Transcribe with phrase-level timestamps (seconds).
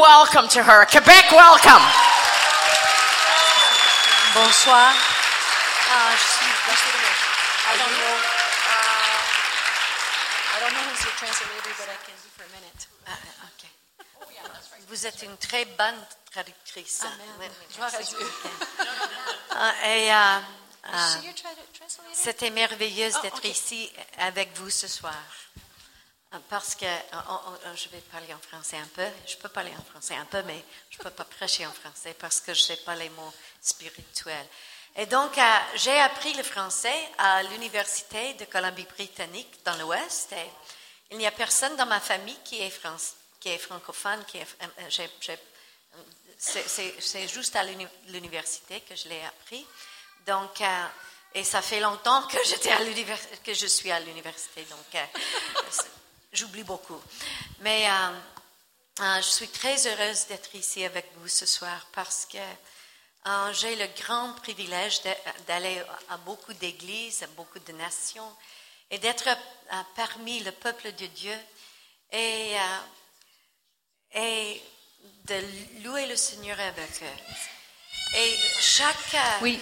[0.00, 0.84] welcome to her.
[0.86, 1.82] Quebec, welcome.
[4.34, 4.92] Bonsoir.
[4.92, 6.50] Uh, je suis
[7.68, 8.16] I don't know.
[8.70, 9.18] Uh,
[10.56, 12.86] I don't know who's your translator, but I can do for a minute.
[13.06, 13.18] Ah,
[13.48, 13.62] ok.
[14.88, 16.00] Vous êtes une très bonne
[16.32, 17.02] traductrice.
[17.02, 17.50] Amen.
[17.76, 18.18] Gloire à Dieu.
[19.50, 20.40] Ah, et euh,
[20.82, 21.54] translator?
[22.14, 25.14] c'était merveilleux Ah, d'être ici avec vous ce soir.
[26.48, 29.06] Parce que euh, on- on- je vais parler en français un peu.
[29.26, 32.14] Je peux parler en français un peu, mais je ne peux pas prêcher en français
[32.14, 34.46] parce que je ne sais pas les mots spirituels.
[34.96, 40.34] Et donc, euh, j'ai appris le français à l'Université de Colombie-Britannique dans l'Ouest.
[41.10, 44.24] Il n'y a personne dans ma famille qui est, France- qui est francophone.
[44.36, 45.06] Euh, euh,
[46.38, 49.66] c'est- juste à l'uni- l'université que je l'ai appris.
[50.26, 50.60] Donc,
[51.34, 54.66] et ça fait longtemps que je suis à l'université.
[56.32, 57.00] J'oublie beaucoup.
[57.60, 58.10] Mais euh,
[59.00, 62.38] euh, je suis très heureuse d'être ici avec vous ce soir parce que
[63.26, 65.00] euh, j'ai le grand privilège
[65.46, 68.34] d'aller à beaucoup d'églises, à beaucoup de nations
[68.90, 71.38] et d'être euh, parmi le peuple de Dieu
[72.12, 74.62] et, euh, et
[75.24, 78.16] de louer le Seigneur avec eux.
[78.16, 79.14] Et chaque...
[79.14, 79.60] euh, Oui.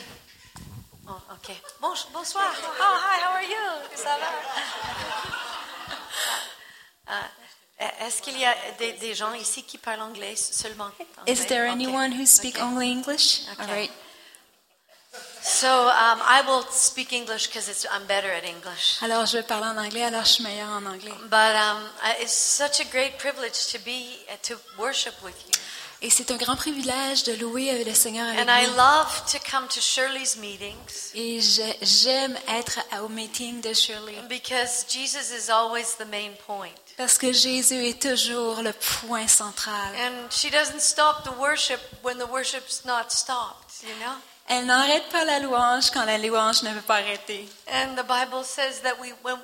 [1.09, 1.51] Oh, ok.
[1.81, 2.55] Bon- bonsoir.
[2.63, 3.97] Oh, hi, how are you?
[3.97, 4.31] Ça va?
[7.09, 7.29] Ah,
[8.01, 10.91] Est-ce qu'il y a des, des gens ici qui parlent anglais seulement?
[10.99, 11.47] Is anglais?
[11.47, 11.73] there Ok.
[11.73, 12.63] anyone who speak Ok.
[12.63, 13.43] only English?
[13.53, 13.63] Okay.
[13.63, 13.91] All right.
[15.41, 18.99] So um, I will speak English because I'm better at English.
[19.03, 21.13] Alors, je vais parler en anglais, alors je suis meilleure en anglais.
[21.31, 21.83] But um,
[22.21, 25.53] it's such a great privilege to be uh, to worship with you,
[26.03, 28.77] Et c'est un grand privilège de louer le Seigneur avec and I vous.
[28.77, 34.15] love to come to Shirley's meetings Et j'ai- j'aime être au meeting de Shirley.
[34.29, 39.95] because Jesus is always the main point, Parce que Jésus est toujours le point central.
[39.97, 43.83] and she doesn't stop the worship when the worship's not stopped.
[43.83, 44.15] You know?
[44.49, 47.49] Elle n'arrête pas la louange quand la louange ne veut pas arrêter.
[47.73, 49.37] And the Bible says that we, when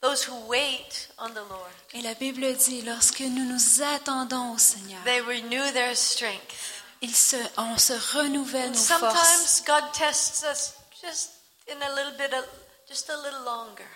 [0.00, 4.58] those who wait on the Lord, Et la Bible dit, lorsque nous nous attendons au
[4.58, 6.82] Seigneur, they renew their strength.
[7.02, 8.98] se, on se renouvelle And nos forces.
[9.00, 11.30] sometimes God tests us just
[11.66, 12.44] in a little bit, of,
[12.88, 13.88] just a little longer.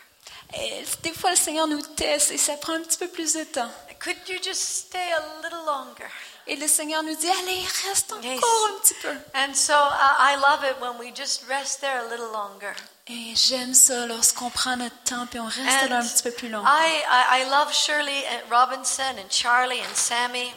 [0.61, 3.45] Et des fois, le Seigneur nous teste et ça prend un petit peu plus de
[3.45, 3.71] temps.
[4.01, 6.05] Could you just stay a little longer?
[6.47, 8.41] Et le Seigneur nous dit, allez, reste encore Yes.
[8.43, 9.15] un petit peu.
[9.35, 12.73] And so I I love it when we just rest there a little longer.
[13.07, 16.31] Et j'aime ça lorsqu'on prend notre temps et on reste And là un petit peu
[16.33, 16.63] plus long.
[16.67, 20.53] I, I, I love Shirley and Robinson and Charlie and Sammy,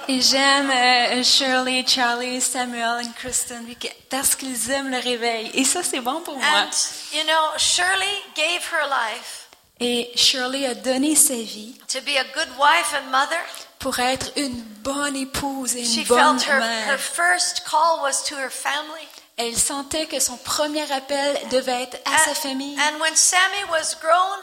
[0.09, 3.67] Et j'aime euh, Shirley, Charlie, Samuel et Kristen
[4.11, 5.51] parce qu'ils aiment le réveil.
[5.55, 6.45] Et ça, c'est bon pour moi.
[6.47, 6.71] And
[7.15, 9.49] you know, Shirley gave her life
[9.81, 13.39] Et Shirley a donné sa vie to be a good wife and mother.
[13.79, 16.99] pour être une bonne épouse et She une bonne felt her, her mère.
[17.01, 19.07] first call was to her family.
[19.37, 22.79] Elle sentait que son premier appel devait être à sa And, famille.
[22.79, 24.39] and when Sammy was grown,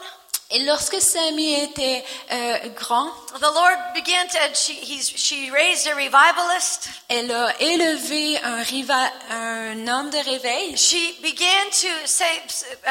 [0.52, 5.94] Et lorsque Sammy était euh, grand, the Lord began to, she, he's, she raised a
[5.94, 6.88] revivalist.
[7.08, 10.76] elle a élevé un, riva- un homme de réveil.
[10.76, 12.42] She began to say,
[12.84, 12.90] uh,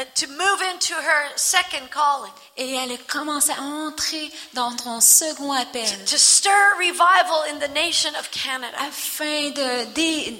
[0.00, 5.00] uh, to move into her second calling, Et elle a commencé à entrer dans son
[5.02, 8.76] second appel to stir revival in the nation of Canada.
[8.78, 10.34] afin de, de,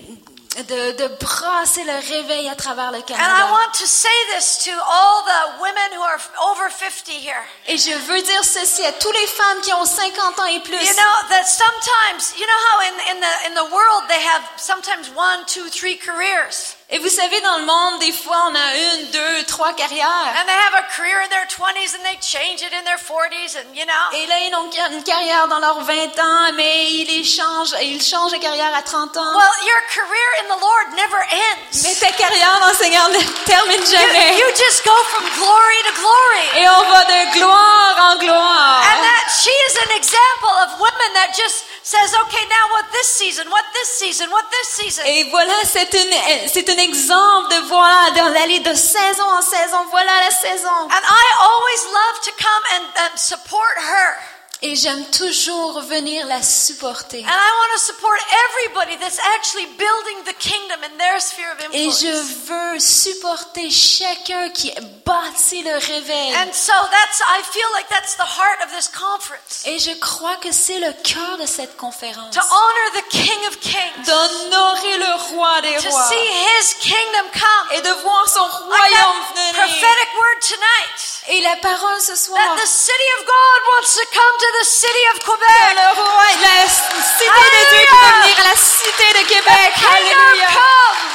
[0.63, 3.53] de, de brasser le réveil à travers le And I Canada.
[3.53, 6.21] want to say this to all the women who are
[6.51, 7.43] over 50 here.
[7.67, 10.77] Et je veux dire ceci à toutes les femmes qui ont 50 ans et plus.
[10.77, 14.43] You know that sometimes, you know how in, in the in the world they have
[14.57, 18.77] sometimes one, two, three careers, Et vous savez, dans le monde, des fois, on a
[18.77, 20.05] une, deux, trois carrières.
[20.37, 23.57] and they have a career in their 20s and they change it in their 40s,
[23.57, 24.05] and you know.
[24.13, 28.33] Et là, ils ont une carrière dans leurs 20 ans, mais ils changent, ils changent
[28.33, 29.33] de carrière à 30 ans.
[29.35, 31.83] Well, your career in the Lord never ends.
[31.85, 34.39] Mais ta carrière dans le Seigneur ne termine You, jamais.
[34.39, 36.63] you just go from glory to glory.
[36.63, 38.83] Et on va de gloire en gloire.
[38.93, 43.09] And that she is an example of women that just says, okay, now what this
[43.09, 45.05] season, what this season, what this season.
[45.07, 49.85] Et voilà, c'est une, c'est un exemple de voir, d'aller de saison en saison.
[49.91, 50.89] Voilà la saison.
[50.89, 54.34] And I always love to come and, and support her.
[54.63, 57.21] Et j'aime toujours venir la supporter.
[61.73, 62.13] Et je
[62.47, 64.73] veux supporter chacun qui
[65.05, 66.35] bâtit le réveil.
[69.67, 72.35] Et je crois que c'est le cœur de cette conférence.
[72.35, 74.07] To honor the King of Kings.
[74.07, 75.81] D'honorer le roi des rois.
[75.81, 76.27] To see
[76.59, 77.73] his kingdom come.
[77.73, 79.53] Et de voir son royaume venir.
[79.55, 80.99] Prophetic word tonight.
[81.29, 82.39] Et la parole ce soir.
[82.39, 85.75] That the city of God wants to come to the city of que Quebec.
[85.75, 88.23] le roi, la cité de Dieu qui va Alléluia.
[88.23, 89.73] venir à la cité de Québec.
[89.91, 90.47] Alléluia.
[90.49, 91.11] come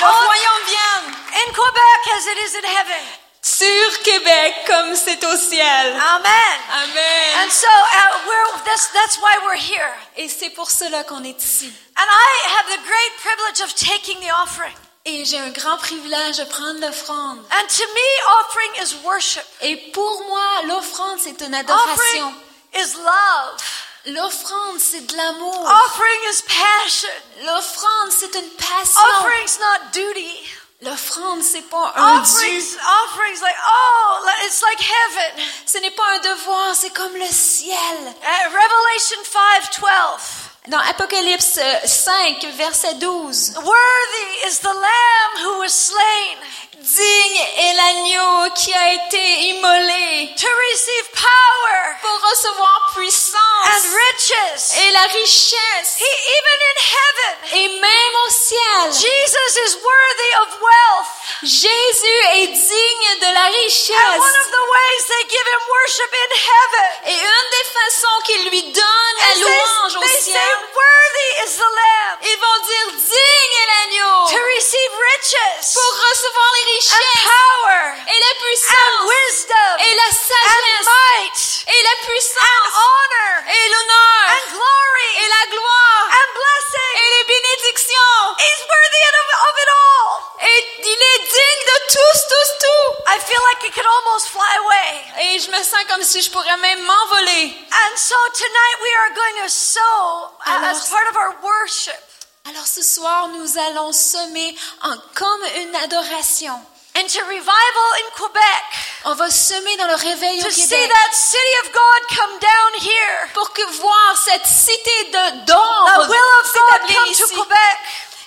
[0.00, 3.04] Le royaume vient in Quebec as it is in heaven.
[3.42, 5.96] sur Québec comme c'est au ciel.
[6.14, 6.58] Amen.
[6.82, 7.44] Amen.
[7.44, 9.92] And so uh, we're, that's, that's why we're here.
[10.16, 11.72] Et c'est pour cela qu'on est ici.
[11.96, 14.74] And I have the great privilege of taking the offering.
[15.06, 17.38] Et j'ai un grand privilège de prendre l'offrande.
[17.52, 18.08] And to me,
[18.40, 19.44] offering is worship.
[19.60, 21.92] Et pour moi, l'offrande, c'est une adoration.
[21.92, 22.34] Offering
[22.76, 23.60] is love.
[24.06, 25.66] L'offrande, c'est de l'amour.
[25.86, 27.08] Offering is passion.
[27.44, 29.00] L'offrande, c'est une passion.
[29.18, 30.54] Offering's not duty.
[30.82, 32.20] L'offrande, c'est pas un dû.
[32.20, 35.44] Offerings, offerings like, oh, it's like heaven.
[35.64, 38.14] Ce n'est pas un devoir, c'est comme le ciel.
[38.22, 40.68] Uh, Revelation 5:12.
[40.68, 43.54] Dans Apocalypse 5, verset 12.
[43.56, 46.38] Worthy is the lamb who was slain
[46.84, 50.34] Digne est l'agneau qui a été immolé.
[50.36, 51.96] To receive power.
[52.02, 53.88] Pour recevoir and puissance
[54.24, 54.78] riches.
[54.78, 55.96] et la richesse.
[55.98, 61.08] He even in heaven, Et même au ciel, Jesus is worthy of wealth.
[61.42, 66.30] Jésus est digne de la And one of the ways they give him worship in
[66.40, 71.30] heaven Et une des façons qu'il lui donne la louange they, au they say, worthy
[71.44, 72.18] is the lamb.
[72.22, 74.26] Ils vont dire digne est l'agneau.
[74.30, 78.32] To receive riches pour recevoir les and power et la
[78.72, 80.08] and wisdom et la
[80.44, 86.30] and might et la and puissance honor et l'honneur and glory et la gloire and
[86.34, 86.92] blessing.
[87.00, 88.20] et les bénédictions.
[88.38, 90.46] He's worthy of, of it all.
[90.46, 92.88] Et il est digne de tous, tous, tous.
[93.06, 94.90] I feel like it could almost fly away.
[95.24, 97.56] Et je me sens comme si je pourrais même m'envoler.
[97.72, 102.00] And so tonight we are going to sow Alors- as part of our worship
[102.46, 106.60] Alors ce soir, nous allons semer en, comme une adoration.
[106.96, 108.64] Into revival in Quebec
[109.04, 112.80] On va semer dans le réveil au to see that city of God come down
[112.80, 113.28] here.
[113.34, 117.34] pour que voir cette cité de The d'or will of God s'établir come to ici,
[117.34, 117.78] Quebec.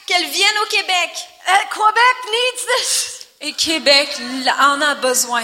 [0.05, 1.11] qu'elle vienne au Québec.
[1.47, 3.27] Uh, Quebec needs this.
[3.41, 4.09] Et Québec
[4.59, 5.43] en a besoin.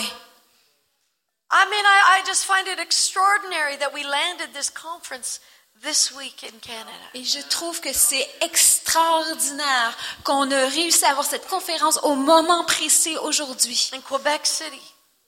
[1.51, 5.39] I mean, I, I just find it extraordinary that we landed this conference
[5.83, 6.91] this week in Canada.
[7.13, 12.63] Et je trouve que c'est extraordinaire qu'on a réussi à avoir cette conférence au moment
[12.65, 14.81] précis aujourd'hui, In Quebec City,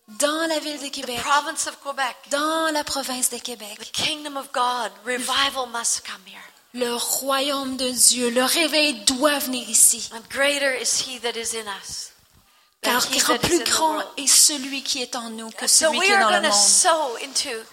[0.08, 3.78] dans la ville de Québec, province of Quebec, dans la province de Québec.
[3.80, 6.42] the kingdom of God, revival must come here.
[6.74, 10.10] Le royaume de Dieu, le réveil doit venir ici.
[10.14, 12.12] And greater is he that is in us.
[12.84, 16.12] than Car plus grand est celui qui est en nous que So celui we qui
[16.12, 16.52] est are dans le going
[17.34, 17.66] to monde.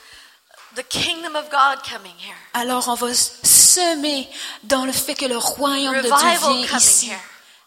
[0.75, 2.37] The kingdom of God coming here.
[2.55, 4.29] Alors on va semer
[4.65, 7.11] dans le fait que le royaume de Dieu vient coming ici.
[7.11, 7.21] here.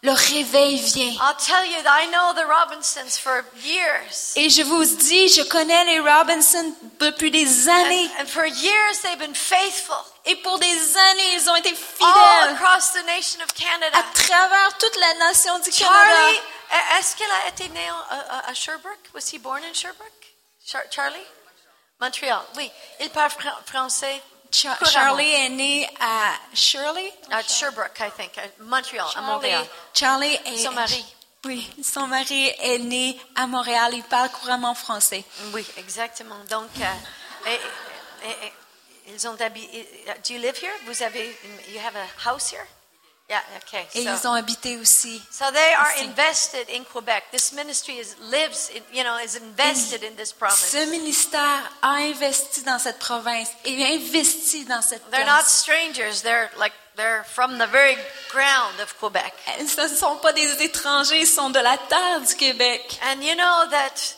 [0.04, 1.14] Le réveil vient.
[1.20, 4.34] I'll tell you that I know the Robinsons for years.
[4.36, 8.08] Et je vous dis, je connais les Robinson depuis des années.
[8.20, 9.96] And, and for years they've been faithful
[10.28, 13.98] Et pour des années, ils ont été all fidèles across the nation of Canada.
[13.98, 16.38] à travers toute la nation du Charlie,
[16.70, 17.00] Canada.
[17.00, 19.10] est-ce qu'il a été né en- à, à- Sherbrooke?
[19.16, 20.12] Was he born in Sherbrooke?
[20.68, 21.26] Char- Charlie?
[22.00, 22.70] Montréal, oui.
[23.00, 24.22] Il parle fran- français.
[24.52, 27.12] Charlie est né à Shirley?
[27.30, 28.38] At Sherbrooke, I think.
[28.38, 29.66] At Montreal, à Montréal.
[29.94, 31.06] Charlie est, Son mari.
[31.46, 33.92] Oui, son mari est né à Montréal.
[33.94, 35.24] Il parle couramment français.
[35.54, 36.38] Oui, exactement.
[36.50, 37.60] Donc, euh, et-
[38.28, 38.54] et- et-
[39.14, 39.86] ils ont habité.
[40.28, 40.74] Do you live here?
[40.86, 41.38] Vous avez,
[41.70, 42.66] you have a house here?
[43.28, 43.88] Yeah, okay.
[43.96, 45.20] Et so, ils ont habité aussi.
[45.32, 46.06] so they are ici.
[46.06, 47.24] invested in Quebec.
[47.32, 50.70] This ministry is lives, in, you know, is invested in this province.
[50.72, 55.60] Ce ministère a investi dans cette province et investi dans cette They're not place.
[55.60, 56.22] strangers.
[56.22, 57.98] They're like they're from the very
[58.32, 59.34] ground of Quebec.
[59.68, 63.00] Ce ne sont pas des étrangers, ils sont de la terre du Québec.
[63.12, 64.18] And you know that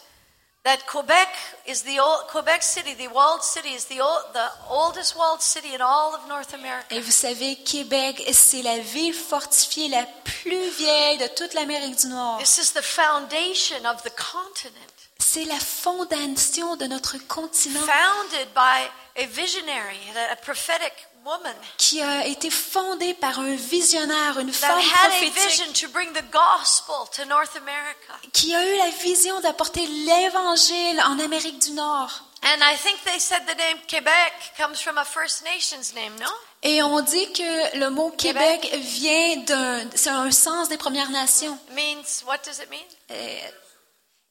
[0.67, 1.29] that Quebec
[1.65, 5.73] is the old Quebec City, the walled city, is the old, the oldest walled city
[5.73, 6.93] in all of North America.
[6.93, 12.07] Et vous savez, Québec, c'est la ville fortifiée la plus vieille de toute l'Amérique du
[12.07, 12.39] Nord.
[12.39, 18.89] This is the foundation of the continent, C'est la fondation de notre continent founded by
[19.15, 20.91] a visionary, a, a prophetic
[21.27, 25.87] woman qui a été fondée par un visionnaire, une femme prophétique
[28.31, 32.23] qui a eu la vision d'apporter l'évangile en Amérique du Nord.
[32.43, 36.29] And I think they said the name Quebec comes from a First Nations name, no?
[36.63, 41.57] Et on dit que le mot Québec vient d'un, c'est un sens des Premières Nations.
[41.71, 42.85] Means what does it mean?
[43.09, 43.41] Et,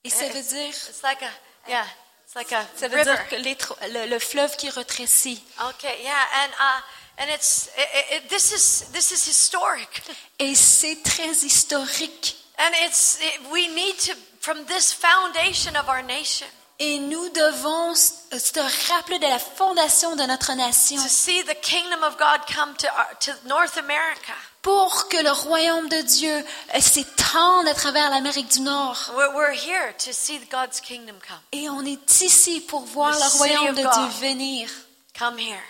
[0.04, 1.30] et ça veut dire, It's like a
[1.68, 2.05] yeah, it's
[2.36, 3.12] like a ça veut river.
[3.16, 3.56] dire que les
[3.92, 5.42] le, le fleuve qui retrécit.
[5.70, 6.14] Okay, yeah,
[6.44, 10.02] and uh, and it's it, it, this is this is historic,
[10.38, 12.36] Et c'est très historique.
[12.58, 16.46] and it's it, we need to from this foundation of our nation.
[16.78, 18.60] Et nous devons s- se
[18.92, 22.86] rappeler de la fondation de notre nation to see the kingdom of God come to,
[22.86, 24.34] our, to North America.
[24.66, 26.44] Pour que le royaume de Dieu
[26.74, 29.12] euh, s'étende à travers l'Amérique du Nord.
[29.14, 31.38] We're, here to see God's kingdom come.
[31.52, 33.92] Et on est ici pour voir The le royaume de God.
[33.92, 34.68] Dieu venir.
[35.16, 35.62] Come here.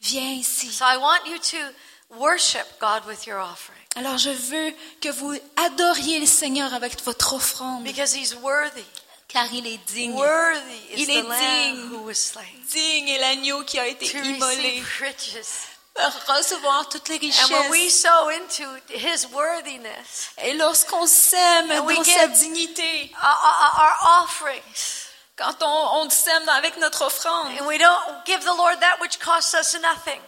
[0.00, 0.72] Viens ici.
[0.72, 5.34] So I want you to worship God with your offering Alors je veux que vous
[5.66, 8.84] adoriez le Seigneur avec votre offrande, because He's worthy.
[9.28, 10.14] car il est digne.
[10.14, 11.88] Worthy is Il the est Lamb digne.
[11.90, 15.77] who was slain Digne est l'agneau qui a été immolé riches.
[16.26, 18.02] Recevoir toutes les And when we richesses.
[18.02, 25.62] sow into His worthiness, Et lorsqu'on sème dans sa dignité, our, our, our offerings, quand
[25.62, 29.54] on, on sème avec notre offrande, and we don't give the Lord that which costs
[29.54, 30.20] us nothing,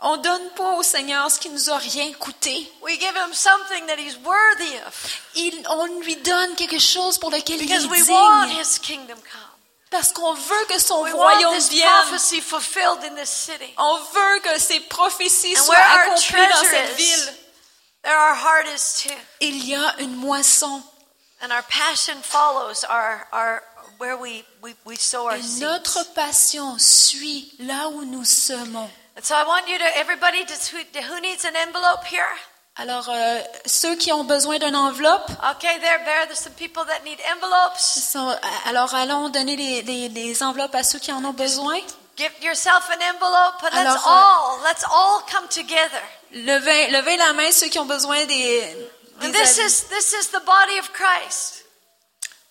[0.00, 2.70] on donne pas au Seigneur ce qui nous a rien coûté.
[2.82, 7.30] we give Him something that He's worthy of Il- on lui donne quelque chose pour
[7.30, 8.58] lequel il est we want digne.
[8.60, 9.40] His kingdom come.
[9.90, 11.88] Parce qu'on veut que son We royaume vienne.
[13.78, 17.34] On veut que ces prophéties And soient accomplies dans cette ville.
[18.02, 19.14] there our heart is too.
[19.40, 20.82] Il y a une moisson.
[21.40, 23.62] And our passion follows our, our
[23.98, 25.60] where we, we, we sow our Et seeds.
[25.60, 28.90] notre passion suit là où nous semons.
[29.16, 32.26] And so I want you to, everybody, to, who needs an envelope here?
[32.76, 37.00] Alors, euh, ceux qui ont besoin d'une enveloppe, Okay, there, there, there's some people that
[37.04, 37.78] need envelopes.
[37.78, 41.78] sont- alors allons donner les, les- les enveloppes à ceux qui en ont besoin.
[42.16, 46.02] Give yourself an envelope, and let's Alors, all, let's all come together.
[46.32, 48.26] Levez, levez la main ceux qui ont besoin des...
[49.20, 51.63] des And this is, this is the body of Christ.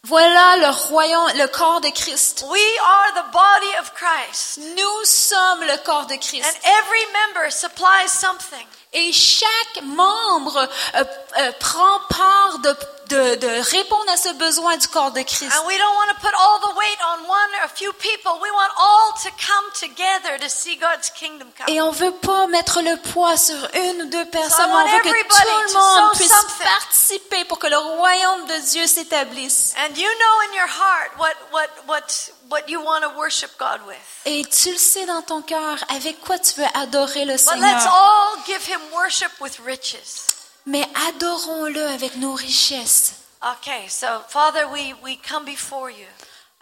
[0.06, 2.44] Voilà le royaume, le corps de Christ.
[2.50, 4.60] We are the body of Christ.
[4.76, 6.60] Nous sommes le corps de And Christ.
[6.66, 8.68] every member supplies something.
[8.92, 10.58] Et chaque membre
[10.96, 11.04] euh,
[11.40, 12.76] euh, prend part de,
[13.14, 15.52] de, de répondre à ce besoin du corps de Christ.
[15.54, 18.32] And we don't want to put all the weight on one or a few people.
[18.42, 21.68] We want all to come together to see God's kingdom come.
[21.74, 24.70] Et on veut pas mettre le poids sur une ou deux personnes.
[24.70, 26.66] on veut que tout to le monde puisse something.
[26.66, 29.74] participer pour que le royaume de Dieu s'établisse.
[29.78, 33.82] And you know in your heart what, what, what, what you want to worship God
[33.88, 33.98] with.
[34.26, 37.84] Et tu le sais dans ton cœur avec quoi tu veux adorer le But let's
[37.84, 37.94] Seigneur.
[37.94, 40.32] all give him worship with riches.
[40.66, 43.16] Mais adorons-le avec nos richesses.
[43.42, 46.08] Okay, so Father, we, we come before you.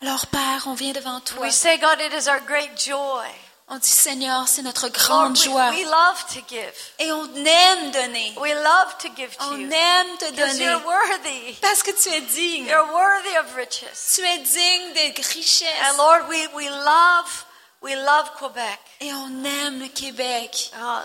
[0.01, 1.41] Alors Père, on vient devant toi.
[1.45, 3.27] We say, God, it is our great joy.
[3.67, 5.69] On dit Seigneur, c'est notre grande joie.
[5.69, 6.73] we love to give.
[6.99, 8.33] Et on aime donner.
[8.37, 9.69] We love to give to On you.
[9.71, 10.63] aime te donner.
[10.65, 11.53] you're worthy.
[11.61, 12.65] Parce que tu es digne.
[12.65, 14.15] You're worthy of riches.
[14.15, 15.97] Tu es digne des And richesses.
[15.97, 17.45] Lord, we, we love,
[17.81, 18.79] we love Quebec.
[18.99, 20.71] Et on aime le Québec.
[20.75, 21.03] Uh,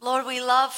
[0.00, 0.72] Lord, we love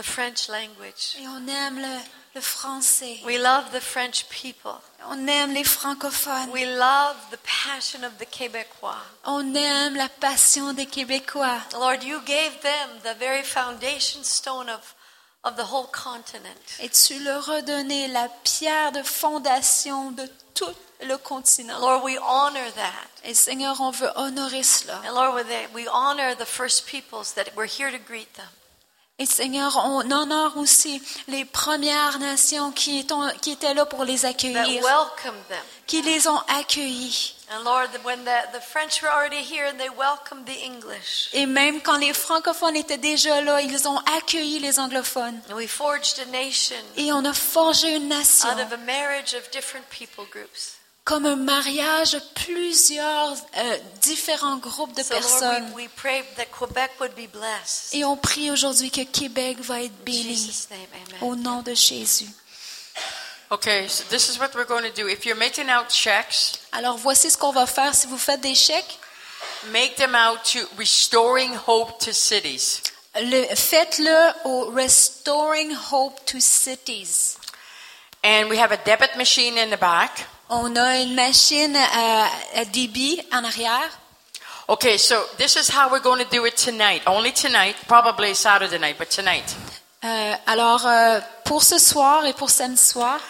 [0.00, 1.16] the French language.
[1.20, 1.98] Et on aime le,
[2.34, 3.20] le français.
[3.24, 4.80] We love the French people.
[5.06, 6.50] On aime les francophones.
[6.52, 9.02] We love the passion of the Quebecois.
[9.24, 11.60] On aime la passion des Québécois.
[11.74, 14.94] Lord, you gave them the very foundation stone of,
[15.44, 16.78] of the whole continent.
[16.80, 21.78] Et tu leur as donné la pierre de fondation de tout le continent.
[21.78, 23.08] Lord, we honor that.
[23.24, 25.00] Et Seigneur, on veut honorer cela.
[25.06, 28.48] And Lord, we honor the first peoples that were here to greet them.
[29.20, 34.82] Et Seigneur, on honore aussi les Premières Nations qui, étaient là pour les accueillir,
[35.86, 37.34] qui les ont accueillis.
[37.52, 41.28] And Lord, when the, the French were already here and they welcomed the English.
[41.34, 45.38] Et même quand les francophones étaient déjà là, ils ont accueilli les anglophones.
[45.50, 49.34] And we forged a nation Et on a forgé une nation out of a marriage
[49.34, 50.79] of different people groups.
[51.04, 55.72] Comme un mariage de plusieurs euh, différents groupes de So Lord, personnes.
[55.74, 57.94] we, we pray that Quebec would be blessed.
[57.94, 60.52] Et on prie aujourd'hui que Québec va être In béni
[61.22, 62.28] au nom de Jésus.
[63.52, 65.08] Okay, so this is what we're going to do.
[65.08, 68.54] If you're making out checks, Alors voici ce qu'on va faire si vous faites des
[68.54, 68.98] chèques.
[69.72, 72.82] make them out to Restoring Hope to Cities.
[73.20, 77.36] Le- Faites-le au Restoring Hope to Cities.
[78.22, 80.26] And we have a debit machine in the back.
[80.52, 82.26] On a une machine à,
[82.56, 83.88] à débit en arrière.
[84.66, 87.02] Okay, so this is how we're going to do it tonight.
[87.06, 89.56] Only tonight, probably Saturday night, but tonight.
[90.02, 93.20] Euh, alors, euh, pour ce soir et pour samedi soir,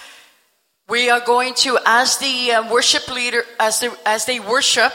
[0.89, 4.93] We are going to, as the uh, worship leader, as, the, as they worship,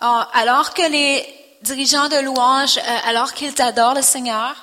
[0.00, 1.26] euh, alors que les
[1.62, 4.54] dirigeants de louange, euh, alors qu'ils adorent le Seigneur,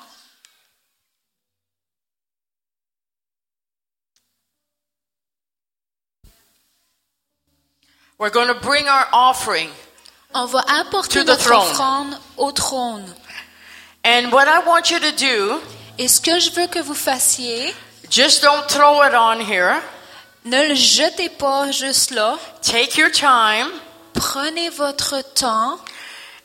[8.18, 9.68] we're going to bring our offering.
[10.34, 11.70] on va apporter To the notre throne.
[11.70, 13.04] offrande au trône.
[14.04, 15.60] And what I want you to do,
[15.98, 17.72] Et ce que je veux que vous fassiez,
[18.10, 19.80] just don't throw it on here.
[20.44, 22.36] Ne le jetez pas juste là.
[22.62, 23.70] Take your time
[24.12, 25.78] Prenez votre temps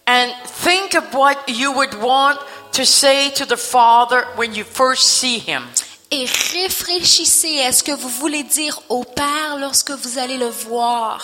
[0.08, 0.32] and
[0.64, 2.38] think of what you would want
[2.74, 5.64] to say to the Father when you first see Him.
[6.12, 11.22] et réfléchissez à ce que vous voulez dire au Père lorsque vous allez le voir.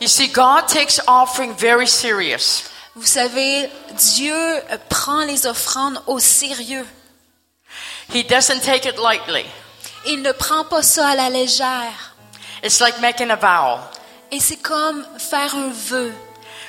[0.00, 2.64] You see, God takes offering very serious.
[2.96, 4.34] Vous savez, Dieu
[4.88, 6.86] prend les offrandes au sérieux.
[8.12, 9.44] He doesn't take it lightly.
[10.06, 12.14] Il ne prend pas ça à la légère.
[12.62, 13.80] It's like making a vow.
[14.30, 16.12] Et c'est comme faire un vœu.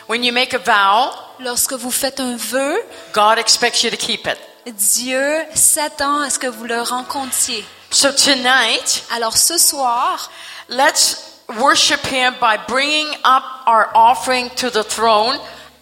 [0.07, 2.77] When you make a vow, Lorsque vous faites un vœu,
[3.13, 4.37] God expects you to keep it.
[4.73, 7.65] Dieu s'attend à ce que vous le rencontriez.
[7.91, 10.31] So tonight, Alors ce soir,
[10.69, 15.37] let's worship Him by bringing up our offering to the throne.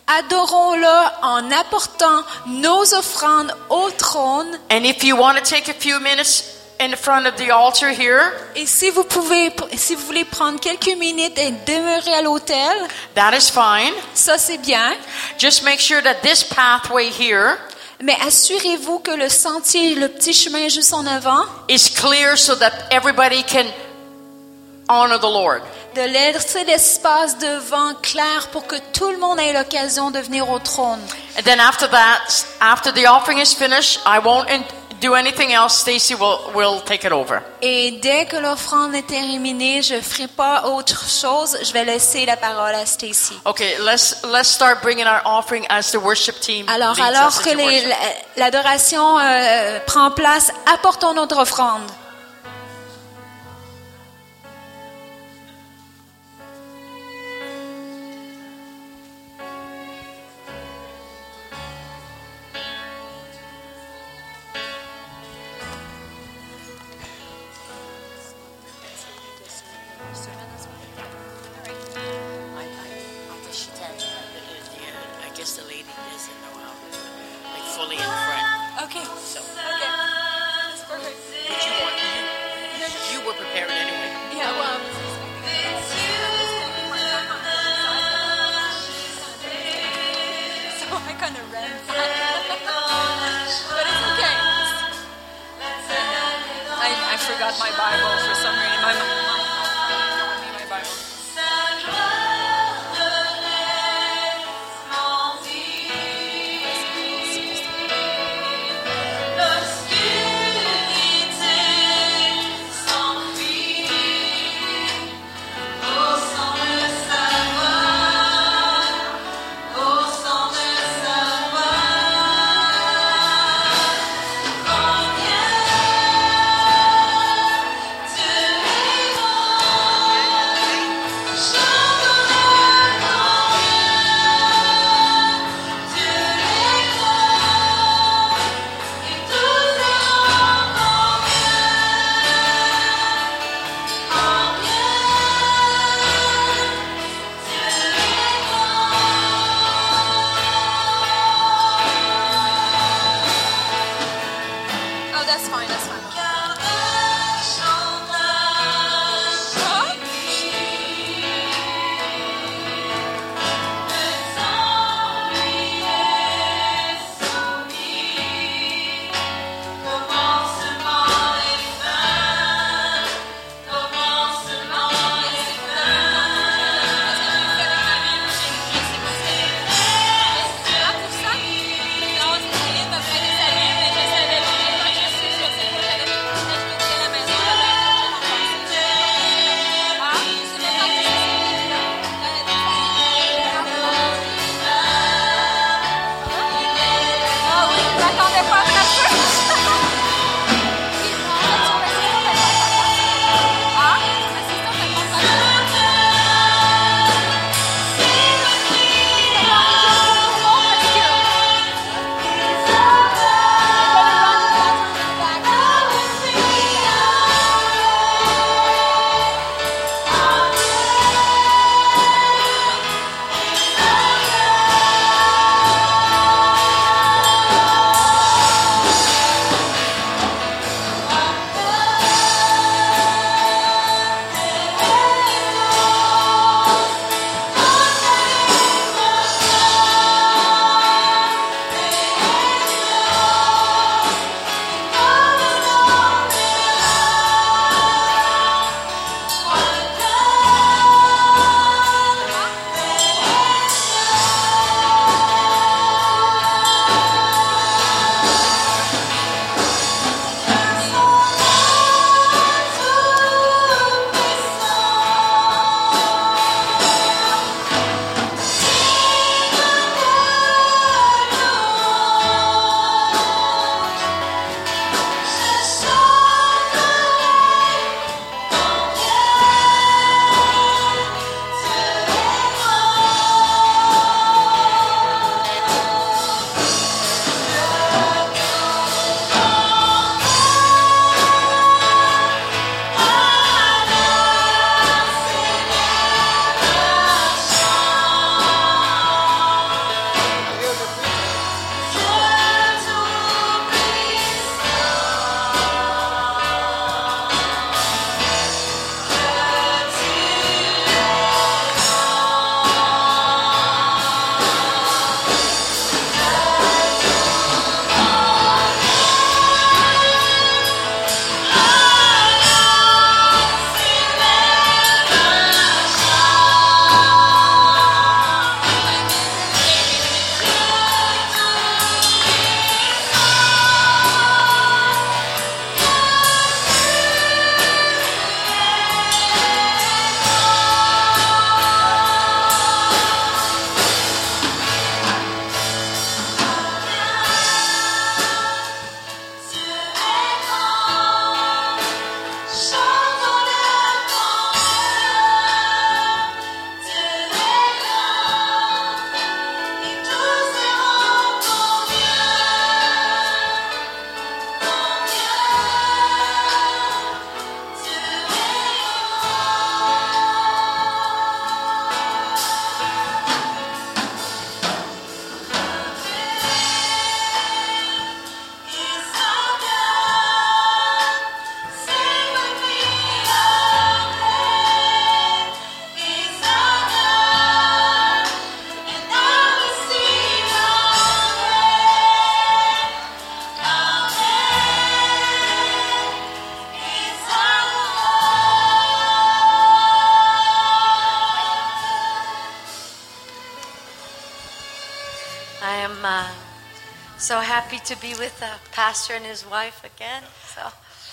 [0.08, 4.48] adorons-le en apportant nos offrandes au trône.
[4.70, 8.34] And if you want to take a few minutes in front of the altar here,
[8.56, 12.76] Et si vous pouvez, si vous voulez prendre quelques minutes et demeurer à l'hôtel,
[13.16, 13.94] that is fine.
[14.14, 14.94] ça c'est bien.
[15.38, 17.58] Just make sure that this pathway here
[18.02, 22.72] Mais assurez-vous que le sentier, le petit chemin juste en avant, is clear so that
[22.92, 23.66] everybody can
[24.94, 25.62] honor the Lord.
[25.96, 30.60] de laisser l'espace devant clair pour que tout le monde ait l'occasion de venir au
[30.60, 31.00] trône.
[31.38, 34.48] And then after that, after the offering is finished, I won't
[35.02, 35.80] do anything else.
[35.80, 37.42] Stacy will, will take it over.
[37.62, 41.58] Et dès que l'offrande est terminée, je ferai pas autre chose.
[41.62, 43.38] Je vais laisser la parole à Stacy.
[43.46, 46.68] Okay, let's let's start bringing our offering as the worship team.
[46.70, 51.84] Alors, alors que l'adoration euh, prend place, apportons notre offrande.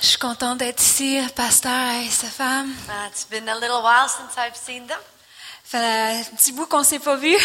[0.01, 2.71] Je suis contente d'être ici, pasteur et sa femme.
[2.89, 4.99] uh, it's been a little while since I've seen them,
[5.65, 7.37] Ça fait un petit bout qu'on s'est pas vu,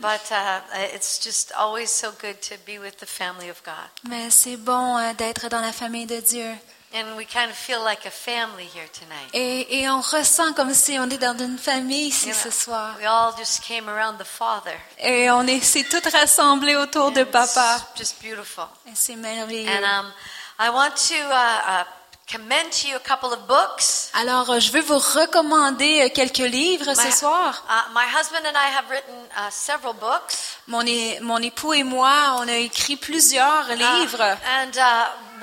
[0.00, 0.60] but uh,
[0.94, 3.74] it's just always so good to be with the family of God.
[4.08, 6.50] mais c'est bon euh, d'être dans la famille de Dieu.
[6.94, 9.28] And we kind of feel like a family here tonight.
[9.34, 12.50] Et, et on ressent comme si on est dans une famille ici You know, ce
[12.50, 12.94] soir.
[12.98, 14.72] We all just came around the Father.
[14.98, 17.76] Et on est, c'est tout rassemblé autour de And papa.
[17.94, 18.64] It's just beautiful.
[18.86, 19.68] Et c'est merveilleux.
[19.70, 20.12] And um,
[20.58, 21.84] I want to uh, uh,
[22.26, 24.08] commend to you a couple of books.
[24.14, 27.64] Alors, euh, je veux vous recommander euh, quelques livres ce My- soir.
[27.68, 30.56] Uh, my husband and I have written uh, several books.
[30.66, 34.22] Mon, é- mon époux et moi, on a écrit plusieurs Uh, livres.
[34.22, 34.70] and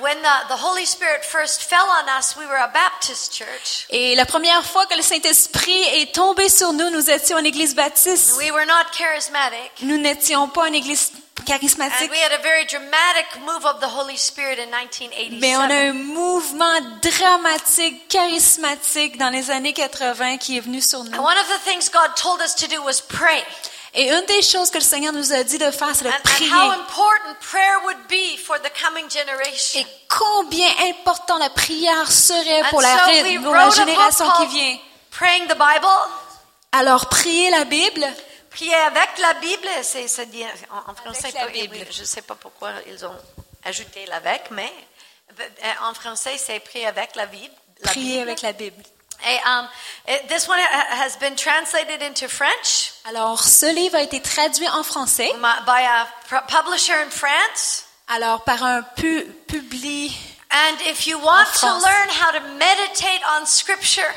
[0.00, 3.86] when the, the Holy Spirit first fell on us, we were a Baptist church.
[3.90, 7.74] Et la première fois que le Saint-Esprit est tombé sur nous, nous étions une église
[7.74, 8.36] baptiste.
[8.38, 9.70] We were not charismatic.
[9.82, 13.86] Nous n'étions pas une église And charismatique, we had a very dramatic move of the
[13.88, 15.38] Holy Spirit in 1987.
[15.40, 21.00] mais on a un mouvement dramatique, charismatique dans les années 80 qui est venu sur
[21.00, 21.18] And nous.
[21.22, 23.42] one of the things God told us to do was pray.
[23.98, 26.50] Et une des choses que le Seigneur nous a dit de faire, c'est de prier.
[26.50, 29.80] how important prayer would be for the coming generation.
[29.80, 32.94] Et combien important la prière serait pour la,
[33.42, 34.78] pour génération qui vient.
[35.10, 35.88] Praying the Bible.
[36.72, 38.06] Alors, prier la Bible,
[38.50, 40.06] Prier avec la Bible, c'est
[40.70, 41.30] en, en français.
[41.34, 41.76] la pas- Bible.
[41.90, 43.16] Je ne sais pas pourquoi ils ont
[43.64, 44.72] ajouté l'avec, mais
[45.40, 45.44] euh,
[45.82, 47.52] en français, c'est prier avec la Bible.
[47.82, 48.22] la prier Bible.
[48.30, 48.82] avec la Bible.
[49.24, 49.68] Et, um,
[50.08, 54.82] it- this one has been translated into French Alors, ce livre a été traduit en
[54.82, 55.30] français.
[55.66, 56.06] by a
[56.48, 57.84] publisher in France.
[58.08, 60.12] Alors, par un pu, publi.
[60.50, 64.14] And if you want to learn how to meditate on Scripture,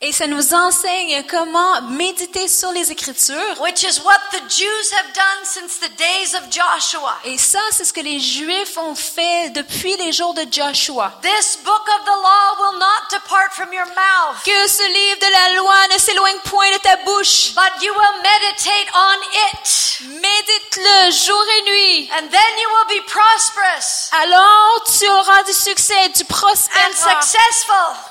[0.00, 3.60] Et ça nous enseigne comment méditer sur les Écritures.
[3.60, 7.84] which is what the Jews have done since the days of Joshua, Et ça, c'est
[7.84, 11.18] ce que les Juifs ont fait depuis les jours de Joshua.
[11.20, 14.40] this book of the law will not depart from your mouth.
[14.44, 17.54] Que ce livre de la loi ne s'éloigne point de ta bouche.
[17.56, 19.18] But you will meditate on
[19.50, 20.00] it.
[20.12, 22.10] Médite-le jour et nuit.
[22.16, 28.07] And then you will be prosperous Alors tu auras du succès, tu and successful.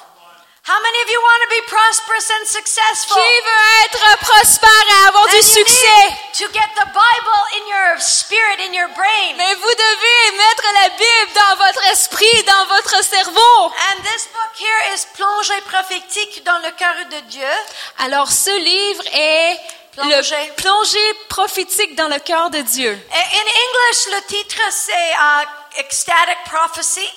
[0.67, 3.15] How many of you want to be prosperous and successful?
[3.15, 6.03] Qui veut être prospère et avoir Then du succès?
[6.39, 9.38] to get the Bible in your spirit, in your brain.
[9.38, 13.63] Mais vous devez mettre la Bible dans votre esprit, dans votre cerveau.
[13.63, 17.53] And this book here is plongée prophétique dans le cœur de Dieu.
[17.99, 19.58] Alors ce livre est
[19.93, 20.36] Plongée.
[20.47, 22.91] le plongée prophétique dans le cœur de Dieu.
[22.91, 27.10] In English, le titre c'est uh, Ecstatic Prophecy.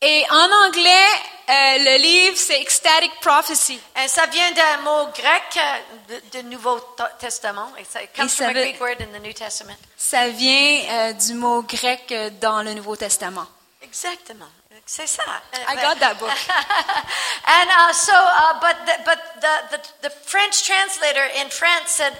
[0.00, 1.08] Et en anglais,
[1.48, 3.80] le livre c'est Ecstatic Prophecy.
[4.02, 6.80] Et ça vient d'un mot grec euh, de Nouveau
[7.18, 7.72] Testament.
[9.96, 13.46] Ça vient euh, du mot grec euh, dans le Nouveau Testament.
[13.82, 14.48] Exactement.
[14.86, 15.22] C'est ça.
[15.68, 16.28] I got that book.
[17.46, 22.12] and uh, so, uh, but the, but the, the the French translator in France said,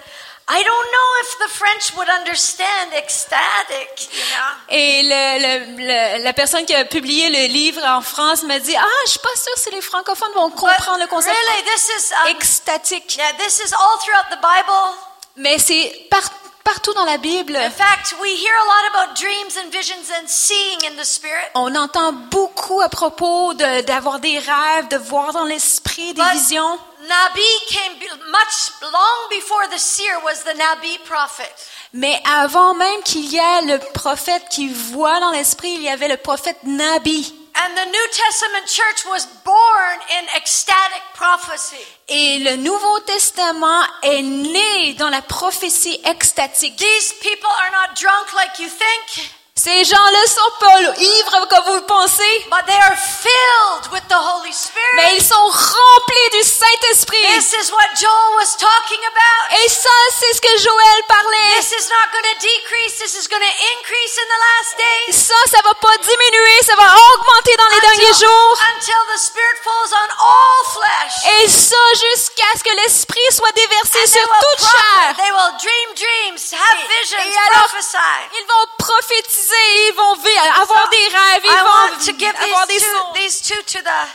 [0.48, 4.52] "I don't know if the French would understand ecstatic." You know.
[4.70, 8.76] Et le, le- le- la personne qui a publié le livre en France me dit
[8.76, 11.88] Ah, je suis pas sûre si les francophones vont But comprendre le concept really, this
[11.88, 13.16] is um, extatique.
[13.16, 14.96] yeah, this is all throughout the Bible.
[15.36, 16.30] Mais c'est par-
[16.62, 17.56] partout dans la Bible.
[17.56, 21.50] In fact, we hear a lot about dreams and visions and seeing in the spirit.
[21.54, 26.32] On entend beaucoup à propos de- d'avoir des rêves, de voir dans l'esprit des But
[26.34, 26.78] visions.
[27.08, 27.98] Nabi came
[28.30, 31.52] much long before the seer was the Nabi prophet.
[31.92, 36.08] Mais avant même qu'il y ait le prophète qui voit dans l'esprit, il y avait
[36.08, 37.32] le prophète Nabi.
[37.56, 41.76] And the New Testament church was born in ecstatic prophecy.
[42.08, 46.76] Et le Nouveau Testament est né dans la prophétie extatique.
[46.76, 51.76] These people are not drunk like you think, Ces gens-là sont pas ivres comme vous
[51.76, 54.96] le pensez, but they are filled with the Holy Spirit.
[54.96, 57.22] mais ils sont remplis du Saint-Esprit.
[57.38, 59.54] This is what Joel was talking about.
[59.62, 61.54] Et ça, c'est ce que Joël parlait.
[61.60, 65.14] This is not going to decrease, this is going to increase in the last days.
[65.22, 68.58] Ça, ça va pas diminuer, ça va augmenter dans les derniers Until, jours.
[68.74, 71.14] until the Spirit falls on all flesh.
[71.38, 71.78] Et ça,
[72.10, 75.14] jusqu'à ce que l'Esprit soit déversé And sur will toute chair.
[75.16, 78.18] They will dream dreams, have Et- visions, et alors, prophesy.
[78.34, 82.44] Ils vont prophétiser, ils vont vi- avoir des rêves, I ils want to give vont
[82.44, 84.08] avoir des these two, these two to the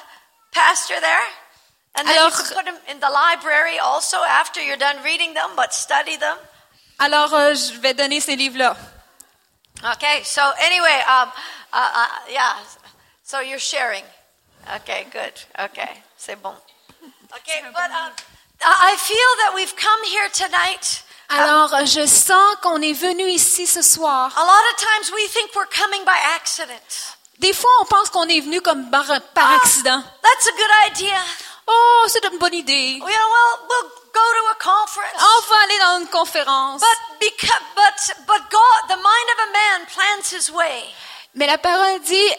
[0.51, 1.27] pastor there.
[1.95, 5.49] And then you can put them in the library also after you're done reading them,
[5.55, 6.37] but study them.
[6.99, 8.75] Alors, euh, je vais donner ces livres-là.
[9.93, 11.31] Okay, so anyway, um,
[11.73, 12.53] uh, uh, yeah,
[13.23, 14.03] so you're sharing.
[14.75, 15.33] Okay, good.
[15.57, 16.53] Okay, c'est bon.
[17.31, 18.11] Okay, but um,
[18.61, 23.81] I feel that we've come here tonight Alors, je sens qu'on est venu ici ce
[23.81, 24.31] soir.
[24.35, 27.15] A lot of times we think we're coming by accident.
[27.37, 30.03] Des fois, on pense qu'on est venu comme par, par accident.
[30.23, 31.17] That's a good idea.
[31.67, 32.99] Oh, c'est une bonne idée.
[32.99, 33.09] Well,
[33.69, 35.21] we'll go to a conference.
[35.21, 36.81] On va aller dans une conférence.
[36.81, 40.83] But because, but but God, the mind of a man plans his way.
[41.35, 42.29] Mais la parole dit,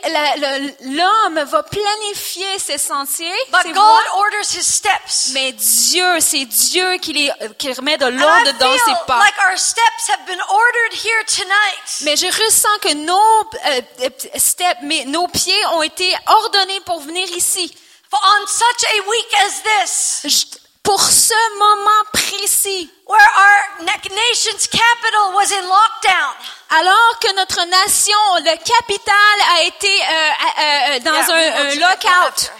[0.83, 5.31] l'homme va planifier ses sentiers, But ses God voies, orders his steps.
[5.33, 9.18] mais Dieu, c'est Dieu qui, les, qui remet de l'ordre dans ses pas.
[9.20, 12.03] like our steps have been ordered here tonight.
[12.03, 17.00] Mais je ressens que nos euh, euh, steps, mais nos pieds ont été ordonnés pour
[17.00, 17.72] venir ici.
[18.11, 24.66] For on such a week as this, Pour ce moment précis, where our na- nation's
[24.66, 26.34] capital was in lockdown.
[26.70, 30.62] alors que notre nation, le capital, a été euh, euh,
[30.96, 32.50] euh, dans Yeah, un, lockout.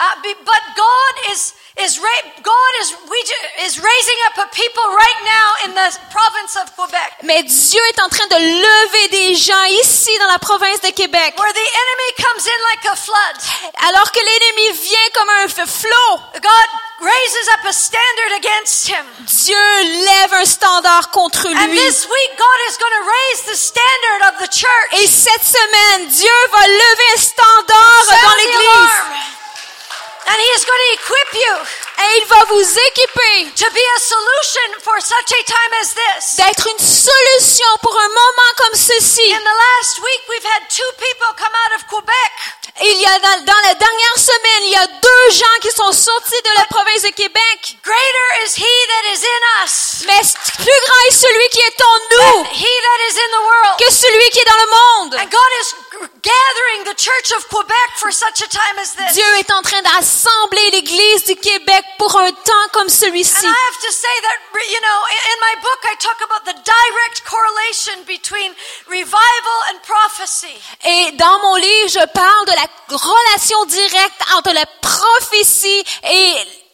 [0.00, 4.82] Uh, but God is is ra- God is we ju- is raising up a people
[4.94, 9.34] right now in the province of Quebec, Mais Dieu est en train de lever des
[9.36, 11.34] gens ici dans la province de Québec.
[11.38, 13.36] where the enemy comes in like a flood.
[13.88, 16.68] Alors que l'ennemi vient comme un flot, God
[17.00, 19.04] raises up a standard against him.
[19.26, 19.56] Dieu
[20.04, 21.76] lève un standard contre And lui.
[21.78, 25.02] this week, God is going to raise the standard of the church.
[25.02, 28.98] Et cette semaine, Dieu va lever un standard Sound dans l'église.
[30.28, 33.98] And He is going to equip you Et il va vous équiper to be a
[34.00, 36.36] solution for such a time as this.
[36.36, 39.32] d'être une solution pour un moment comme ceci.
[39.32, 42.32] In the last week, we've had two people come out of Quebec.
[42.80, 45.70] Et il y a dans, dans la dernière semaine, il y a deux gens qui
[45.72, 47.76] sont sortis de la province de Québec.
[47.82, 50.22] Greater is He that is in us Mais
[50.62, 53.76] plus grand est celui qui est en nous He that is in the world.
[53.80, 55.14] que celui qui est dans le monde.
[55.16, 59.14] And God is g- gathering the church of Quebec for such a time as this.
[59.14, 63.46] Dieu est en train d'assembler l'Église du Québec pour un temps comme celui-ci.
[63.46, 68.52] You know, in in my book, I talk about the direct correlation between
[68.88, 70.54] revival and prophecy.
[70.84, 76.67] Et dans mon livre, je parle de la relation directe entre la prophétie et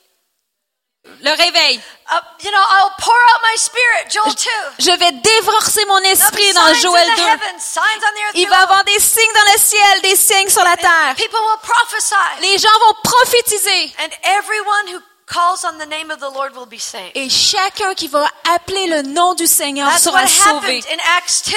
[1.25, 1.81] le réveil.
[2.11, 4.51] Uh, you know, I'll pour out my spirit, Joel 2.
[4.79, 7.23] Je vais déverser mon esprit dans Joël in the 2.
[7.23, 8.35] heavens, signs on the earth.
[8.35, 11.15] Il va y avoir des signes dans le ciel, des signes sur la terre.
[11.17, 12.15] People will prophesy.
[12.43, 13.95] Les gens vont prophétiser.
[14.01, 17.13] And everyone who calls on the name of the Lord will be saved.
[17.15, 20.79] Et chacun qui va appeler le nom du Seigneur That's sera what sauvé.
[20.81, 21.57] happened in Acts 2.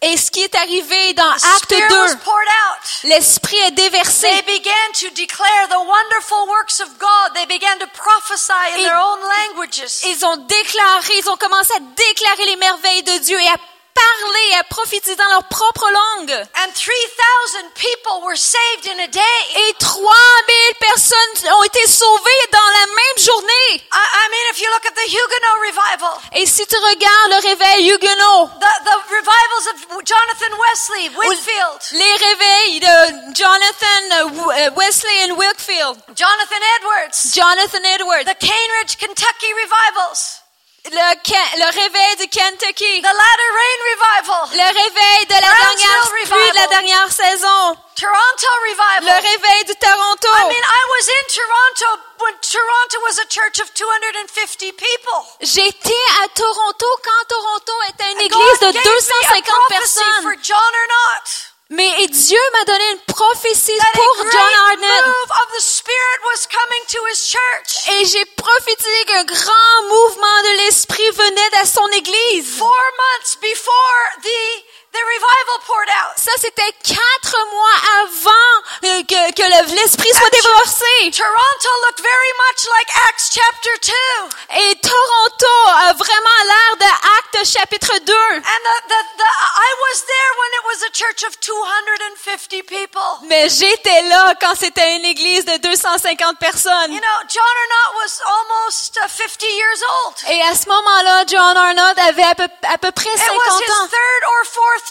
[0.00, 3.02] Et ce qui est arrivé dans The Acte Spirit was 2, poured out.
[3.04, 4.28] l'Esprit est They déversé.
[4.46, 7.34] began to declare the wonderful works of God.
[7.34, 10.04] They began to prophesy in Et- their own languages.
[10.06, 13.56] Ils ont déclaré, ils ont commencé à déclarer les merveilles de Dieu et à
[13.98, 16.32] parler, à prophétiser dans leur propre langue.
[16.62, 19.38] And 3,000 people were saved in a day.
[19.68, 23.70] Et 3000 personnes ont été sauvées dans la même journée.
[23.92, 27.48] I, I mean, if you look at the Huguenot revival, Et si tu regardes le
[27.48, 34.70] réveil Huguenot, the, the revivals of Jonathan Wesley, Whitfield, les réveils de Jonathan euh, euh,
[34.76, 40.42] Wesley et Wilkfield, Jonathan Edwards, Jonathan Edwards, the Cane Ridge, Kentucky revivals,
[40.90, 46.50] le, le réveil du Kentucky, the Latter Rain revival, le réveil de la dernière pluie
[46.50, 49.20] de la dernière saison, Toronto le revival.
[49.20, 50.28] réveil du Toronto.
[50.28, 55.20] I mean, I was in Toronto when Toronto was a church of 250 people.
[55.40, 60.22] J'étais à Toronto quand Toronto était une église de gave me a 250 prophecy personnes.
[60.22, 61.47] for John Arnott.
[61.70, 65.04] Mais et Dieu m'a donné une prophétie That pour a John Arnett.
[65.06, 67.88] move of the Spirit was coming to his church.
[67.92, 72.56] Et j'ai prophétisé qu'un grand mouvement de l'esprit venait à son église.
[72.56, 76.14] Four months before the the revival poured out.
[76.16, 81.10] Ça, c'était quatre mois avant euh, que, que le- l'esprit soit déversé.
[81.12, 84.58] Toronto looked very much like Acts chapter 2.
[84.60, 85.54] Et Toronto
[85.88, 88.12] a vraiment l'air de Actes chapitre 2.
[88.12, 93.02] And the, the, the, I was there when it was a church of 250 people.
[93.28, 96.92] Mais j'étais là quand c'était une église de 250 personnes.
[96.92, 100.14] You know, John Arnott was almost uh, 50 years old.
[100.30, 103.60] Et à ce moment-là, John Arnott avait à peu, à peu près It 50 was
[103.60, 103.88] his ans.
[103.88, 104.87] third or fourth.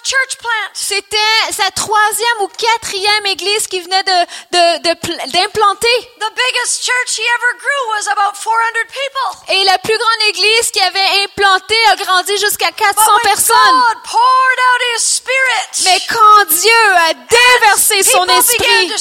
[0.74, 1.18] C'était
[1.52, 4.20] sa troisième ou quatrième église qui venait de,
[4.52, 5.98] de, de pl- d'implanter.
[6.20, 9.56] The biggest church he ever grew was about 400 people.
[9.56, 13.56] Et la plus grande église qui avait implanté a grandi jusqu'à 400 But when personnes.
[13.56, 18.92] God poured out his spirit, Mais quand Dieu a déversé son esprit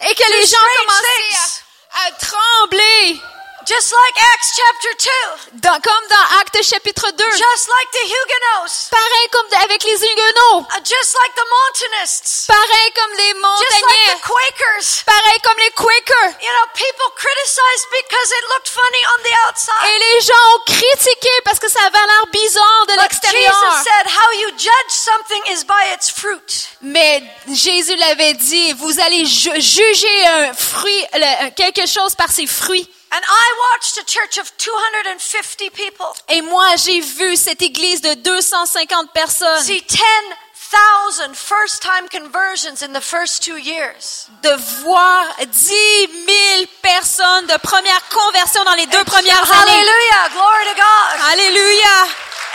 [0.00, 1.62] et que les gens commençaient
[2.06, 3.20] à trembler,
[3.66, 5.60] Just like Acts chapter 2.
[5.62, 7.24] Dans- comme dans Actes chapitre 2.
[7.30, 8.88] Just like the Huguenots.
[8.90, 10.66] Pareil comme de- avec les Huguenots.
[10.70, 12.46] Uh, just like the Montanists.
[12.48, 14.16] Pareil comme les Just like montagnais.
[14.16, 15.02] the Quakers.
[15.06, 16.34] Pareil comme les Quakers.
[16.42, 19.88] You know, people criticized because it looked funny on the outside.
[19.94, 23.52] Et les gens ont critiqué parce que ça avait l'air bizarre de l'extérieur.
[23.52, 26.68] Jesus said, how you judge something is by its fruit.
[26.80, 32.46] Mais Jésus l'avait dit, vous allez ju- juger un fruit, le- quelque chose par ses
[32.46, 32.88] fruits.
[33.14, 38.14] And I watched a church of 250 people Et moi, j'ai vu cette église de
[38.14, 44.28] 250 personnes see 10,000 first time conversions in the first two years.
[44.42, 49.72] de voir 10 000 personnes de première conversion dans les deux premières années.
[49.72, 50.28] Hallelujah.
[50.32, 51.32] Glory to God.
[51.32, 52.06] Alléluia!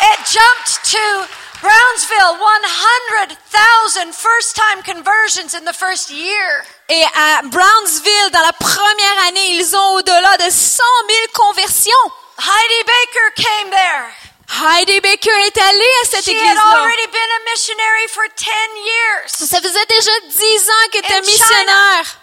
[0.01, 1.27] It jumped to
[1.61, 6.63] Brownsville, 100,000 first time conversions in the first year.
[6.89, 12.05] Et à Brownsville, dans la première année, ils ont au-delà de 100 000 conversions.
[12.37, 14.13] Heidi Baker came there.
[14.49, 16.61] Heidi Baker est allée à cette église-là.
[16.77, 18.45] already been a missionary for 10
[18.85, 22.19] years Ça faisait déjà 10 ans qu'elle était missionnaire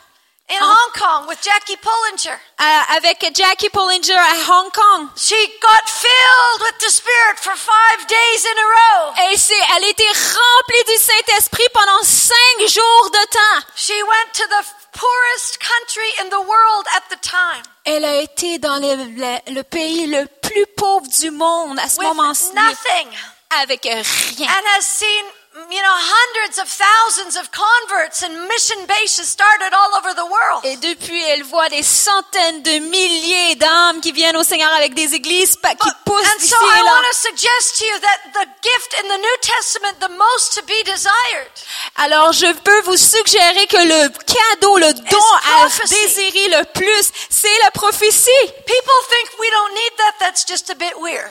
[0.48, 2.38] in Hong Kong with Jackie Pullinger.
[2.58, 5.08] à- avec Jackie Pullinger à Hong Kong.
[5.16, 9.12] She got filled with the Spirit for five days in a row.
[9.30, 13.66] Elle, s'est- elle été remplie du Saint-Esprit pendant cinq jours de temps.
[13.76, 18.58] She went to the poorest country in the world at the time Elle a été
[18.58, 23.08] dans le, le- le pays le plus pauvre du monde à ce moment-ci, nothing
[23.62, 24.48] avec rien.
[24.48, 25.24] and has seen,
[25.74, 30.62] you know, hundreds of thousands of converts and mission bases started all over the world.
[30.64, 35.14] Et depuis, elle voit des centaines de milliers d'âmes qui viennent au Seigneur avec des
[35.14, 36.90] églises qui poussent And d'ici so I et là.
[36.92, 40.62] want to suggest to you that the gift in the New Testament, the most to
[40.62, 41.50] be desired,
[41.96, 47.58] Alors, je peux vous suggérer que le cadeau, le don à désirer le plus, c'est
[47.64, 48.30] la prophétie.
[48.64, 50.14] people think we don't need that.
[50.20, 51.30] That's just a bit weird.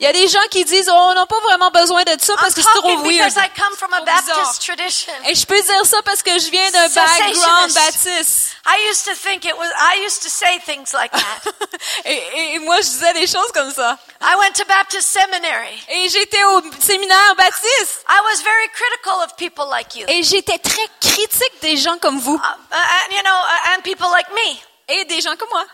[0.00, 2.32] Il y a des gens qui disent, oh, on n'a pas vraiment besoin de ça
[2.40, 3.18] parce I'm que c'est trop weird.
[3.18, 4.36] because I come from a Trop bizarre.
[4.38, 5.12] Baptist tradition.
[5.28, 8.56] Et je peux dire ça parce que je viens d'un background baptiste.
[8.64, 11.52] I used to think it was, I used to say things like that.
[12.06, 13.98] et, et moi, je disais des choses comme ça.
[14.22, 15.84] I went to Baptist seminary.
[15.90, 18.02] Et j'étais au séminaire baptiste.
[18.08, 20.06] I was very critical of people like you.
[20.08, 22.36] Et j'étais très critique des gens comme vous.
[22.36, 24.58] Uh, and, you know, uh, and people like me.
[24.88, 25.64] Et des gens comme moi.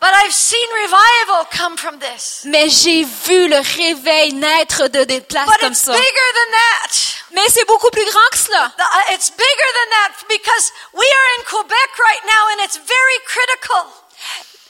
[0.00, 2.42] But I've seen revival come from this.
[2.44, 5.92] Mais j'ai vu le réveil naître de des places But comme it's ça.
[5.92, 6.90] bigger than that.
[7.32, 8.72] Mais c'est beaucoup plus grand que cela.
[8.76, 12.76] The- uh, It's bigger than that because we are in Quebec right now and it's
[12.76, 13.86] very critical.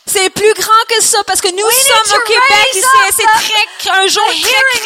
[0.07, 2.83] C'est plus grand que ça parce que nous We sommes au Québec et
[3.13, 4.83] c'est un jour très critique.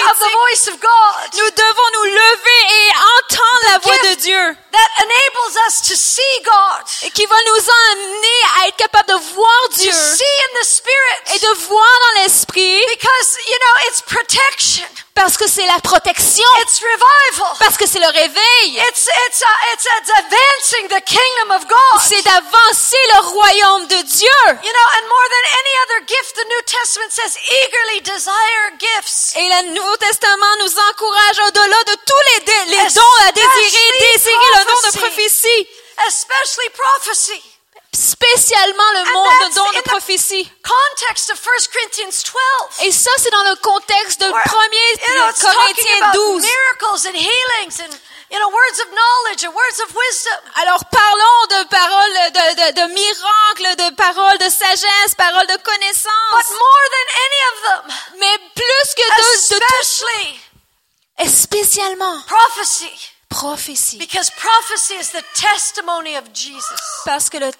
[1.34, 2.88] Nous devons nous lever et
[3.18, 7.58] entendre la voix de Dieu that enables us to see God, et qui va nous
[7.58, 11.34] emmener à être capable de voir Dieu to see in the Spirit.
[11.34, 14.86] et de voir dans l'esprit Because, you know, it's protection.
[15.18, 17.50] Parce que c'est la protection, It's revival.
[17.58, 18.78] parce que c'est le réveil.
[18.88, 22.00] It's, it's, uh, it's, advancing the kingdom of God.
[22.00, 24.40] C'est d'avancer le royaume de Dieu.
[24.62, 29.34] You know, and more than any other gift, the New Testament says eagerly desire gifts.
[29.36, 34.12] Et le Nouveau Testament nous encourage au-delà de tous les, dé- les dons à désirer,
[34.12, 35.68] désirer le don de prophétie.
[36.06, 37.42] Especially prophecy.
[37.94, 40.50] Spécialement le monde de the- prophétie.
[40.62, 42.86] Context of 1 Corinthians 12.
[42.86, 46.12] Et ça, c'est dans le contexte de where, 1er you know, it's talking Corinthiens about
[46.14, 46.42] 12.
[46.42, 47.92] miracles and healings and,
[48.30, 50.38] you know, words of knowledge and words of wisdom.
[50.56, 55.64] Alors parlons de paroles de, de, de miracles, de paroles de sagesse, paroles de But
[55.64, 56.50] connaissance.
[56.50, 60.40] more than any of them, Mais plus que de, de tout, especially
[61.20, 62.90] et spécialement prophecy.
[63.28, 63.98] Prophétie.
[63.98, 66.80] Because prophecy is the testimony of Jesus.
[67.04, 67.52] Parce que le la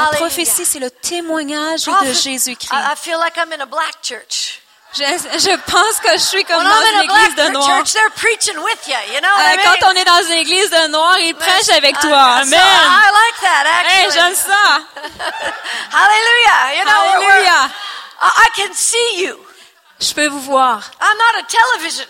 [0.00, 0.16] Hallelujah.
[0.18, 2.72] prophétie, c'est le témoignage de Jésus-Christ.
[2.72, 4.60] I, I feel like I'm in a black church.
[4.96, 7.66] Je, je pense que je suis comme When dans une église de noir.
[7.66, 9.64] church, they're preaching with you, you know Euh, what I mean?
[9.80, 12.16] quand on est dans une église de noir, ils prêchent avec toi.
[12.16, 12.60] Amen.
[12.60, 14.78] I like that, Hey, j'aime ça.
[15.90, 16.78] Hallelujah.
[16.78, 17.70] You know.
[18.20, 19.36] I I can see you.
[20.00, 20.80] Je peux vous voir.
[21.00, 22.06] I'm not a television.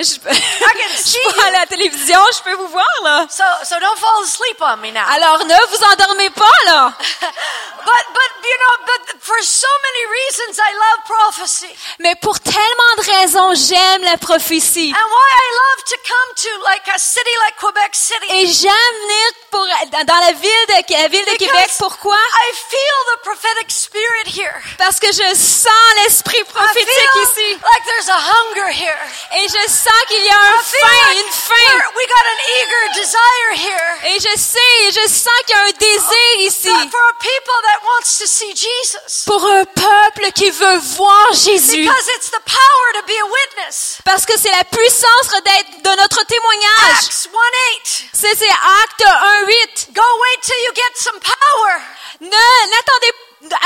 [0.00, 3.26] Je peux, je peux à la télévision, je peux vous voir là.
[3.30, 5.06] So, so don't fall asleep on me now.
[5.14, 6.92] Alors ne vous endormez pas là.
[7.00, 11.70] but, but, you know, but for so many reasons I love prophecy.
[12.00, 14.90] Mais pour tellement de raisons, j'aime la prophétie.
[14.90, 18.26] And why I love to come to like a city like Quebec City.
[18.30, 19.64] Et j'aime venir pour,
[20.06, 21.70] dans la ville de, la ville de Because Québec.
[21.78, 22.16] Pourquoi?
[22.16, 24.60] I feel the prophetic spirit here.
[24.76, 25.70] Parce que je sens
[26.02, 27.52] l'esprit I prophétique feel ici.
[27.62, 28.98] like there's a hunger here.
[29.38, 31.74] Et je sens qu'il y a un I feel faim, like une faim.
[31.76, 33.90] we're- we got an eager desire here.
[34.14, 36.68] Et je sais, je sens qu'il y a un désir ici.
[36.68, 39.24] For for a people that wants to see Jesus.
[39.26, 41.84] Pour un peuple qui veut voir Jésus.
[41.84, 43.98] Because it's the power to be a witness.
[44.04, 46.98] Parce que c'est la puissance d'être de notre témoignage.
[46.98, 48.04] Acts 1-8.
[48.12, 49.92] C'est c'est Acte 1.8.
[49.92, 51.80] Go wait till you get some power.
[52.20, 52.30] Ne,
[52.70, 53.12] n'attendez,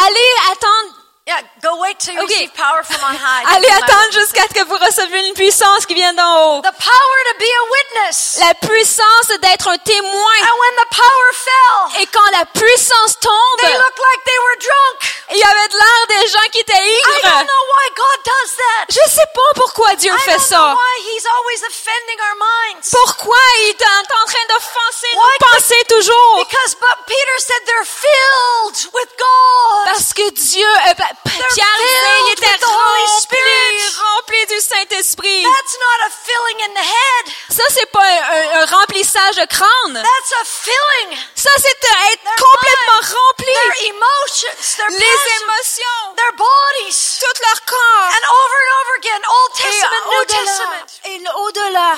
[0.06, 0.94] allez attendre,
[1.28, 2.48] Yeah, go wait till you Okay.
[2.48, 3.44] receive power from on high.
[3.54, 6.62] allez attendre jusqu'à ce que vous receviez une puissance qui vient d'en haut.
[6.62, 8.38] The power to be a witness.
[8.40, 10.36] La puissance d'être un témoin.
[10.40, 14.56] And when the power fell, Et quand la puissance tombe, they looked like they were
[14.56, 14.98] drunk.
[15.32, 17.44] il y avait de l'air des gens qui étaient I don't ivres.
[17.44, 18.84] know why God does that.
[18.88, 20.74] Je sais pas pourquoi Dieu I fait don't know ça.
[20.80, 22.88] why He's always offending our minds.
[22.90, 26.36] Pourquoi il est en train d'offenser nos pensées toujours?
[26.48, 29.84] Because but Peter said they're filled with God.
[29.92, 30.94] Parce que Dieu, euh,
[31.24, 35.42] disait, il était rempli, rempli du Saint-Esprit.
[35.42, 37.34] That's not a filling in the head.
[37.50, 39.94] Ça, c'est pas un, remplissage de crâne.
[40.02, 41.18] That's a filling.
[41.34, 43.46] Ça, c'est être Their complètement mind, rempli.
[43.52, 47.18] Their emotions, their Les passions, émotions, their bodies.
[47.20, 48.08] tout leur corps.
[48.14, 50.86] And over and over again, Old Et Testament, New au-delà, Testament.
[51.04, 51.96] et au-delà,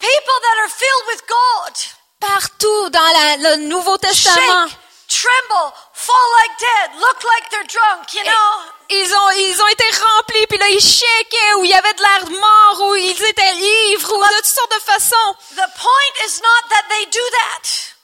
[0.00, 1.74] People that are filled with God.
[2.20, 8.12] partout dans la- le Nouveau Testament, Shake, tremble, fall like dead, look like they're drunk,
[8.14, 8.50] you know?
[8.90, 12.02] ils ont, ils ont été remplis, puis là, ils shakaient, ou il y avait de
[12.02, 15.34] l'air mort, ou ils étaient ivres, ou de toutes sortes de façons.
[15.52, 17.94] The point is not that they do that.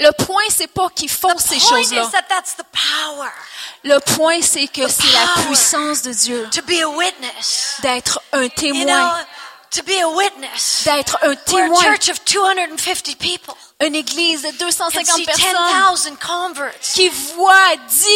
[0.00, 2.02] Le point, c'est pas qu'ils font The ces point choses-là.
[2.04, 3.30] is that that's the power
[3.84, 7.76] Le point, c'est que c'est la puissance de Dieu to be a witness.
[7.82, 9.24] d'être un You témoin, know,
[9.72, 10.82] to be a witness.
[10.84, 11.82] d'être un témoin.
[13.80, 13.86] Church of 250 people.
[13.86, 16.74] Une église de And 250 see personnes 10,000 converts?
[16.82, 18.06] qui voit 10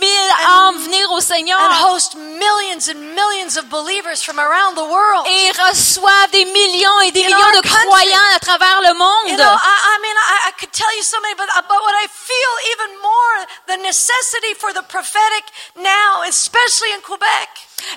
[0.00, 0.12] 000
[0.48, 5.26] âmes venir au Seigneur host millions and millions of believers from around the world.
[5.28, 9.38] et reçoivent des millions et des In millions de croyants à travers le monde.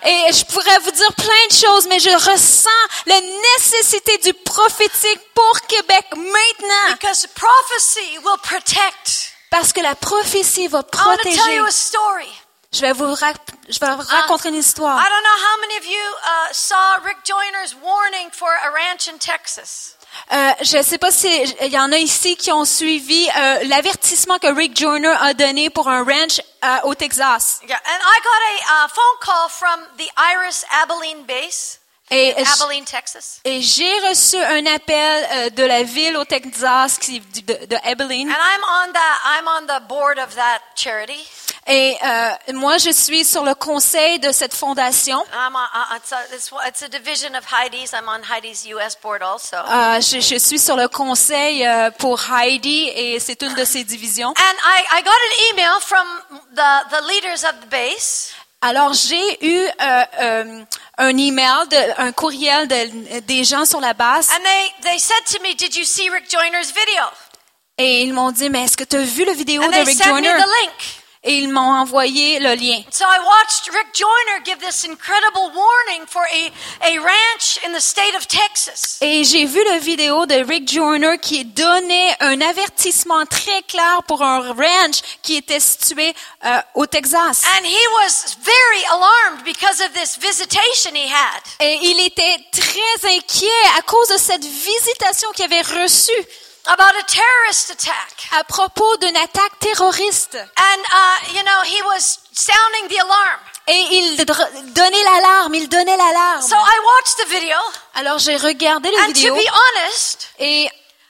[0.05, 2.69] Et je pourrais vous dire plein de choses, mais je ressens
[3.05, 6.91] la nécessité du prophétique pour Québec maintenant.
[6.91, 9.33] because prophecy will protect.
[9.49, 11.55] Parce que la prophétie va to tell protéger.
[11.55, 12.29] you a story.
[12.73, 13.15] Je vais vous,
[13.69, 14.99] je vais vous raconter une histoire.
[14.99, 19.07] I don't know how many of you uh, saw Rick Joyner's warning for a ranch
[19.07, 19.95] in Texas.
[20.31, 21.27] Euh, je ne sais pas si
[21.61, 25.69] il y en a ici qui ont suivi euh, l'avertissement que Rick Joyner a donné
[25.69, 27.61] pour un ranch euh, au Texas.
[27.67, 31.79] Yeah, and I got a uh, phone call from the Iris Abilene base,
[32.11, 33.39] Et, Abilene, Texas.
[33.45, 38.29] et j'ai reçu un appel euh, de la ville au Texas, qui, de, de Abilene.
[38.29, 41.23] And I'm on the I'm on the board of that charity.
[41.67, 45.17] Et euh, moi, je suis sur le conseil de cette fondation.
[45.33, 47.91] I'm on, uh, it's, a, it's, it's a division of Heidi's.
[47.91, 48.95] I'm on Heidi's U.S.
[49.01, 49.57] board also.
[49.57, 54.29] Euh, je, suis sur le conseil euh, pour Heidi et c'est une de ses divisions.
[54.29, 56.05] And I, I got an email from
[56.53, 58.31] the, the leaders of the base.
[58.61, 60.63] Alors, j'ai eu euh, euh,
[60.97, 65.23] un email, de, un courriel de, des gens sur la base And they, they said
[65.31, 67.03] to me, Did you see Rick Joyner's video?
[67.77, 70.01] et ils m'ont dit, mais est-ce que tu as vu le vidéo And de Rick
[70.01, 70.33] Joyner?
[71.27, 72.83] Et ils m'ont envoyé le lien.
[72.91, 76.51] So I watched Rick Joyner give this incredible warning for a,
[76.87, 78.99] a ranch in the state of Texas.
[79.01, 84.21] Et j'ai vu la vidéo de Rick Joyner qui donnait un avertissement très clair pour
[84.21, 86.13] un ranch qui était situé
[86.45, 87.43] euh, au Texas.
[87.57, 91.41] And he was very alarmed because of this visitation he had.
[91.59, 93.47] Et il était très inquiet
[93.79, 96.11] à cause de cette visitation qu'il avait reçue
[96.67, 98.29] about a terrorist attack.
[98.37, 100.35] à propos d'une attaque terroriste.
[100.35, 103.39] And, uh, you know, he was sounding the alarm.
[103.67, 104.25] Et il
[104.73, 106.41] donnait l'alarme, il donnait l'alarme.
[106.41, 107.57] So I watched the video,
[107.95, 110.69] Alors j'ai regardé la and to vidéo be honest, et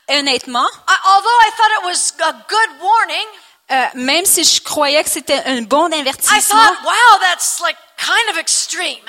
[0.09, 3.27] honnêtement, I, although I thought it was a good warning,
[3.71, 7.77] euh, même si je croyais que c'était un bon I avertissement, thought, wow, that's like
[7.97, 9.03] kind of extreme.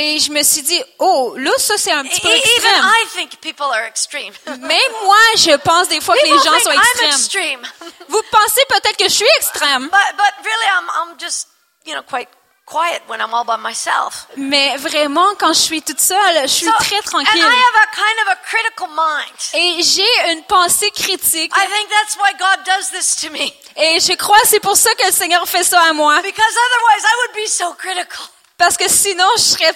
[0.00, 2.84] Et je me suis dit, oh, là, ça c'est un petit peu E- extrême.
[2.84, 4.32] I think people are extreme.
[4.46, 7.10] Même moi, je pense des fois que les gens sont I'm extrêmes.
[7.10, 7.62] extreme.
[8.08, 11.48] Vous pensez peut-être que je suis extrême, But, but really, I'm, I'm just,
[11.84, 12.28] you know, quite
[12.64, 14.26] quiet when I'm all by myself.
[14.36, 17.40] mais vraiment, quand je suis toute seule, je suis So- très and tranquille.
[17.40, 19.36] I have a kind of a critical mind.
[19.54, 21.50] Et j'ai une pensée critique.
[21.56, 23.50] I think that's why God does this to me.
[23.76, 26.20] Et je crois que c'est pour ça que le Seigneur fait ça à moi.
[26.22, 28.26] Because otherwise I would be so critical.
[28.58, 29.72] Parce que sinon, je serais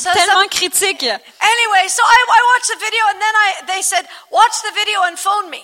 [0.00, 1.02] ça- tellement critique.
[1.02, 5.00] Anyway, so I, I watched the video and then I, they said, watch the video
[5.10, 5.62] and phone me.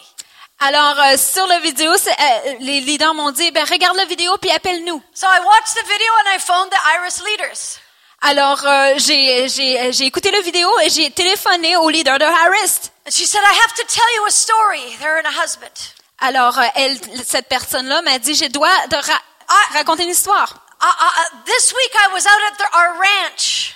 [0.61, 4.51] Alors, euh, sur la vidéo, euh, les leaders m'ont dit, ben, regarde la vidéo puis
[4.51, 5.03] appelle-nous.
[5.15, 7.79] So I watched the video and I phoned the Iris leaders.
[8.23, 12.89] Alors, euh, j'ai, j'ai écouté la vidéo et j'ai téléphoné au leader de Harris.
[13.07, 14.97] And she said, I have to tell you a story.
[15.01, 15.93] They're in a husband.
[16.21, 19.23] Alors, euh, elle, cette personne-là m'a dit, je dois de ra-
[19.75, 20.64] raconter une histoire.
[20.87, 23.75] Uh, this week I was out at the, our ranch.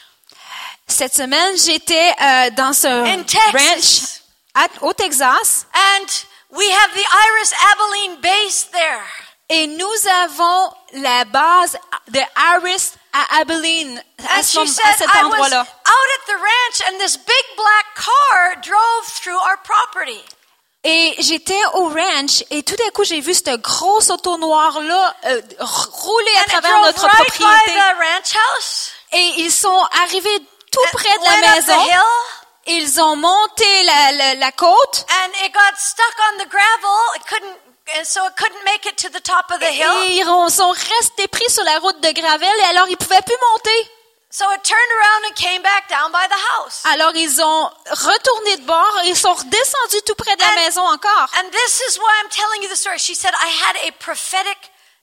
[0.87, 3.53] Cette semaine, j'étais euh, dans ce In Texas.
[3.55, 4.21] ranch
[4.55, 6.07] à- au Texas And
[6.51, 9.05] we have the Iris Abilene base there.
[9.51, 11.77] et nous avons la base
[12.09, 14.03] de Iris à Abilene
[14.37, 15.61] à, ce she moment- said, à cet I was endroit-là.
[15.61, 20.23] out at the ranch and this big black car drove through our property.
[20.85, 25.15] Et j'étais au ranch et tout d'un coup j'ai vu cette grosse auto noire là
[25.27, 28.91] euh, rouler à travers notre right propriété the ranch house.
[29.13, 30.39] et ils sont arrivés
[30.71, 31.91] tout and près de la maison.
[32.69, 36.99] Ils ont monté la, la, la côte And it got stuck on the gravel.
[37.17, 37.57] It couldn't,
[37.99, 39.91] and so it couldn't make it to the top of the hill.
[40.05, 43.23] et ils ont- sont restés pris sur la route de gravel et alors ils pouvaient
[43.23, 43.91] plus monter.
[44.31, 46.83] So it turned around and came back down by the house.
[46.85, 50.57] Alors ils ont retourné de bord et ils sont redescendus tout près de la And-
[50.57, 51.29] maison encore.
[51.39, 52.99] And this is why I'm telling you the story.
[52.99, 54.59] She said, I had a prophetic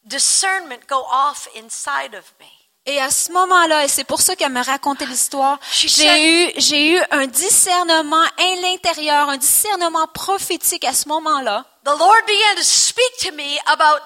[0.05, 2.45] discernment go off inside of me.
[2.87, 6.91] Et à ce moment-là, et c'est pour ça qu'elle me racontait l'histoire, j'ai eu, j'ai
[6.91, 11.65] eu un discernement à l'intérieur, un discernement prophétique à ce moment-là.
[11.83, 14.01] The Lord began to speak to me about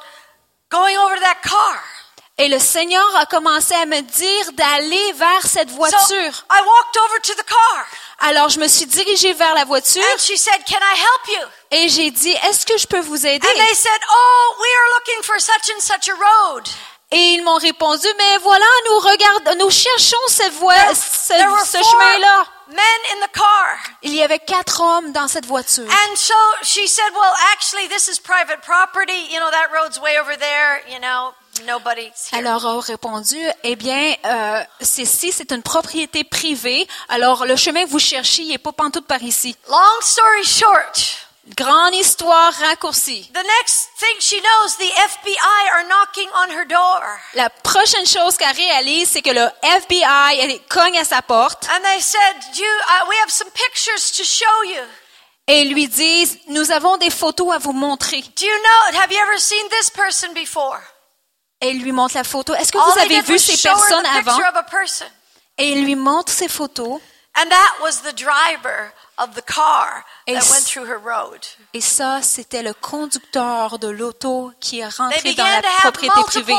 [0.71, 1.83] going over to that car.
[2.41, 6.45] Et le Seigneur a commencé à me dire d'aller vers cette So voiture.
[6.49, 7.85] I walked over to the car.
[8.19, 11.47] Alors je me suis dirigée vers la voiture And she said, Can I help you?
[11.71, 13.45] et j'ai dit, est-ce que je peux vous aider?
[13.45, 16.63] And they said, Oh, we are looking for such and such a road.
[17.11, 21.83] Et ils m'ont répondu, mais voilà, nous regardons, nous cherchons cette voie, There, ce, ce
[21.83, 22.45] chemin-là.
[22.69, 23.77] men in the car.
[24.03, 25.85] Il y avait quatre hommes dans cette voiture.
[25.89, 29.27] And so she said, Well, actually, this is private property.
[29.31, 30.81] You know, that road's way over there.
[30.87, 31.33] You know,
[31.65, 32.11] here.
[32.31, 36.87] Alors, a répondu, eh bien, euh, ceci, c'est une propriété privée.
[37.09, 39.55] Alors, le chemin que vous cherchez, il n'est pas pantoute par ici.
[39.67, 41.15] Long story short,
[41.57, 43.27] Grande histoire raccourcie.
[43.33, 47.01] the next thing she knows, the FBI are knocking on her door.
[47.33, 51.81] La prochaine chose qu'elle réalise, c'est que le FBI elle cogne à sa porte And
[51.81, 54.83] they said, you, uh, We have some pictures to show you.
[55.47, 58.23] et lui disent, nous avons des photos à vous montrer.
[61.61, 62.53] Et il lui montre la photo.
[62.53, 64.37] Est-ce que All vous avez vu ces personnes avant?
[64.69, 65.05] person.
[65.57, 67.01] Et il lui montre ces photos.
[67.35, 71.39] And that was the driver of the car Et that c- went through her road.
[71.73, 76.53] Et ça, c'était le conducteur de l'auto qui est rentré dans la propriété privée.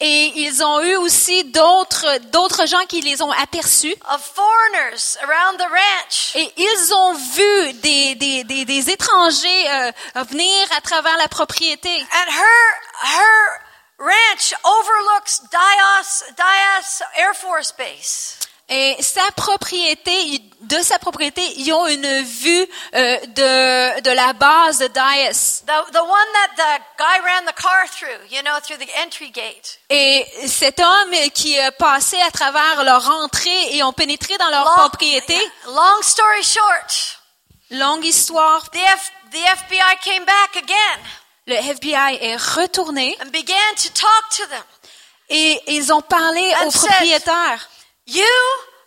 [0.00, 3.94] Et ils ont eu aussi d'autres, d'autres gens qui les ont aperçus.
[4.12, 6.36] of foreigners around the ranch.
[6.36, 9.92] Et ils ont vu des, des, des, des étrangers euh,
[10.28, 11.88] venir à travers la propriété.
[11.88, 13.60] And her her
[13.98, 18.36] ranch overlooks Dias Dias Air Force Base.
[18.68, 24.78] Et sa propriété, de sa propriété, ils ont une vue euh, de, de la base
[24.78, 25.62] de Dias.
[25.64, 29.30] The the one that the guy ran the car through, you know, through the entry
[29.30, 29.78] gate.
[29.88, 34.64] Et cet homme qui est passé à travers leur entrée et ont pénétré dans leur
[34.64, 35.38] Long, propriété,
[35.68, 37.20] long story short,
[37.70, 41.00] longue histoire, the F, the FBI came back again
[41.48, 44.64] le FBI est retourné and began to talk to them.
[45.28, 47.68] et ils ont parlé And au propriétaire.
[48.06, 48.24] You,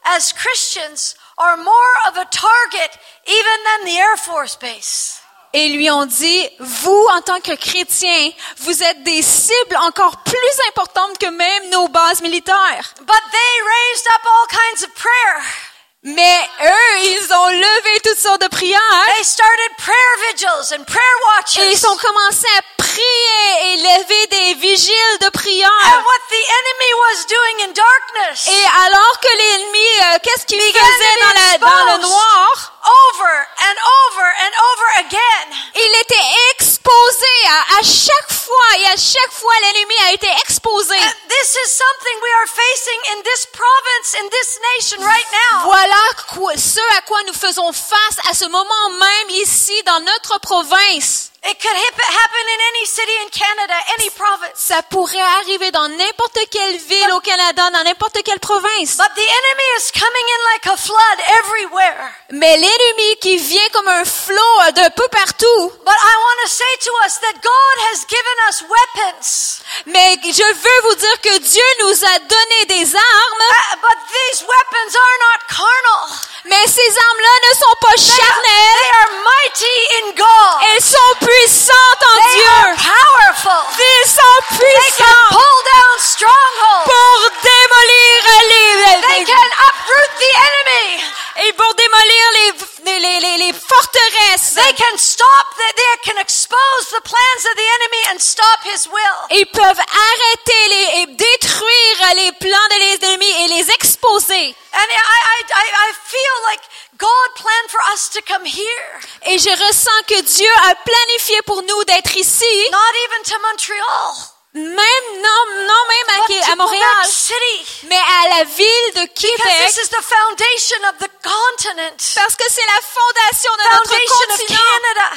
[0.06, 2.98] as Christians, are more of a target
[3.28, 5.20] even than the Air Force Base.
[5.54, 10.60] Et lui ont dit, vous, en tant que chrétiens, vous êtes des cibles encore plus
[10.70, 12.94] importantes que même nos bases militaires.
[13.00, 15.69] But they raised up all kinds of prayer.
[16.04, 18.80] Mais eux, ils ont levé toutes sortes de prières
[19.18, 21.74] They started prayer vigils and prayer et watches.
[21.74, 25.70] ils ont commencé à prier et lever des vigiles de And prière.
[25.70, 31.20] what the enemy was doing in darkness, Et alors que l'ennemi, euh, qu'est-ce qu'il faisait
[31.22, 32.79] dans, be la- dans le noir?
[32.90, 33.32] Over
[33.68, 39.32] and over and over again, Il était exposé à, à chaque fois et à chaque
[39.32, 40.96] fois l'ennemi a été exposé.
[40.96, 45.64] and this is something we are facing in this province, in this nation right now.
[45.66, 50.40] Voilà quoi- ce à quoi nous faisons face à ce moment même ici dans notre
[50.40, 51.32] province.
[51.42, 54.52] It could hap- happen in any city in Canada, any province.
[54.56, 58.98] Ça pourrait arriver dans n'importe quelle ville au Canada, dans n'importe quelle province.
[58.98, 62.12] But the enemy is coming in like a flood everywhere.
[62.32, 65.72] Mais l'ennemi qui vient comme un flot de peu partout.
[65.86, 69.62] But I want to say to us that God has given us weapons.
[69.86, 74.42] Mais je veux vous dire que Dieu nous a donné des armes, Uh, but these
[74.44, 76.20] weapons are not carnal.
[76.46, 78.80] mais ces armes-là ne sont pas They are, charnelles.
[78.82, 80.70] they are mighty in God.
[80.74, 82.90] Elles sont puissantes en They are Dieu.
[82.90, 83.62] powerful.
[83.78, 86.86] Ils sont They can puissants pull down strongholds.
[86.90, 91.04] pour démolir They les, can uproot the enemy.
[91.46, 94.56] et pour démolir les, les, les, les forteresses.
[94.56, 98.88] They can stop, the, they can expose the plans of the enemy and stop his
[98.88, 99.20] will.
[99.32, 104.56] Ils peuvent arrêter les, et détruire les plans de les ennemis et les exposer.
[104.74, 106.62] And I, I, I, I feel like
[107.00, 111.62] God planned for us to come here, Et je ressens que Dieu a planifié pour
[111.64, 114.16] nous d'être ici, not even to Montreal,
[114.54, 117.88] même non, non même à, but Qué- to à Montréal, Quebec City.
[117.88, 122.44] mais à la ville de Québec, this is the foundation of the continent, parce que
[122.50, 124.60] c'est la fondation de notre foundation of continent.
[124.60, 125.16] Canada.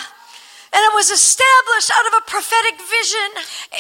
[0.75, 3.31] And it was established out of a prophetic vision.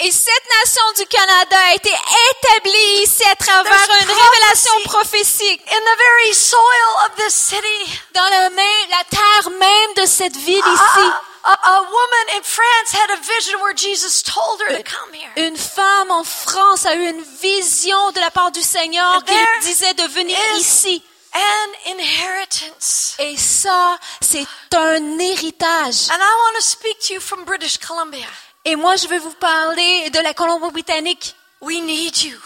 [0.04, 5.62] Et cette nation du Canada a été établie ici à travers There's une révélation prophétique
[5.72, 10.36] In the very soil of this city, dans le même, la terre même de cette
[10.36, 11.08] ville a, ici.
[11.44, 15.14] a, a, a woman in France had a vision where Jesus told her to come
[15.14, 15.32] here.
[15.48, 19.94] Une femme en France a eu une vision de la part du Seigneur qui disait
[19.94, 21.02] de venir ici.
[21.34, 23.16] An inheritance.
[23.18, 26.10] Et ça, c'est un héritage.
[26.10, 28.26] And I want to speak to you from British Columbia.
[28.64, 31.34] Et moi, je vais vous parler de la Colombie-Britannique.
[31.60, 32.38] We need you.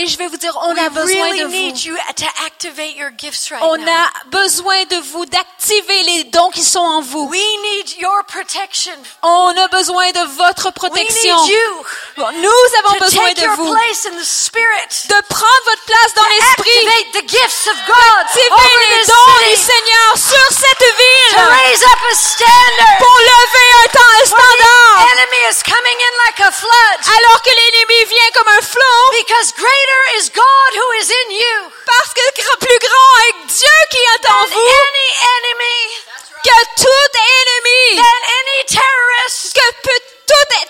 [0.00, 1.88] Et je vais vous dire, on we a besoin really de need vous.
[1.90, 3.90] you to activate your gifts right On now.
[3.90, 7.26] a besoin de vous, d'activer les dons qui sont en vous.
[7.28, 8.94] We need your protection.
[9.22, 11.34] On a besoin de votre We protection.
[11.42, 11.84] need you
[12.16, 13.72] Nous avons to besoin take de your vous.
[13.74, 15.08] place in the spirit.
[15.10, 16.70] De prendre votre place dans l'esprit.
[16.78, 19.56] activate the gifts of God Activer over les dons du.
[19.58, 21.42] Seigneur sur cette To ville.
[21.42, 22.98] raise up a standard.
[23.02, 24.94] Pour lever un temps un Where standard.
[25.02, 26.98] the enemy is coming in like a flood.
[27.18, 29.10] Alors que l'ennemi vient comme un flot.
[29.26, 29.86] Because greater
[30.18, 32.20] is God who is in you Parce que
[32.58, 35.08] plus grand est Dieu qui est en vous any
[35.38, 35.78] enemy,
[36.44, 39.54] que tout ennemi, than any terrorist.
[39.54, 40.04] que tout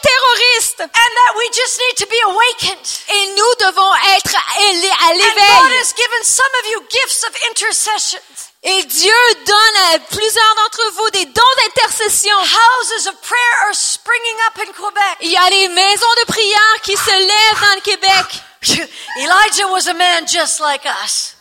[0.03, 0.81] terroriste.
[0.81, 2.87] And that we just need to be awakened.
[3.09, 5.79] Et nous devons être à And God l'éveil.
[5.81, 8.21] has given some of you gifts of intercession,
[8.63, 9.15] Et Dieu
[9.47, 12.37] donne à plusieurs d'entre vous des dons d'intercession.
[12.39, 15.17] houses of prayer are springing up in Quebec.
[15.21, 18.27] Il y a les maisons de prière qui se lèvent dans le Québec.
[19.23, 21.37] Elijah was a man just like us,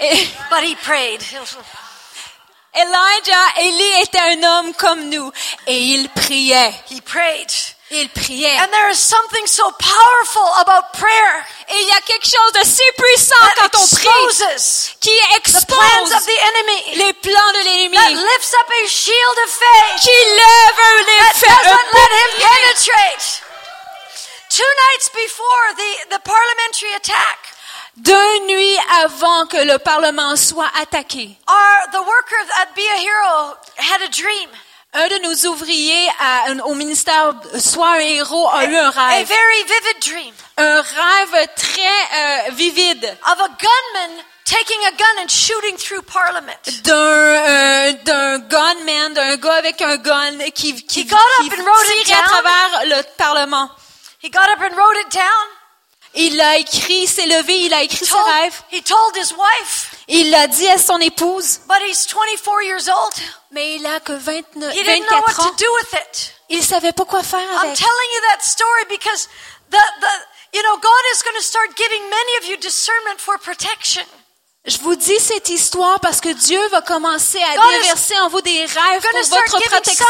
[0.00, 1.22] eh, but he prayed.
[2.76, 5.32] Elijah, Élie était un homme comme nous.
[5.66, 6.74] Et il priait.
[6.90, 7.50] He prayed.
[7.90, 8.58] Il priait.
[8.58, 12.66] And there is something so powerful about prayer Et il y a quelque chose de
[12.66, 17.52] si puissant that quand on prie exposes qui the plans of the enemy, les plans
[17.52, 17.96] de l'ennemi.
[17.96, 23.45] that lifts up a shield of faith, Qui lève un that doesn't let him penetrate.
[24.56, 27.38] Two nights before the, the parliamentary attack,
[27.98, 33.56] Deux nuits avant que le Parlement soit attaqué, our, the worker at Be a Hero
[33.76, 34.48] had a dream.
[34.94, 39.28] un de nos ouvriers à- au ministère Soit un héros a eu un A rêve.
[39.28, 45.28] very vivid dream Un rêve très euh, vivide of a gunman taking a gun and
[45.28, 46.56] shooting through Parliament.
[46.84, 51.58] d'un euh, d'un gunman, d'un gars avec un gun qui, qui, He got qui up
[51.58, 53.68] and wrote it tirait à travers le Parlement.
[54.22, 55.46] He got up and wrote it down.
[56.14, 58.54] Il a écrit, s'est levé, il a écrit ce Told, rêve.
[58.72, 63.12] he told his wife, Il l'a dit à son épouse, but he's 24 years old.
[63.50, 65.50] mais il a que 29, He didn't know 24 what ans.
[65.50, 66.32] to do with it.
[66.48, 67.76] Il savait pas quoi faire I'm avec.
[67.76, 69.28] telling you that story because
[69.70, 70.08] the, the,
[70.54, 74.04] you know, God is going to start giving many of you discernment for protection.
[74.64, 78.64] Je vous dis cette histoire parce que Dieu va commencer à déverser en vous des
[78.64, 80.06] rêves pour votre protection.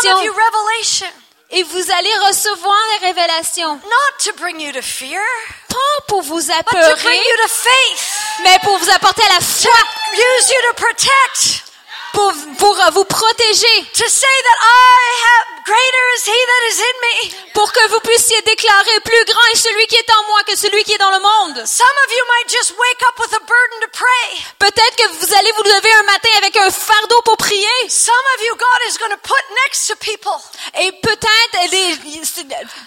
[1.51, 3.75] Et vous allez recevoir les révélations.
[3.77, 5.21] not to bring you to fear,
[5.69, 9.41] Pas pour vous but to apeurer, bring you to faith, mais pour vous apporter la
[9.41, 9.71] foi,
[10.13, 11.63] use you to protect,
[12.17, 16.79] pour, pour euh, vous protéger, to say that I have greater is He that is
[16.81, 17.53] in me.
[17.53, 20.83] pour que vous puissiez déclarer plus grand est celui qui est en moi que celui
[20.85, 21.67] qui est dans le monde.
[21.67, 24.29] Some of you might just wake up with a burden to pray.
[24.59, 27.77] Peut-être que vous allez vous lever un matin avec un fardeau pour prier.
[27.91, 30.41] Some of you, God is going to put next to people.
[30.81, 31.53] Et peut-être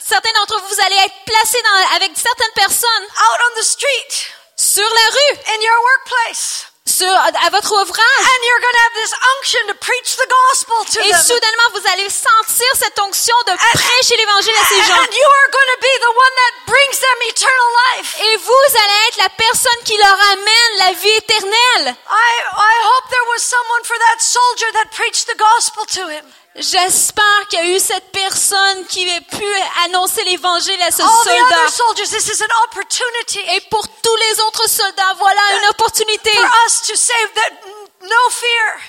[0.03, 4.27] certains d'entre vous, vous allez être placés dans- avec certaines personnes out on the street,
[4.55, 6.65] sur la rue, in your workplace,
[7.00, 8.26] sur, à votre ouvrage.
[8.28, 11.24] And you're going to have this unction to preach the gospel to Et them.
[11.24, 15.00] soudainement, vous allez sentir cette onction de prêcher l'évangile à ces gens.
[15.00, 18.10] And you are going to be the one that brings them eternal life.
[18.20, 21.95] Et vous allez être la personne qui leur amène la vie éternelle.
[22.12, 26.26] I, I hope there was someone for that soldier that preached the gospel to him.
[26.60, 29.45] J'espère qu'il y a eu cette personne qui a pu
[29.86, 31.32] annoncer l'évangile à ce soldat.
[31.45, 36.32] other soldiers, this is an opportunity Et pour tous les autres soldats, voilà une opportunité
[36.32, 37.51] for us to say that
[38.01, 38.80] no fear.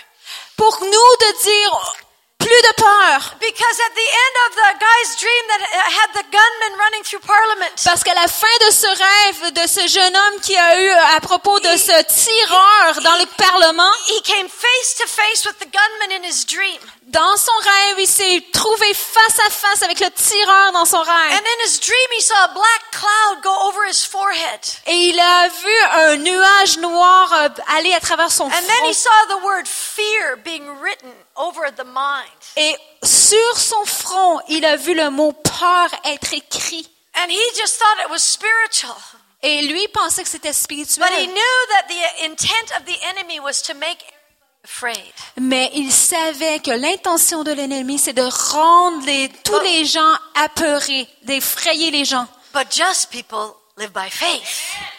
[0.56, 1.94] pour nous de dire
[2.40, 3.36] plus de peur.
[3.38, 5.62] Because at the end of the guy's dream that
[6.00, 9.86] had the gunman running through Parliament, Parce qu'à la fin de ce rêve de ce
[9.86, 14.48] jeune homme qui a eu à propos de ce tireur dans le Parlement, he came
[14.48, 16.80] face to face with the gunman in his dream.
[17.06, 21.32] dans son rêve, il s'est trouvé face à face avec le tireur dans son rêve.
[21.32, 24.60] And in his dream, he saw a black cloud go over his forehead.
[24.86, 28.60] Et il a vu un nuage noir euh, aller à travers son front.
[31.40, 32.30] Over the mind.
[32.56, 36.88] Et sur son front, il a vu le mot peur être écrit.
[37.16, 38.96] And he just thought it was spiritual.
[39.42, 41.26] Et lui pensait que c'était But he spirituel.
[41.28, 43.98] knew that the intent of the enemy was to make
[44.64, 45.12] afraid.
[45.40, 48.22] Mais il savait que l'intention de l'ennemi, c'est de
[48.52, 52.26] rendre les- tous les gens apeurés, d'effrayer les gens.
[52.52, 54.44] But just people live by faith.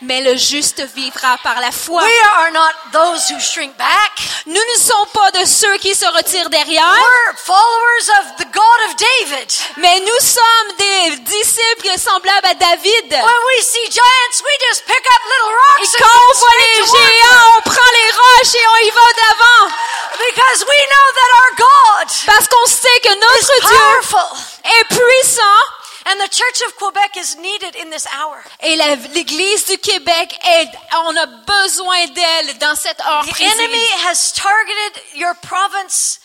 [0.01, 2.01] Mais le juste vivra par la foi.
[2.01, 4.11] We are not those who shrink back.
[4.47, 8.79] Nous ne sommes pas de ceux qui se retirent derrière, We're followers of the God
[8.89, 9.47] of David.
[9.77, 13.11] mais nous sommes des disciples semblables à David.
[13.11, 16.57] When we see giants, we just pick up little rocks Et and quand on voit
[16.57, 19.75] les géants, on prend les roches et on y va d'avant.
[20.17, 24.37] Because we know that our God Parce qu'on sait que is notre Dieu powerful.
[24.65, 25.61] est puissant
[26.05, 28.43] And the Church of Quebec is needed in this hour.
[28.61, 30.67] et l'Église du Québec, est,
[31.05, 33.53] on a besoin d'elle dans cette heure The précise.
[33.59, 36.19] enemy has targeted your province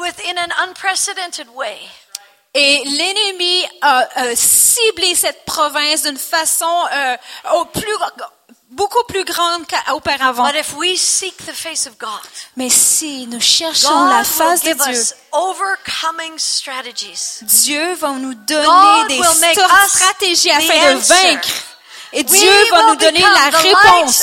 [0.00, 1.78] within an unprecedented way.
[2.54, 7.16] Et l'ennemi a, euh, ciblé cette province d'une façon euh,
[7.54, 7.96] au plus,
[8.72, 10.44] beaucoup plus grande qu'auparavant.
[10.44, 12.20] But if we seek the face of God,
[12.56, 17.40] Mais si nous cherchons la God face de Dieu, us overcoming strategies.
[17.42, 19.22] Dieu va nous donner God des
[19.88, 21.48] stratégies afin de vaincre.
[22.14, 24.22] Et We Dieu va nous donner la réponse.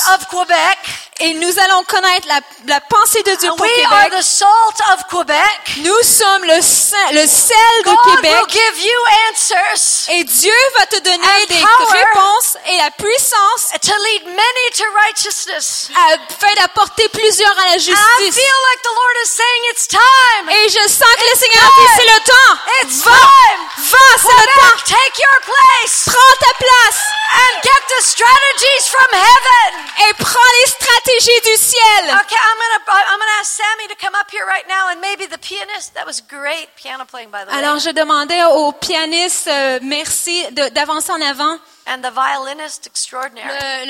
[1.21, 4.19] Et nous allons connaître la, la pensée de Dieu pour we are Québec.
[4.19, 5.59] the salt of Quebec.
[5.83, 8.31] Nous sommes le, sein- le sel de God Québec.
[8.39, 8.99] will give you
[9.29, 11.55] answers Et Dieu va te donner des
[11.91, 15.89] réponses et la puissance to lead many to righteousness.
[16.13, 18.35] afin d'apporter plusieurs à la I justice.
[18.35, 20.49] feel like the Lord is saying it's time.
[20.49, 22.55] Et je sens que le Seigneur dit, c'est le temps.
[22.83, 23.61] It's Va, time.
[23.77, 24.77] va, c'est le temps.
[24.85, 27.01] take your place Prends ta place
[27.35, 29.85] and get the strategies from heaven.
[30.07, 32.03] et prends les stratégies du ciel.
[32.21, 32.81] Okay, I'm gonna
[33.11, 35.93] I'm gonna ask Sammy to come up here right now, and maybe the pianist.
[35.95, 37.57] That was great piano playing, by the way.
[37.57, 41.57] Alors, je demandais au pianiste, euh, merci, d'avancer en avant.
[41.89, 43.47] And the violinist extraordinaire.
[43.47, 43.85] Le,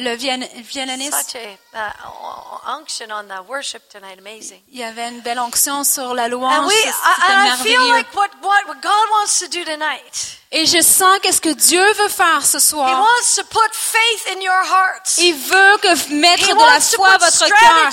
[0.00, 4.60] le, le viol- violoniste, Such a uh, unction on the worship tonight, amazing.
[4.70, 6.70] il y avait une belle onction sur la louange.
[6.72, 6.88] C'était
[7.32, 7.92] and I feel merveilleux.
[7.94, 10.38] like what, what, what God wants to do tonight.
[10.54, 13.00] Et je sens qu'est-ce que Dieu veut faire ce He soir.
[13.00, 15.16] wants to put faith in your hearts.
[15.16, 17.88] Il veut que mettre He de la to foi à votre cœur.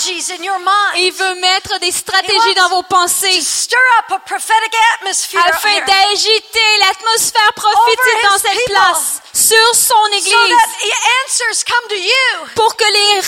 [0.98, 5.40] Il veut mettre des He stratégies dans vos to pensées stir up a prophetic atmosphere
[5.48, 8.74] afin d'agiter l'atmosphère prophétique dans cette people.
[8.76, 10.94] place, sur son so église, that the
[11.26, 12.48] answers come to you.
[12.56, 13.22] pour que les,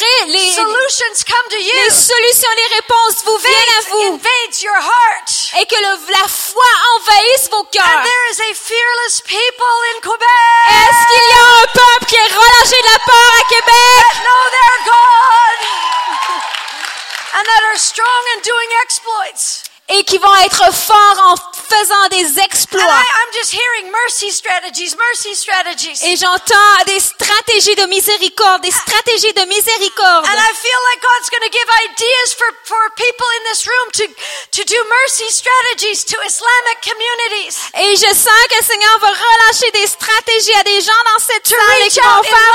[0.54, 1.74] Solutions come to you.
[1.84, 5.30] les solutions, les réponses vous viennent à vous invades your heart.
[5.60, 8.04] et que le- la foi envahisse vos And cœurs.
[8.04, 10.28] there is a fearless people in Quebec.
[10.70, 14.06] Est-ce qu'il y a un peuple qui est relâché de la peur à Québec?
[14.22, 14.44] Know
[14.86, 15.60] God
[17.34, 19.64] and that are strong in doing exploits.
[19.92, 22.82] Et qui vont être forts en faisant des exploits?
[22.82, 26.00] I, I'm just hearing mercy strategies, mercy strategies.
[26.04, 30.26] Et j'entends des stratégies de miséricorde, des stratégies de miséricorde.
[30.26, 33.88] And I feel like God's going to give ideas for, for people in this room
[34.00, 37.56] to, to do mercy strategies to Islamic communities.
[37.76, 41.48] Et je sens que le Seigneur va relâcher des stratégies à des gens dans cette
[41.48, 42.54] salle qui vont faire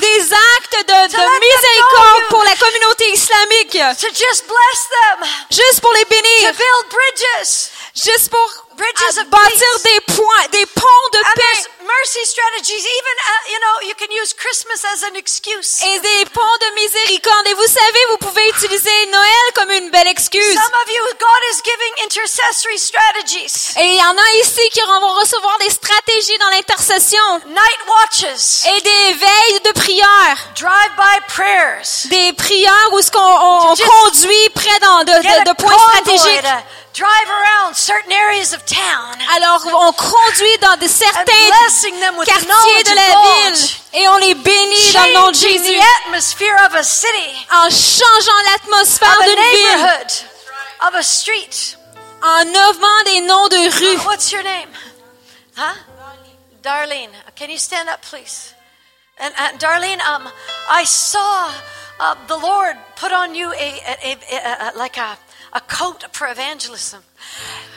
[0.00, 3.78] des, des actes de, miséricorde pour la communauté islamique.
[5.50, 6.52] Just pour les bénir.
[6.72, 7.70] Build bridges.
[7.94, 11.81] Juste pour Bridges bâtir des points, des ponts de And paix.
[11.82, 12.84] There's mercy strategies strategies.
[12.84, 15.82] Even, uh, you know, you can use Christmas as an excuse.
[15.82, 17.46] Et des ponts de miséricorde.
[17.48, 20.54] Et vous savez, vous pouvez utiliser Noël comme une belle excuse.
[20.54, 24.80] Some of you, God is giving intercessory strategies, Et il y en a ici qui
[24.80, 27.40] vont recevoir des stratégies dans l'intercession.
[27.46, 30.36] night watches, Et des veilles de prière.
[30.56, 32.08] drive-by prayers.
[32.10, 36.42] Des prières où ce qu'on on- conduit près de, points stratégiques.
[36.94, 39.16] drive around certain areas of town.
[39.36, 41.24] Alors, on conduit dans de certains
[41.72, 43.56] blessing them with the quartiers de la ville
[43.94, 47.70] et on les bénit dans le nom de Jésus the atmosphere of a city, en
[47.70, 50.28] changeant l'atmosphère of a d'une ville,
[50.88, 51.76] of a street.
[52.22, 54.06] en nommant des noms de rues.
[54.06, 54.68] What's your name?
[55.56, 55.74] Huh?
[56.62, 57.10] Darlene.
[57.34, 58.54] Can you stand up, please?
[59.18, 60.28] And, and Darlene, um,
[60.70, 61.50] I saw
[61.98, 65.16] uh, the Lord put on you a, a, a, a, a like a,
[65.52, 67.02] a coat for evangelism.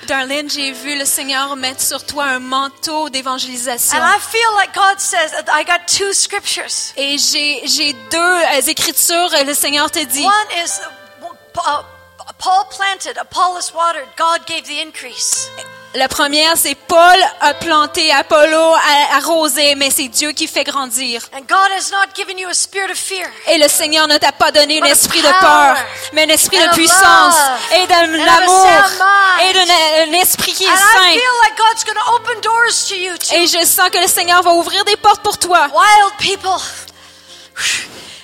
[0.07, 3.97] Darlene, j'ai vu le Seigneur mettre sur toi un manteau d'évangélisation.
[3.97, 6.93] And I feel like God says, I got two scriptures.
[6.95, 10.23] Et j'ai deux euh, écritures, et le Seigneur te dit.
[10.23, 11.83] One is uh,
[12.37, 15.49] Paul planted, Apollos watered, God gave the increase.
[15.95, 21.21] La première, c'est Paul a planté, Apollo a arrosé, mais c'est Dieu qui fait grandir.
[23.47, 25.75] Et le Seigneur ne t'a pas donné un esprit de peur,
[26.11, 27.35] mais un esprit de puissance
[27.75, 28.67] et de l'amour
[29.47, 29.65] et d'un
[30.09, 31.13] un esprit qui est saint.
[33.33, 35.67] Et je sens que le Seigneur va ouvrir des portes pour toi.
[35.73, 36.61] wild people.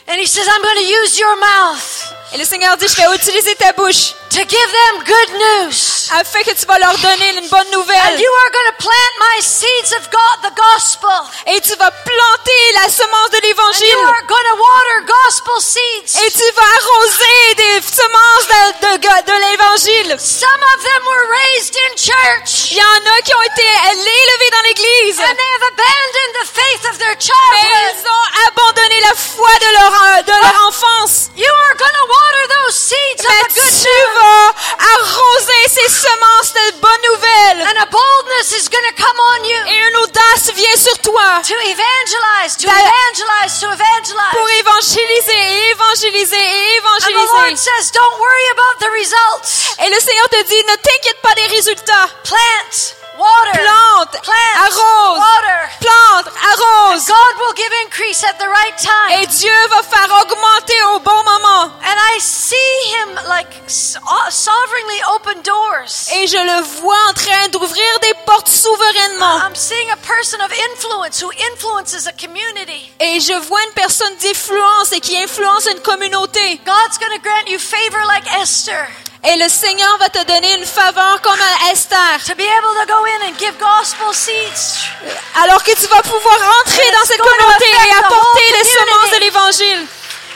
[0.07, 3.15] And He says, I'm going to use your mouth Et le Seigneur dit, je vais
[3.15, 6.07] utiliser ta bouche to give them good news.
[6.11, 8.19] afin que tu vas leur donner une bonne And nouvelle.
[8.19, 11.11] you are going to plant my seeds of God, the gospel.
[11.47, 14.05] Et tu vas planter la semence de And you l'évangile.
[14.07, 16.15] are going to water gospel seeds.
[16.25, 20.15] Et tu vas arroser des semences de, de, de l'évangile.
[20.19, 22.71] Some of them were raised in church.
[22.71, 25.19] Il y en a qui ont été élevés dans l'église.
[25.19, 27.95] And they have abandoned the faith of their Mais childhood.
[27.99, 31.29] ils ont abandonné la foi de leur, de leur enfance.
[31.36, 34.20] You are going to water those seeds of Mais the good news.
[34.22, 34.53] Vas
[34.93, 37.61] arroser ces semences de bonnes nouvelles.
[37.67, 41.41] And a boldness is going to come on you Et une audace vient sur toi
[41.47, 44.32] to evangelize, to That- evangelize, to evangelize.
[44.38, 47.57] pour évangéliser, et évangéliser et And the Lord évangéliser.
[47.57, 49.76] says, don't worry about the results.
[49.86, 52.09] Et le Seigneur te dit, ne t'inquiète pas des résultats.
[52.24, 55.59] Plant, water, Plante, plant, arrose, water.
[55.80, 57.05] plante, arrose.
[57.07, 59.22] God will give increase at the right time.
[59.22, 61.72] Et Dieu va faire augmenter au bon moment.
[61.86, 63.99] And I see him like so-
[64.30, 66.09] sovereignly open doors.
[66.15, 69.38] Et je le vois en train d'ouvrir des portes souverainement.
[69.45, 72.91] I'm seeing a person of influence who influences a community.
[72.99, 76.59] Et je vois une personne d'influence et qui influence une communauté.
[76.65, 78.88] God's going to grant you favor like Esther
[79.24, 82.17] Et le Seigneur va te donner une faveur comme à Esther.
[82.26, 84.89] to be able to go in and give gospel seeds.
[85.36, 89.19] Alors que tu vas pouvoir rentrer And dans cette communauté et apporter les semences de
[89.19, 89.88] l'évangile.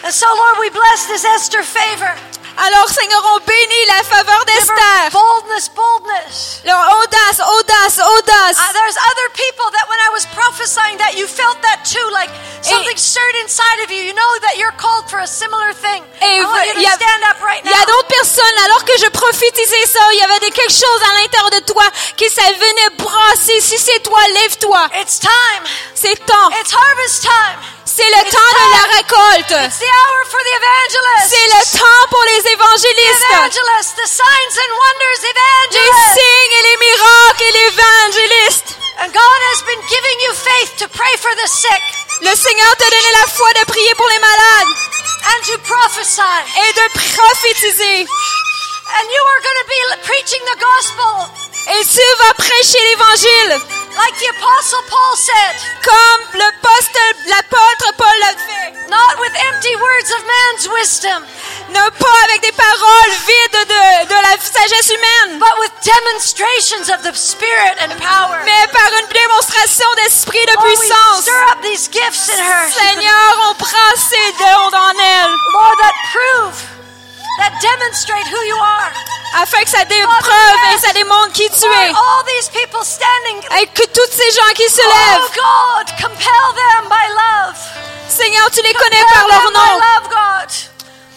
[0.03, 2.13] And so, Lord, we bless this Esther favor.
[2.57, 5.11] Alors, Seigneur, on bénit la faveur d'Esther.
[5.11, 6.61] boldness, boldness.
[6.63, 8.57] Leur audace, audace, audace.
[8.57, 12.29] Uh, there's other people that when I was prophesying that you felt that too, like
[12.61, 14.01] something stirred inside of you.
[14.01, 16.01] You know that you're called for a similar thing.
[16.21, 17.85] Et I want you il to y a- stand up right Il y a now.
[17.91, 21.59] d'autres personnes, alors que je prophétisais ça, il y avait quelque chose à l'intérieur de
[21.67, 21.83] toi
[22.15, 23.59] qui ça venait brasser.
[23.59, 24.89] Si c'est toi, lève-toi.
[25.01, 25.63] It's time.
[25.93, 26.49] C'est temps.
[26.61, 27.59] It's harvest time.
[27.85, 29.51] C'est le temps de la récolte.
[29.69, 31.29] It's the hour for the evangelist.
[31.29, 31.44] C'est
[41.05, 41.83] pray for the sick
[42.21, 44.73] Le Seigneur t'a donné la foi de prier pour les malades
[45.29, 46.35] and to prophesy.
[46.63, 48.07] et de prophétiser.
[48.97, 51.13] And you are going to be preaching the gospel
[51.67, 53.53] Et tu vas prêcher l'évangile
[53.97, 58.89] like the apostle Paul said, comme l'apôtre Paul l'a fait.
[58.89, 61.25] not with empty words of man's wisdom,
[61.69, 67.01] Ne pas avec des paroles vides de, de la sagesse humaine, but with demonstrations of
[67.01, 68.39] the Spirit and power.
[68.45, 71.21] mais par une démonstration d'esprit de Lord, we puissance.
[71.21, 72.69] stir up these gifts in her.
[72.71, 76.57] Seigneur, on prend ces dons en elle, Lord, that prove,
[77.39, 78.91] that demonstrate who you are.
[79.41, 81.91] afin que ça dépreuve et ça démontre qui tu es.
[83.61, 87.57] Et que tous ces gens qui se oh lèvent, God, compel them by love.
[88.07, 89.81] Seigneur, tu les connais par leur nom.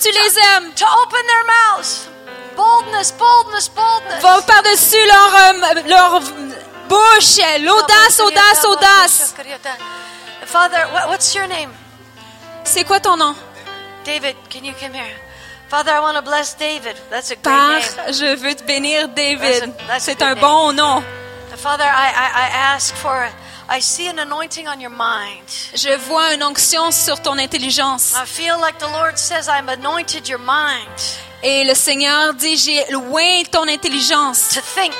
[0.00, 0.72] Tu les aimes.
[0.74, 2.08] to open their mouths.
[2.56, 4.22] Boldness, boldness, boldness.
[4.22, 6.20] Va par-dessus leur, euh, leur
[6.88, 9.34] bouche, l'audace, audace, audace.
[10.46, 11.70] Father, what, what's your name?
[12.64, 13.34] C'est quoi ton nom?
[14.04, 15.14] David, can you come here?
[15.68, 16.96] Father, I want to bless David.
[17.10, 18.12] That's a great Père, name.
[18.14, 19.72] je veux te bénir, David.
[19.88, 20.40] a- a C'est good un name.
[20.40, 21.04] bon nom.
[21.56, 23.28] Father, I, I, I ask for
[23.70, 25.44] I see an anointing on your mind.
[25.74, 28.14] Je vois une onction sur ton intelligence.
[28.16, 30.88] I feel like the Lord says, I'm anointed your mind
[31.42, 34.92] Et le Seigneur dit, j'ai loin ton intelligence to think.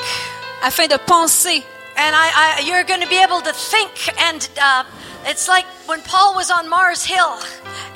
[0.63, 1.63] afin de penser.
[2.01, 3.91] And I, I, you're going to be able to think.
[4.31, 4.85] And uh,
[5.27, 7.35] it's like when Paul was on Mars Hill.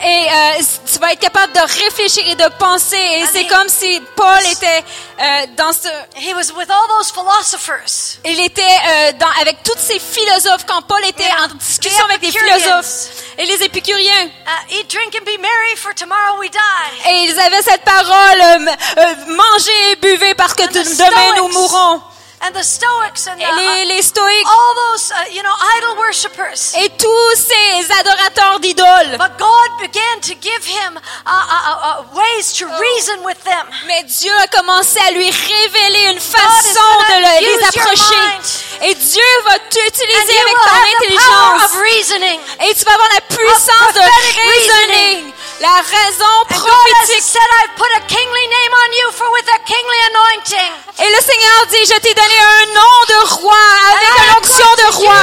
[0.05, 2.97] Et euh, tu vas être capable de réfléchir et de penser.
[2.97, 4.83] Et c'est comme si Paul était
[5.21, 5.87] euh, dans ce...
[6.17, 8.19] He was with all those philosophers.
[8.25, 11.45] Il était euh, dans, avec tous ces philosophes quand Paul était Yeah.
[11.45, 12.59] en discussion avec les Epicureans.
[12.59, 14.25] philosophes et les épicuriens.
[14.27, 17.09] Uh, eat, drink, and be merry, for tomorrow we die.
[17.11, 21.49] Et ils avaient cette parole, euh, euh, mangez et buvez parce que And demain nous
[21.49, 22.03] mourrons.
[22.45, 25.97] And the Stoics and Et uh, les, les stoïques all those, uh, you know, idol
[25.99, 26.75] worshippers.
[26.77, 29.17] et tous ces adorateurs d'idoles.
[29.17, 33.67] But God began to give him uh, uh, ways to reason with them.
[33.87, 36.81] Mais Dieu a commencé à lui révéler une façon
[37.11, 38.89] de le- les approcher.
[38.91, 41.65] Et Dieu va And t'utiliser you avec will ton have the power intelligence.
[41.65, 42.41] of reasoning.
[42.67, 45.33] Et tu vas avoir la puissance de raisonning.
[45.61, 47.23] La raison prophétique.
[47.23, 50.73] said, I've put a kingly name on you for with a kingly anointing.
[50.99, 54.37] Et le Seigneur dit, je t'ai donné un nom de roi, avec And une I'm
[54.37, 55.17] onction going de to roi.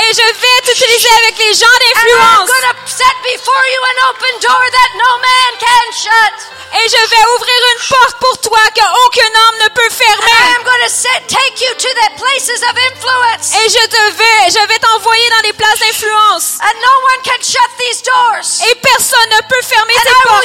[0.00, 2.48] Et je vais t'utiliser avec les gens d'influence.
[2.48, 6.34] going to set before you an open door that no man can shut.
[6.72, 10.54] Et je vais ouvrir une porte pour toi qu'aucun homme ne peut fermer.
[10.56, 13.50] am going to set, take you to the places of influence.
[13.58, 16.62] Et je te vais, je vais t'envoyer dans des places d'influence.
[16.62, 18.62] And no one can shut these doors.
[18.70, 20.44] Et personne ne peut fermer And ces I portes.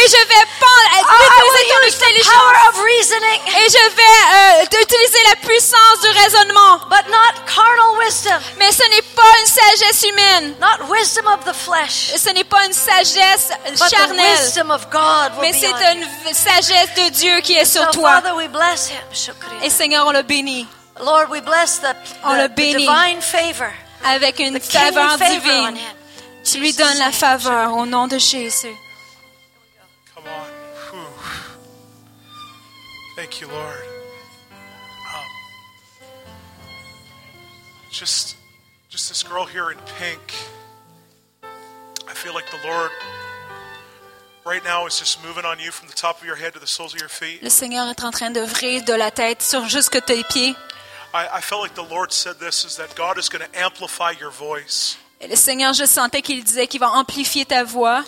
[0.00, 0.45] Et je vais
[3.66, 6.78] Et je vais euh, utiliser la puissance du raisonnement.
[6.88, 10.54] but not carnal wisdom, Mais ce n'est pas une sagesse humaine.
[10.60, 14.38] not wisdom of the flesh, Ce n'est pas une sagesse but the charnelle.
[14.40, 16.06] wisdom of God will Mais c'est you.
[16.26, 18.20] une sagesse de Dieu qui est sur toi.
[18.20, 19.00] Father, we bless him.
[19.12, 19.50] Shukri.
[19.64, 20.66] Et Seigneur, on le bénit
[21.00, 21.94] Lord, we bless the,
[22.24, 22.86] On the- le bénit.
[22.86, 23.70] divine favor,
[24.04, 25.76] avec une faveur divine.
[26.44, 28.74] Tu lui donnes la faveur au nom de Jésus.
[33.16, 33.80] Thank you, Lord.
[35.14, 35.24] Um,
[37.90, 38.36] just,
[38.90, 40.34] just this girl here in pink.
[42.06, 42.90] I feel like the Lord
[44.44, 46.66] right now is just moving on you from the top of your head to the
[46.66, 47.42] soles of your feet.
[47.42, 50.54] Le Seigneur est en train d'œuvrer de la tête sur jusque tes pieds.
[51.14, 54.10] I, I felt like the Lord said this is that God is going to amplify
[54.10, 58.04] your voice Et le Seigneur, je sentais qu'il disait qu'il va amplifier ta voix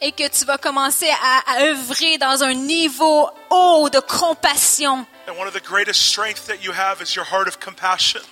[0.00, 5.06] et que tu vas commencer à, à œuvrer dans un niveau haut de compassion.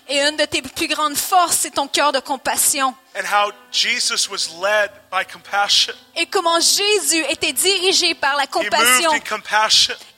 [0.09, 2.95] Et une de tes plus grandes forces, c'est ton cœur de compassion.
[3.15, 5.95] and how Jesus was led by compassion.
[6.17, 9.11] Et comment Jésus était dirigé par la compassion.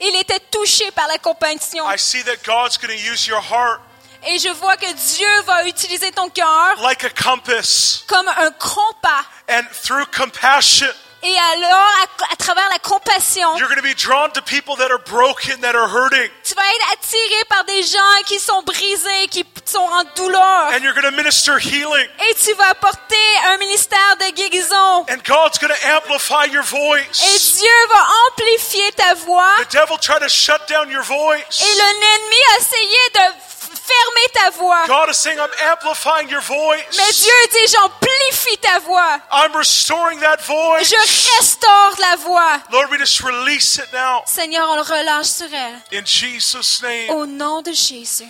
[0.01, 1.85] Il était touché par la compassion.
[1.89, 3.81] I see that God's going to use your heart
[4.27, 8.05] Et je vois que Dieu va utiliser ton cœur like a compass.
[8.07, 9.25] comme un compas.
[9.49, 10.87] And through compassion,
[11.25, 14.91] Et alors, à, à travers la compassion, you're going to be drawn to people that
[14.91, 16.29] are broken, that are hurting.
[16.43, 20.73] tu vas être attiré par des gens qui sont brisés, qui sont en douleur.
[20.75, 22.09] And you're going to minister healing.
[22.29, 25.07] Et tu vas apporter un ministère de guérison.
[25.11, 27.39] And God's going to amplify your Et.
[27.59, 29.47] Dieu va amplifier ta voix.
[29.69, 31.61] The devil tried to shut down your Et voice.
[31.77, 33.52] l'ennemi a essayé de
[33.85, 34.87] fermer ta voix.
[34.87, 37.23] God is saying, I'm amplifying your Mais voice.
[37.23, 39.21] Dieu dit, j'amplifie ta voix.
[39.31, 40.89] I'm restoring that voice.
[40.91, 42.63] Je restaure la voix.
[42.71, 44.23] Lord, we just release it now.
[44.27, 45.83] Seigneur, on le relâche sur elle.
[45.93, 47.11] In Jesus' name.
[47.11, 48.29] Au nom de Jésus.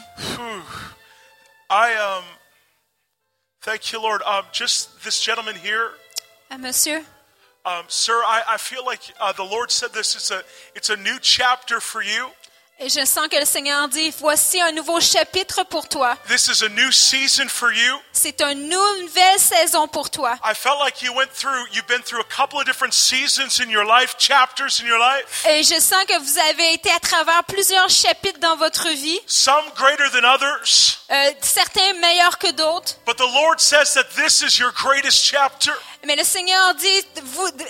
[1.71, 2.25] I um
[3.63, 4.23] thank you, Lord.
[4.27, 5.91] Um, just this gentleman here,
[6.51, 7.03] Ah, monsieur,
[7.65, 8.13] um, sir.
[8.27, 10.15] I, I feel like uh, the Lord said this.
[10.15, 10.43] It's a
[10.75, 12.29] it's a new chapter for you.
[12.85, 16.16] Et je sens que le Seigneur dit, voici un nouveau chapitre pour toi.
[16.28, 17.99] This is a new season for you.
[18.12, 20.35] C'est une nouvelle saison pour toi.
[20.45, 21.66] I felt like you went through.
[21.72, 25.45] You've been through a couple of different seasons in your life, chapters in your life.
[25.49, 29.64] Et je sens que vous avez été à travers plusieurs chapitres dans votre vie, Some
[29.76, 30.99] greater than others.
[31.11, 32.97] euh, certains meilleurs que d'autres.
[33.07, 35.72] But the Lord says that this is your greatest chapter.
[36.05, 37.07] Mais le Seigneur dit,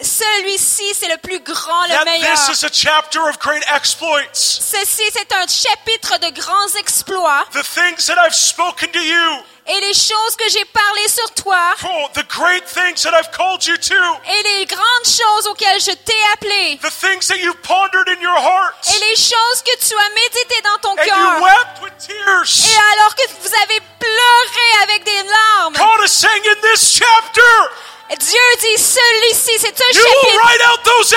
[0.00, 2.34] celui-ci, c'est le plus grand, le meilleur.
[2.34, 4.32] this is a chapter of great exploits.
[4.32, 7.44] Ceci, c'est un chapitre de grands exploits.
[7.52, 9.42] The things that I've spoken to you.
[9.66, 13.64] Et les choses que j'ai parlé sur toi, Oh, the great things that I've called
[13.66, 13.94] you to.
[14.26, 18.34] et les grandes choses auxquelles je t'ai appelé, The things that you pondered in your
[18.38, 18.74] heart.
[18.88, 21.42] et les choses que tu as méditées dans ton And you cœur.
[21.42, 22.66] wept with tears.
[22.66, 27.70] Et alors que vous avez pleuré avec des larmes, God is saying in this chapter,
[28.18, 30.26] Dieu dit celui-ci, c'est un you chapitre.
[30.26, 31.08] Will write out those.
[31.08, 31.16] Tu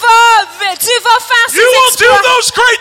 [0.00, 0.46] vas,
[0.76, 2.08] tu vas faire ces you exploits.
[2.08, 2.80] Will do those great.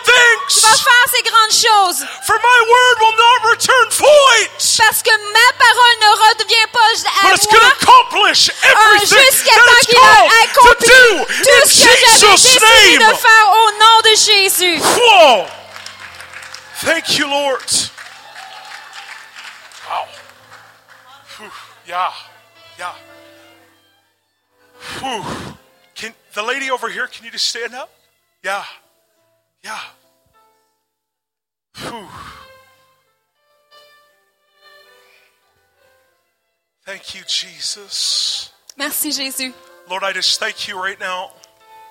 [0.50, 2.06] Tu vas faire ces grandes choses.
[2.26, 4.50] For my word will not return void.
[4.78, 7.60] Parce que ma parole ne redevient pas à But it's moi.
[7.82, 8.54] Accomplish tout
[9.36, 9.52] ce que
[11.78, 14.78] j'avais décidé de faire au nom de Jésus.
[14.80, 15.46] Whoa.
[16.84, 17.92] Thank you, Lord.
[19.88, 20.08] Wow.
[21.86, 22.31] Yeah.
[22.82, 22.96] Yeah.
[24.98, 25.24] Whew.
[25.94, 27.92] Can the lady over here, can you just stand up?
[28.44, 28.64] Yeah.
[29.64, 29.80] Yeah.
[31.78, 32.08] Whew.
[36.84, 38.52] Thank you, Jesus.
[38.76, 39.54] Merci Jésus.
[39.88, 41.34] Lord, I just thank you right now.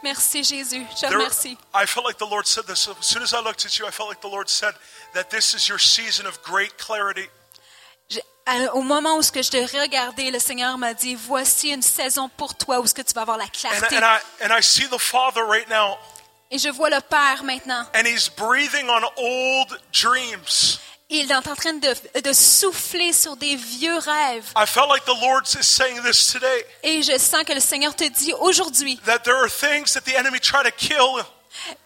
[0.03, 0.89] Merci Jésus.
[1.01, 1.57] Je There- remercie.
[1.73, 2.89] I felt like the Lord said this.
[2.89, 4.75] As soon as I looked at you, I felt like the Lord said
[5.15, 7.29] that this is your season of great clarity.
[8.75, 12.29] Au moment où ce que je te regardais, le Seigneur m'a dit, voici une saison
[12.37, 13.97] pour toi où ce que tu vas avoir la And, clarté.
[13.97, 15.97] and, I, and I see the Father right now,
[16.51, 17.85] Et je vois le Père maintenant.
[17.95, 20.79] and He's breathing on old dreams.
[21.13, 24.53] Il est en train de, de souffler sur des vieux rêves.
[24.57, 27.95] I felt like the Lord is saying this today Et je sens que le Seigneur
[27.97, 31.25] te dit aujourd'hui that there are things that the enemy tried to kill.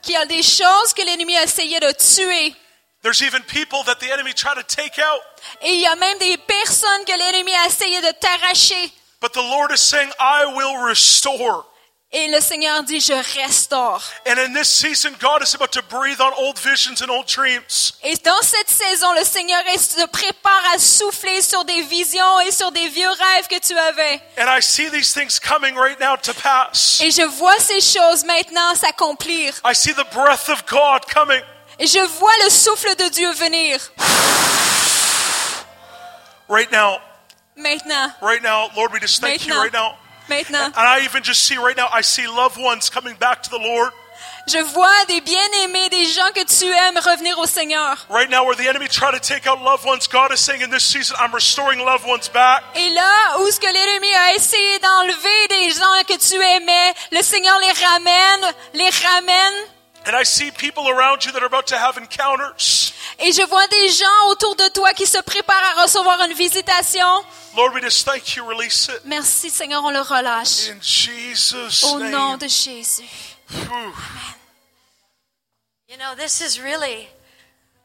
[0.03, 2.55] qu'il y a des choses que l'ennemi a essayé de tuer.
[3.05, 5.21] There's even people that the enemy tried to take out.
[5.61, 8.91] Et il y a même des personnes que l'ennemi a essayé de t'arracher.
[9.21, 11.67] But the Lord is saying, I will restore.
[12.13, 14.01] Et le Seigneur dit, je restaure.
[14.27, 17.93] And in this season, God is about to breathe on old visions and old dreams.
[18.05, 22.73] Et dans cette saison, le Seigneur se prépare à souffler sur des visions et sur
[22.73, 24.23] des vieux rêves que tu avais.
[24.39, 27.03] And I see these things coming right now to pass.
[27.03, 29.53] Et je vois ces choses maintenant s'accomplir.
[29.63, 31.43] I see the breath of God coming.
[31.79, 33.81] Et je vois le souffle de Dieu venir.
[36.49, 36.99] Right now,
[37.57, 39.63] Maintenant, right now, Lord, we just thank you Maintenant.
[39.63, 39.95] right now.
[40.29, 40.73] maintenant.
[40.77, 43.59] And I even just see right now, I see loved ones coming back to the
[43.59, 43.93] Lord.
[44.47, 47.97] Je vois des bien-aimés, des gens que tu aimes revenir au Seigneur.
[48.11, 50.71] Right now, where the enemy tried to take out loved ones, God is saying in
[50.71, 52.63] this season, I'm restoring loved ones back.
[52.75, 57.23] Et là où ce que l'ennemi a essayé d'enlever des gens que tu aimais, le
[57.23, 59.55] Seigneur les ramène, les ramène.
[60.07, 62.93] And I see people around you that are about to have encounters.
[63.21, 67.07] Et je vois des gens autour de toi qui se préparent à recevoir une visitation.
[67.57, 68.45] Lord, we just thank you.
[68.45, 70.69] Release it Merci Seigneur, on le relâche.
[70.71, 72.39] in Jesus' Au nom name.
[72.39, 73.05] de Jésus.
[73.51, 73.95] Whew.
[75.89, 77.09] You know, this is really,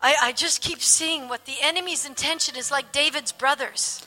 [0.01, 4.01] I, I just keep seeing what the enemy's intention is like David's brothers.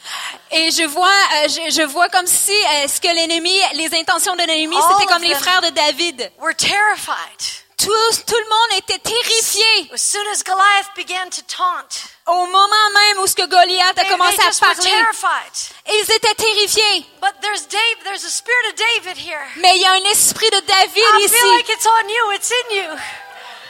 [0.50, 4.34] Et je vois, euh, je, je vois comme si euh, ce que l'ennemi, les intentions
[4.34, 6.32] de l'ennemi, c'était of comme les frères de David.
[6.40, 7.61] We're terrified.
[7.78, 7.90] Tout,
[8.26, 13.18] tout le monde était terrifié As soon as Goliath began to taunt, au moment même
[13.18, 14.90] où ce que Goliath a commencé they à parler.
[14.90, 15.54] terrified.
[15.88, 17.06] Ils étaient terrifiés.
[17.20, 19.42] But there's Dave, there's a spirit of David here.
[19.56, 21.34] Mais il y a un esprit de David ici.
[21.56, 22.98] like it's on you, it's in you.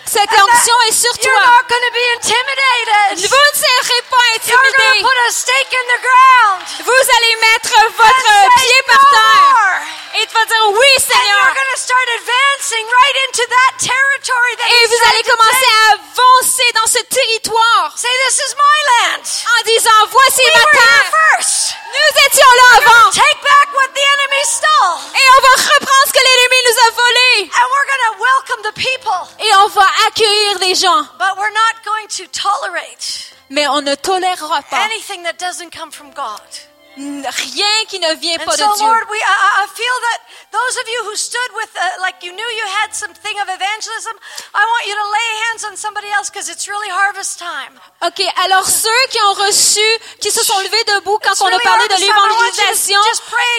[0.05, 1.33] Cette onction est sur toi.
[1.33, 3.31] not going to be intimidated.
[3.31, 5.03] Vous ne serez pas intimidés.
[6.85, 10.02] Vous allez mettre votre pied "No par terre.
[10.13, 11.41] More." Et tu vas dire oui, And Seigneur.
[11.41, 15.95] you're going to start advancing right into that territory that Et vous allez commencer à
[15.97, 19.25] avancer dans ce territoire Say, this is my land.
[19.25, 21.11] en disant voici ma terre.
[21.93, 23.11] Nous étions là avant.
[23.11, 24.99] Take back what the enemy stole.
[25.15, 27.51] Et on va reprendre ce que l'ennemi nous a volé.
[27.53, 29.21] And we're going to welcome the people.
[29.45, 31.03] Et on va accueillir les gens.
[31.19, 34.79] But we're not going to tolerate Mais on ne tolérera pas
[36.97, 38.87] rien qui ne vient And pas so, de Dieu.
[38.87, 40.19] Lord, we, I, feel that
[40.53, 44.13] those of you who stood with, uh, like you knew you had something of evangelism,
[44.55, 47.81] I want you to lay hands on somebody else because it's really harvest time.
[48.05, 49.89] OK, alors ceux qui ont reçu,
[50.21, 53.01] qui se sont levés debout quand It's on a really parlé de l'évangélisation,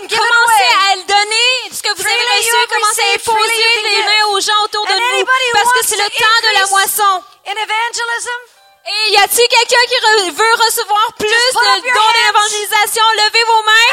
[0.09, 4.39] commencez à le donner, ce que vous avez reçu, commencez à poser les mains aux
[4.39, 7.23] gens autour de nous, parce que c'est le temps de la moisson.
[7.45, 8.52] In evangelism,
[8.83, 13.03] Et y a-t-il quelqu'un qui re- veut recevoir plus de dons d'évangélisation?
[13.15, 13.87] Levez vos mains.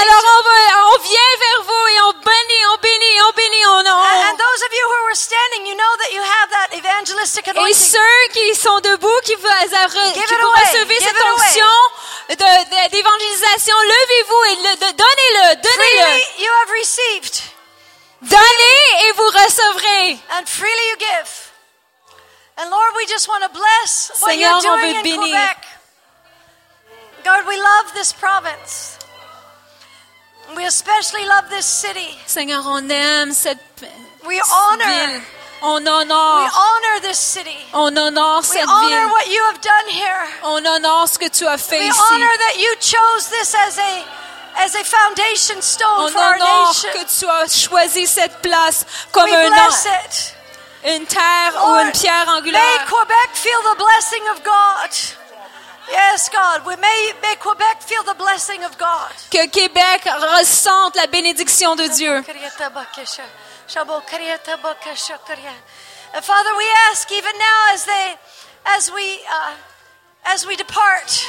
[0.00, 3.80] Alors on, va, on vient vers vous et on bénit, on bénit, on bénit, on,
[3.80, 6.72] and, on- and those of you who are standing, you know that you have that
[6.74, 9.48] evangelistic Et ceux qui sont debout, qui, vous,
[10.14, 11.74] Give qui vous recevez cette onction
[12.30, 16.08] d'évangélisation, levez-vous et le- donnez-le, donnez-le.
[18.22, 20.18] Donnez et vous recevrez.
[20.38, 21.41] and freely you give.
[22.62, 25.18] And Lord, we just want to bless what Seigneur, you're doing in bénir.
[25.18, 25.66] Quebec.
[27.24, 28.98] God, we love this province.
[30.56, 32.14] We especially love this city.
[32.26, 33.58] Seigneur, on aime cette
[34.24, 35.20] We honor, ville.
[35.62, 37.58] On we honor this city.
[37.74, 39.10] on honore We honor ville.
[39.10, 40.26] what you have done here.
[40.44, 41.98] On honore ce que tu as fait We ici.
[42.12, 44.04] honor that you chose this as a
[44.54, 46.90] as a foundation stone On for our honore nation.
[46.92, 50.34] que tu as choisi cette place comme We un, bless it.
[50.84, 52.86] Une terre ou une pierre May angulaire.
[52.86, 54.90] Quebec feel the blessing of God.
[55.90, 56.64] Yes, God.
[56.64, 59.10] We may, may Quebec feel the blessing of God.
[59.30, 62.22] Que Québec ressente la bénédiction de Dieu.
[66.14, 68.14] And Father, we ask even now as they,
[68.66, 69.54] as we, uh,
[70.26, 71.24] as we depart,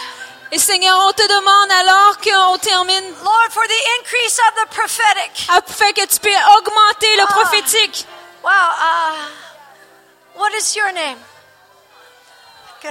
[0.51, 5.31] Et Seigneur, on te demande alors qu'on termine, Lord, for the increase of the prophetic.
[5.49, 7.27] afin que tu puisses augmenter le Ah.
[7.27, 8.05] prophétique.
[8.43, 8.75] Wow.
[8.77, 9.29] Uh,
[10.35, 11.17] what is your name?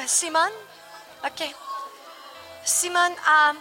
[0.06, 0.50] Simon?
[1.24, 1.52] Okay.
[2.64, 3.58] Simon, um,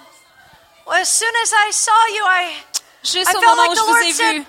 [0.88, 2.54] well, as soon as I saw you, I,
[3.04, 4.46] Juste I au felt moment like où the vous Lord ai said, vu.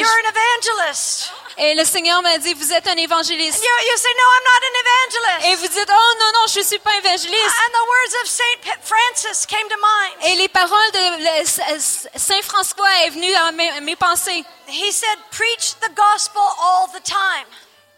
[0.00, 1.32] You're an evangelist.
[1.58, 3.62] Et le Seigneur m'a dit, vous êtes un And évangéliste.
[3.62, 5.46] you, you say, No, I'm not an evangelist.
[5.46, 7.54] Et vous dites, oh non, non, je ne suis pas évangéliste.
[7.66, 10.26] And the words of Saint P- Francis came to mind.
[10.32, 14.44] Et les paroles de Saint François est venu dans mes, mes pensées.
[14.68, 17.46] He said, Preach the gospel all the time.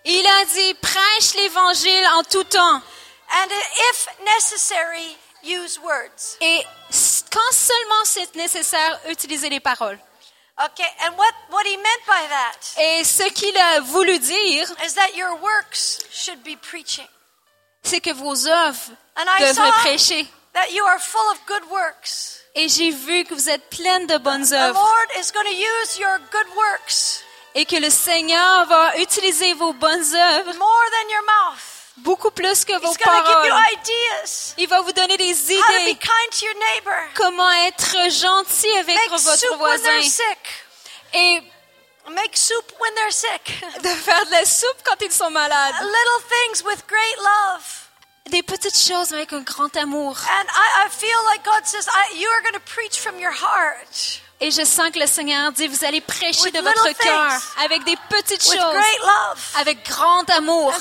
[0.05, 2.83] Il a dit, prêche l'évangile en tout temps.
[3.35, 3.49] And
[3.91, 6.37] if necessary, use words.
[6.41, 6.65] Et
[7.31, 9.99] quand seulement c'est nécessaire, utilisez les paroles.
[10.65, 14.95] Okay, and what, what he meant by that Et ce qu'il a voulu dire, is
[14.95, 17.09] that your works should be preaching.
[17.83, 20.27] c'est que vos œuvres And I devraient prêcher.
[20.53, 22.39] that you are full of good works.
[22.55, 24.79] Et j'ai vu que vous êtes pleine de bonnes The œuvres.
[24.79, 27.25] Lord is going to use your good works
[27.55, 31.82] Et que le Seigneur va utiliser vos bonnes œuvres more than your mouth.
[31.99, 33.73] Beaucoup plus que vos He's going to give you paroles.
[33.73, 35.99] ideas Il va vous donner des how to be idées.
[35.99, 39.83] kind to your neighbor, Comment être gentil avec make votre soup when voisin.
[39.85, 40.39] they're sick,
[41.15, 41.43] Et
[42.11, 43.63] make soup when they're sick.
[43.83, 45.75] de faire de la soupe quand ils sont malades.
[45.81, 47.63] Little things with great love.
[48.31, 50.17] Des petites choses avec un grand amour.
[54.43, 57.31] Et je sens que le Seigneur dit, vous allez prêcher With de votre cœur
[57.63, 58.85] avec des petites with choses,
[59.57, 60.75] avec grand amour.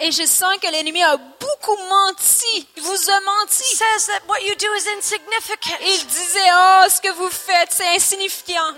[0.00, 2.66] Et je sens que l'ennemi a beaucoup menti.
[2.76, 3.76] Il vous a menti.
[3.76, 5.78] says that what you do is insignificant.
[5.82, 8.72] Il disait, oh, ce que vous faites, c'est insignifiant.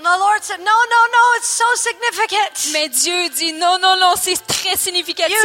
[2.72, 5.36] Mais Dieu dit, non, non, non, c'est très significatif.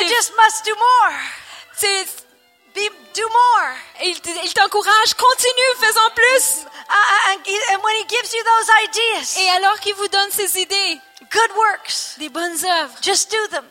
[2.74, 2.90] Do more.
[2.90, 3.76] Be, do more.
[4.04, 6.66] il il t'encourage, continue, faisons plus.
[6.66, 7.40] Uh, uh, and,
[7.74, 11.00] and when He gives you those ideas, Et alors qu'il vous donne ces idées,
[11.32, 13.66] good works, des bonnes œuvres, just do them.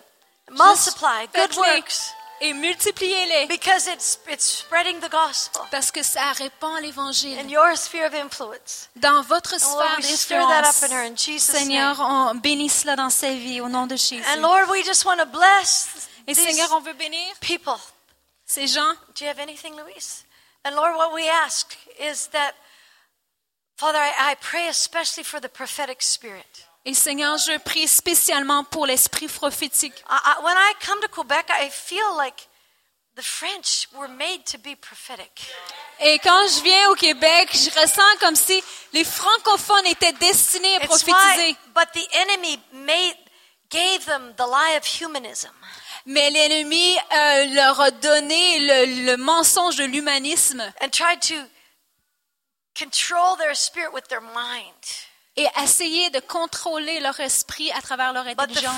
[0.51, 3.47] Multiply good works et multipliez-les.
[3.47, 8.15] because it's, it's spreading the gospel Parce que ça répand in l'évangile your sphere of
[8.15, 8.89] influence.
[8.97, 11.29] dans votre sphère d'influence.
[11.29, 14.25] in in Seigneur, on bénit cela dans sa vie au nom de Jésus.
[14.35, 15.89] And Lord, we just want to bless
[16.27, 17.79] Et Seigneur, on veut bénir people.
[18.51, 18.95] Ces gens.
[19.15, 20.25] Do you have anything, Luis?
[20.65, 22.55] And Lord, what we ask is that,
[23.77, 26.67] Father, I, I pray especially for the prophetic spirit.
[26.85, 29.95] Et Seigneur, je prie spécialement pour l'esprit prophétique.
[30.09, 32.49] I, I, when I come to Quebec, I feel like
[33.17, 35.31] the French were made to be prophetic.
[36.01, 38.63] Et quand je viens au Québec, je ressens comme si
[38.93, 41.13] les francophones étaient destinés à It's prophétiser.
[41.53, 43.17] why, but the enemy made,
[43.71, 45.51] gave them the lie of humanism.
[46.07, 50.73] Mais l'ennemi euh, leur a donné le, le mensonge de l'humanisme
[55.37, 58.77] et essayé de contrôler leur esprit à travers leur intelligence.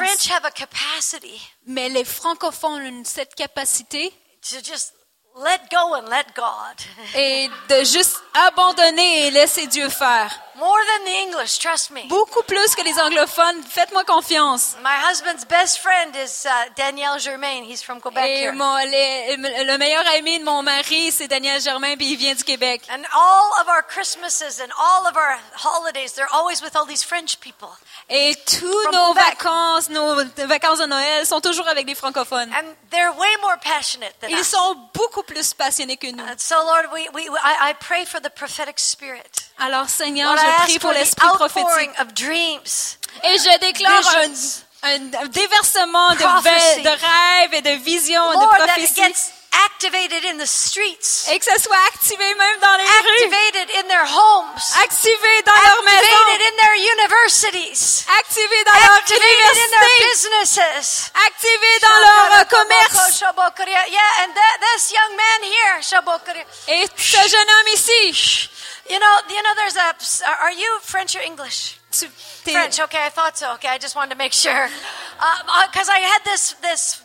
[1.66, 4.12] Mais les francophones ont cette capacité
[4.42, 4.94] to just
[5.36, 6.76] let go and let God.
[7.14, 10.30] et de juste abandonner et laisser Dieu faire.
[10.54, 12.02] More than the English, trust me.
[12.08, 14.76] Beaucoup plus que les anglophones, faites-moi confiance.
[14.82, 17.64] My husband's best friend is uh, Danielle Germain.
[17.64, 18.52] He's from Quebec Et here.
[18.52, 22.44] mon- les- le meilleur ami de mon mari, c'est Daniel Germain, puis il vient du
[22.44, 22.82] Québec.
[22.90, 27.02] And all of our Christmases and all of our holidays, they're always with all these
[27.02, 27.68] French people.
[28.10, 29.24] Et tous nos Quebec.
[29.38, 32.50] vacances, nos vacances de Noël sont toujours avec des francophones.
[32.52, 34.48] And they're way more passionate than Ils us.
[34.50, 36.22] sont beaucoup plus passionnés que nous.
[36.24, 39.50] And so, Lord, we, we, I, I pray for the prophetic spirit.
[39.58, 41.90] Alors Seigneur, je prie pour l'esprit prophétique.
[43.24, 44.02] Et je déclare
[44.82, 44.92] un,
[45.22, 49.02] un déversement de, de rêves et de visions, de prophéties.
[49.52, 53.24] Activated in the streets, Et que ça soit activé même dans les rues.
[53.24, 59.56] activated in their homes, Activé dans leur activated in their universities, Activé dans leur activated
[59.56, 61.10] in their businesses.
[61.26, 63.22] Activé dans leur commerce.
[63.90, 65.78] Yeah, and that, this young man here.
[66.68, 68.48] Et ce jeune homme ici.
[68.88, 69.94] You know, you know, there's a.
[70.42, 71.78] Are you French or English?
[72.44, 72.80] French.
[72.80, 73.52] Okay, I thought so.
[73.54, 74.68] Okay, I just wanted to make sure, uh,
[75.20, 77.00] uh, because I had this this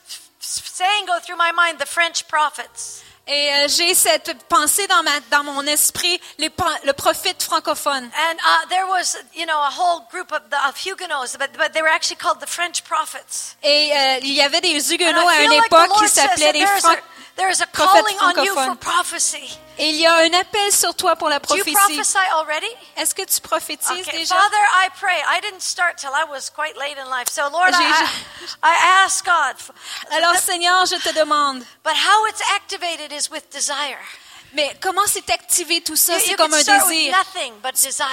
[0.47, 3.03] saying go through my mind: the French prophets.
[3.29, 6.49] Et euh, j'ai cette pensée dans, ma, dans mon esprit, les,
[6.85, 8.05] le prophète francophone.
[8.05, 11.73] And uh, there was, you know, a whole group of, the, of Huguenots, but, but
[11.73, 13.57] they were actually called the French prophets.
[13.63, 16.79] Et euh, il y avait des Huguenots à une like époque qui s'appelaient les there's
[16.79, 19.57] Fran- a, There is a calling on you for prophecy.
[19.77, 21.75] Et il y a un appel sur toi pour la Do you prophétie.
[21.95, 22.67] prophesy already?
[22.97, 24.33] Est-ce que tu prophétises Okay, déjà?
[24.35, 25.21] Father, I pray.
[25.29, 27.29] I didn't start till I was quite late in life.
[27.29, 29.55] So, Lord, I, J'ai- I, I ask God.
[30.11, 33.99] Alors Seigneur, je te demande, But how it's activated is with desire.
[34.53, 36.13] mais comment c'est activé tout ça?
[36.19, 37.15] C'est comme un désir.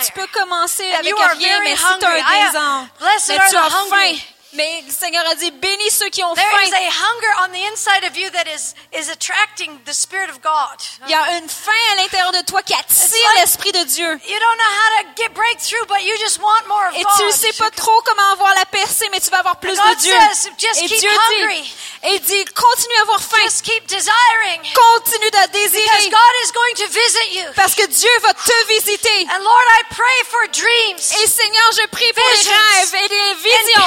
[0.05, 4.17] Tu peux commencer avec rien, mais si tu as un désir, mais tu as faim.
[4.55, 6.69] Mais le Seigneur a dit, bénis ceux qui ont There faim.
[6.69, 10.41] is a hunger on the inside of you that is, is attracting the Spirit of
[10.41, 10.79] God.
[11.07, 14.07] Il y a une faim à l'intérieur de toi qui attire l'Esprit de Dieu.
[14.29, 17.13] You don't know how to get breakthrough, but you just want more of Et God.
[17.19, 19.95] tu ne sais pas trop comment avoir la percée, mais tu vas avoir plus de
[20.01, 20.15] Dieu.
[20.33, 21.61] says, just Et keep Dieu hungry.
[21.63, 21.75] dit,
[22.05, 24.61] et il dit, continue à avoir faim, Just keep desiring.
[24.75, 27.45] continue de Because désirer, God is going to visit you.
[27.57, 29.27] parce que Dieu va te visiter.
[29.35, 33.35] And Lord, I pray for dreams, Et Seigneur, je prie pour les rêves et des
[33.43, 33.83] visions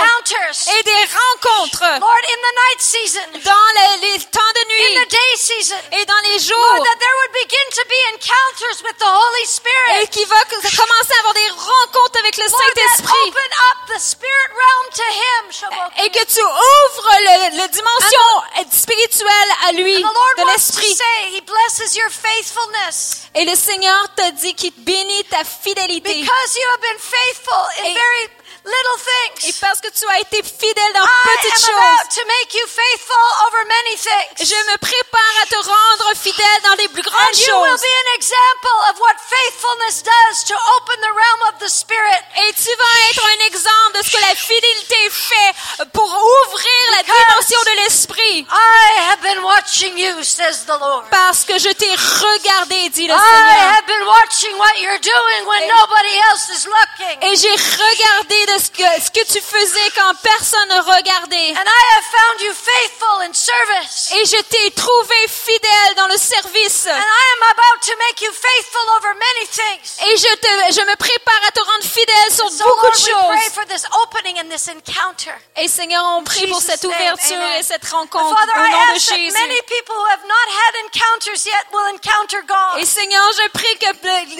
[0.58, 0.80] encounters.
[0.80, 5.06] et des rencontres Lord, in the night season, dans les, les temps de in nuit
[5.06, 8.82] the day season, et dans les Lord, jours that there would begin to be encounters
[8.84, 10.08] with the Holy et Spirit.
[10.12, 14.50] qui va commencer à avoir des rencontres avec le Lord, Saint-Esprit open up the spirit
[14.56, 16.06] realm to Him.
[16.06, 20.96] Et que tu ouvres le, le dimension spirituelle à lui And the Lord de l'Esprit.
[20.96, 26.22] say He blesses your faithfulness Et le Seigneur te dit qu'il bénit ta fidélité.
[26.22, 28.30] because you have been faithful in Et- very
[28.68, 29.00] little
[29.48, 29.60] Et things.
[29.62, 32.66] parce que tu as été fidèle dans I petites am about choses, to make you
[32.68, 34.48] faithful over many things.
[34.48, 37.82] je me prépare à te rendre fidèle dans les plus grandes And you will choses.
[37.82, 42.22] be an example of what faithfulness does to open the realm of the Spirit.
[42.48, 47.04] Et tu vas être un exemple de ce que la fidélité fait pour ouvrir la
[47.04, 48.46] dimension de l'esprit.
[48.52, 51.06] I have been watching you, says the Lord.
[51.12, 53.74] Parce que je t'ai regardé, dit le I Seigneur.
[53.76, 57.22] have been watching what you're doing when Et- nobody else is looking.
[57.24, 61.52] Et j'ai regardé de ce que, ce que tu faisais quand personne ne regardait.
[61.52, 64.12] And I have found you faithful in service.
[64.16, 66.88] Et je t'ai trouvé fidèle dans le service.
[66.88, 69.98] And I am about to make you faithful over many things.
[70.08, 72.98] Et je, te, je me prépare à te rendre fidèle sur So beaucoup Lord, de
[72.98, 73.54] we pray choses.
[73.54, 75.34] for this opening and this encounter.
[75.56, 79.00] Et Seigneur, on prie pour cette ouverture et cette rencontre Father, au I nom de
[79.00, 79.34] Jésus.
[79.38, 82.80] many people who have not had encounters yet will encounter God.
[82.80, 83.88] Et Seigneur, je prie que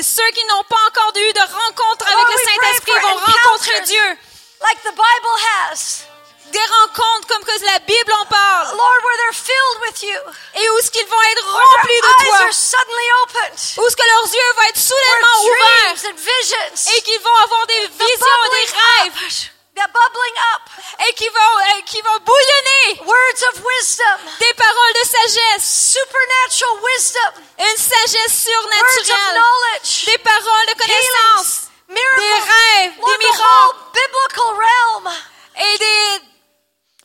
[0.04, 3.82] ceux qui n'ont pas encore eu de rencontre avec Lord, le Saint-Esprit vont rencontrer.
[3.86, 4.07] Dieu.
[4.62, 6.04] Like the Bible has.
[6.52, 8.78] Des rencontres comme que la Bible en parle.
[8.78, 10.18] Lord, where they're filled with you.
[10.56, 12.46] Et où ce qu'ils vont être remplis de eyes toi.
[12.48, 13.60] are suddenly opened.
[13.78, 15.96] Où ce que leurs yeux vont être soudainement ouverts.
[15.96, 16.94] dreams and visions.
[16.96, 18.68] Et qu'ils vont avoir des the visions, des
[19.04, 19.14] rêves.
[19.28, 19.52] up.
[19.76, 20.64] They're bubbling up.
[21.08, 23.02] Et qui vont, qui vont bouillonner.
[23.06, 24.18] Words of wisdom.
[24.40, 25.94] Des paroles de sagesse.
[25.94, 27.34] Supernatural wisdom.
[27.60, 29.36] Une sagesse Words of surnaturelle.
[29.36, 30.06] knowledge.
[30.06, 31.67] Des paroles de connaissance.
[31.67, 31.67] Healings.
[31.88, 32.18] Miracles.
[32.18, 32.96] Des rêves.
[32.96, 33.78] Des miracles.
[33.94, 35.14] biblical realm.
[35.56, 36.22] Et des,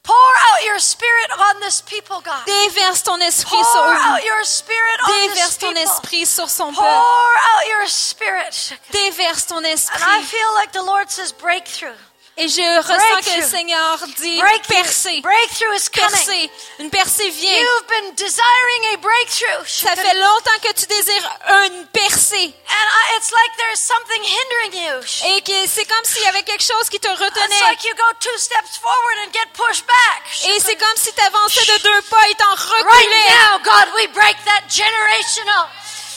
[0.02, 2.44] Pour out your spirit on this people, God.
[2.44, 3.94] déverse ton esprit Pour sur eux.
[3.94, 5.82] out your spirit on this ton people.
[5.82, 7.38] esprit sur son Pour peuple.
[7.54, 8.74] out your spirit.
[8.90, 11.96] Déverse ton And I feel like the Lord says breakthrough.
[12.42, 14.82] Et je ressens que le Seigneur dit Breakthrough.
[14.82, 15.20] percer.
[15.20, 16.10] Breakthrough is coming.
[16.10, 16.50] Percer.
[16.80, 17.52] Une percée vient.
[17.60, 19.64] You've been desiring a breakthrough.
[19.66, 21.30] Ça fait longtemps que tu désires
[21.66, 22.52] une percée.
[22.72, 25.36] And I, it's like there's something hindering you.
[25.36, 27.60] Et que c'est comme s'il y avait quelque chose qui te It's retenait.
[27.70, 30.22] like you go two steps forward and get pushed back.
[30.50, 33.28] Et c'est comme si tu avançais de deux pas et t'en Right reculais.
[33.28, 35.68] now, God, we break that generational,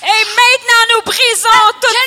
[0.06, 1.98] Et maintenant, nous brisons toute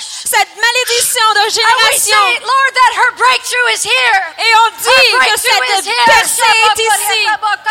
[0.00, 2.22] cette malédiction de génération.
[2.32, 4.22] say, Lord, that her breakthrough is here.
[4.38, 7.26] Et on dit Her que cette percée est ici.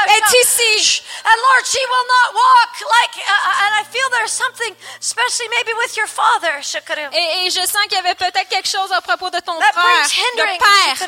[0.08, 1.04] Est ici.
[1.24, 5.74] And Lord, she will not walk like, uh, and I feel there's something, especially maybe
[5.78, 6.62] with your father.
[7.14, 9.74] Et, et je sens qu'il y avait peut-être quelque chose à propos de ton That
[9.74, 11.08] frère, brings de père.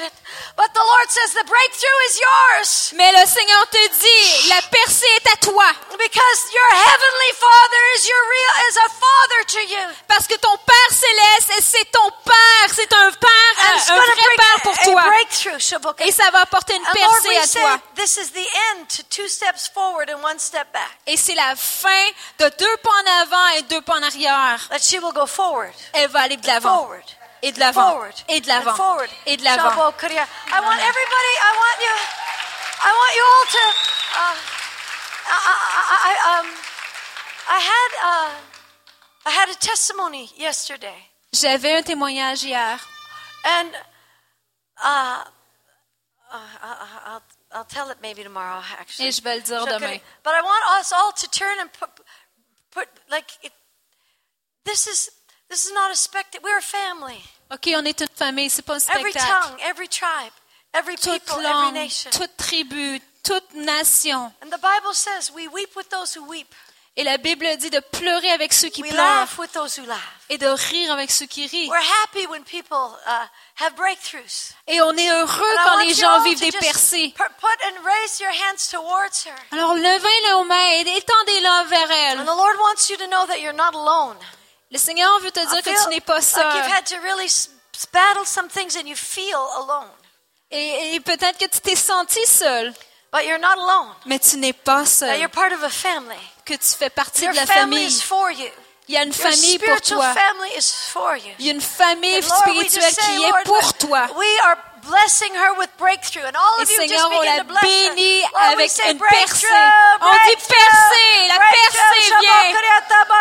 [0.56, 5.10] But the Lord says the breakthrough is yours Mais le Seigneur te dit, la percée
[5.18, 5.66] est à toi.
[5.98, 9.96] because your heavenly Father is your real is a father to you.
[10.08, 12.70] Parce que ton Père céleste, c'est ton Père.
[12.74, 15.04] C'est un Père, un, un vrai Père pour toi.
[16.00, 17.80] Et ça va apporter une percée à toi.
[17.96, 20.90] this is the end to two steps forward and one step back.
[21.08, 22.06] Et c'est la fin
[22.40, 24.60] de deux pas en avant et deux pas en arrière.
[24.70, 26.78] That she will go forward, Elle va aller de l'avant.
[26.80, 27.04] forward,
[27.42, 27.92] Et de l'avant.
[27.92, 28.76] forward, Et de l'avant.
[28.76, 29.10] forward.
[29.26, 29.70] Et de l'avant.
[29.70, 31.34] I want everybody.
[31.40, 31.96] I want you.
[32.86, 33.66] I want you all to.
[34.16, 34.36] Uh,
[35.26, 36.48] I, I, I, um,
[37.50, 37.92] I had.
[38.04, 38.32] Uh,
[39.26, 40.96] I had a testimony yesterday,
[41.34, 42.78] J'avais un témoignage hier.
[43.46, 43.70] and
[44.84, 45.24] uh,
[46.34, 46.38] uh,
[47.06, 47.22] I'll,
[47.54, 48.62] I'll tell it maybe tomorrow.
[48.80, 50.00] Actually, Et je vais le dire demain.
[50.24, 51.90] But I want us all to turn and put,
[52.72, 53.54] put like it,
[54.66, 55.10] this is
[55.50, 56.42] this is not a spectacle.
[56.44, 57.24] We're a family.
[57.52, 60.34] OK, on est une famille, c'est pas un Every tongue, every tribe,
[60.74, 62.12] every Toute people, every langue, nation.
[62.12, 64.34] toute tribu, toute nation.
[64.42, 66.54] And the Bible says we weep with those who weep.
[66.96, 69.86] Et la Bible dit de pleurer avec ceux qui We pleurent laugh with those who
[69.88, 69.98] laugh.
[70.30, 71.68] et de rire avec ceux qui rient.
[71.68, 73.26] We're happy when people uh,
[73.64, 74.54] have breakthroughs.
[74.68, 77.10] Et on est heureux And quand les gens vivent des percées.
[77.18, 79.34] pu- Put and raise your hands towards her.
[79.52, 79.82] Alors levez
[80.28, 82.26] les mains et étendez-les vers And elle.
[82.26, 84.18] the Lord wants you to know that you're not alone.
[84.70, 86.72] Le Seigneur veut te I dire que tu n'es pas like you've seul.
[86.74, 87.50] had to really s-
[87.92, 89.90] battle some things and you feel alone.
[90.52, 92.72] Et, et peut-être que tu t'es senti seul,
[93.12, 93.94] But you're not alone.
[94.06, 95.30] mais tu n'es pas That you're seul.
[95.30, 96.18] part of a family.
[96.46, 97.88] Que tu fais partie Your de la family famille.
[97.88, 98.48] is for you.
[98.90, 100.14] Il y a une famille pour toi.
[101.40, 104.08] Il y a une famille spirituelle qui est pour toi.
[104.88, 106.24] Blessing her with breakthrough.
[106.24, 107.96] And all of you Seigneur, just begin to bless her.
[107.96, 109.48] bénit Lord, we avec say une percée.
[110.02, 112.48] On dit percée, la percée vient.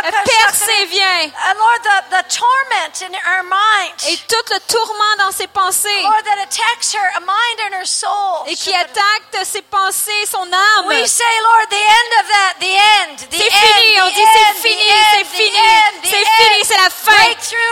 [0.02, 1.30] La percée vient.
[1.48, 6.02] And Lord, the, the torment in her mind, Et tout le tourment dans ses pensées
[6.02, 8.44] Lord, that attacks her mind and her soul.
[8.47, 10.86] et qui attaque ses pensées, son âme.
[10.86, 14.68] We say, Lord, the end of that, the end, the C'est fini, on dit c'est
[14.68, 14.82] fini,
[15.12, 15.59] c'est fini,
[16.05, 17.12] c'est fini, c'est la fin.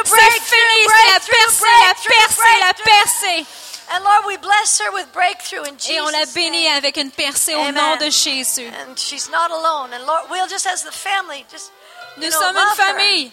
[0.05, 3.47] C'est fini, c'est la percée, la percée, la percée.
[3.93, 6.77] And Lord, we bless her with breakthrough in Jesus' Et on la bénit name.
[6.77, 7.75] avec une percée au Amen.
[7.75, 8.69] nom de Jésus.
[8.87, 9.93] And she's not alone.
[9.93, 11.73] And Lord, we'll just as the family, just
[12.17, 12.93] you Nous know, sommes love une her.
[12.95, 13.33] famille.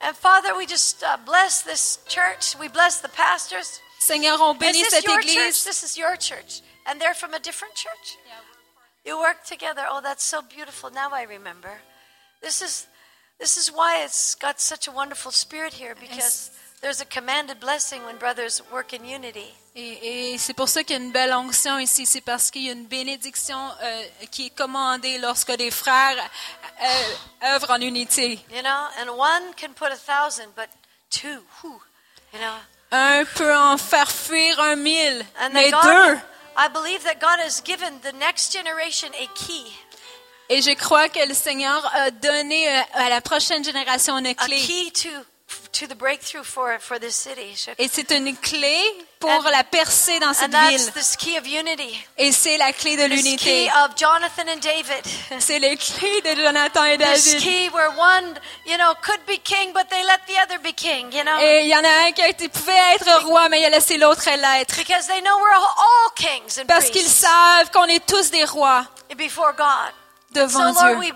[0.00, 2.56] And Father, we just uh, bless this church.
[2.58, 3.80] We bless the pastors.
[4.00, 5.64] Seigneur, on Is bénit this cette your church?
[5.64, 6.60] This is your church.
[6.86, 8.18] And they're from a different church?
[8.26, 9.12] Yeah.
[9.12, 9.82] You work together.
[9.88, 10.90] Oh, that's so beautiful.
[10.90, 11.80] Now I remember.
[12.42, 12.86] This is
[13.38, 16.50] this is why it's got such a wonderful spirit here because there's
[17.00, 19.52] a commanded blessing when brothers work in unity.
[19.76, 22.06] Et, et c'est pour ça qu'il y a une belle onction ici.
[22.06, 26.16] C'est parce qu'il y a une bénédiction euh, qui est commandée lorsque les frères
[26.82, 28.38] euh, œuvrent en unité.
[28.52, 28.68] You know,
[29.00, 30.68] and one can put a thousand, but
[31.10, 31.80] two, whew,
[32.32, 32.54] you know.
[32.92, 36.18] Un peut en faire fuir un mille, And mais deux.
[36.56, 39.64] I believe that God has given the next generation a key,
[40.48, 44.34] Et je crois que le Seigneur a donné euh, à la prochaine génération une a
[44.34, 44.58] clé.
[44.60, 45.08] key to
[45.78, 47.54] to the breakthrough for for this city.
[47.78, 48.76] Et c'est une clé
[49.20, 50.92] pour And- la percée dans cette ville.
[50.92, 51.98] this key of unity.
[52.18, 53.68] Et c'est la clé de l'unité.
[55.40, 57.38] C'est les clés de Jonathan et David.
[57.40, 58.34] key where one,
[58.66, 61.62] you know, could be king, but they let the other be king, you know, Et
[61.64, 64.76] il y en a un qui pouvait être roi, mais il a laissé l'autre l'être.
[64.76, 68.84] because they know we're all kings and Parce qu'ils savent qu'on est tous des rois
[70.30, 71.12] devant Dieu.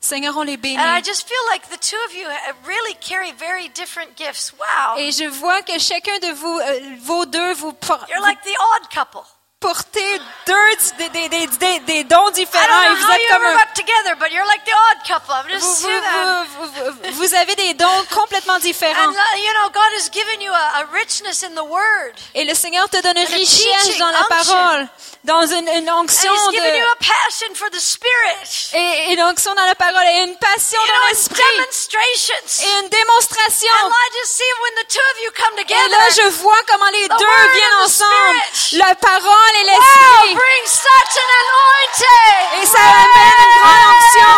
[0.00, 0.78] Seigneur, on les bénit.
[0.78, 2.26] And I just feel like the two of you
[2.64, 4.52] really carry very different gifts.
[4.52, 4.96] Wow.
[4.98, 8.56] Et je vois que chacun de vous, euh, vos deux, vous, You're vous like the
[8.76, 9.26] odd couple.
[9.60, 10.54] Portez deux
[10.98, 14.64] des, des, des, des, dons différents et vous êtes comme un- together, but you're like
[14.64, 15.32] the odd couple.
[15.34, 16.44] I'm vous, just vous, seeing that.
[16.58, 19.08] vous, vous- vous avez des dons complètement différents.
[19.08, 22.44] And uh, you know, God has given you a, a richness in the Word, Et
[22.44, 24.88] le Seigneur te donne une richesse dans la parole,
[25.24, 28.70] dans une, une and onction He's you a passion for the Spirit.
[28.74, 33.72] et une onction dans la parole et une passion You dans l'esprit et une démonstration.
[33.84, 36.90] And I just see when the two of you come Et là, je vois comment
[36.90, 38.38] les deux viennent ensemble.
[38.72, 40.34] La parole et wow, l'esprit.
[40.34, 42.62] bring such an anointing.
[42.62, 44.36] Et ça amène une grande onction.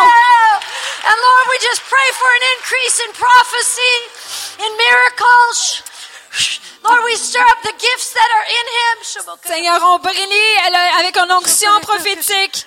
[1.11, 3.97] And Lord, we just pray for an increase in prophecy,
[4.61, 5.83] in miracles.
[6.83, 8.97] Lord, we stir up the gifts that are in him.
[9.45, 10.59] Seigneur, on brille
[10.99, 12.67] avec une onction prophétique.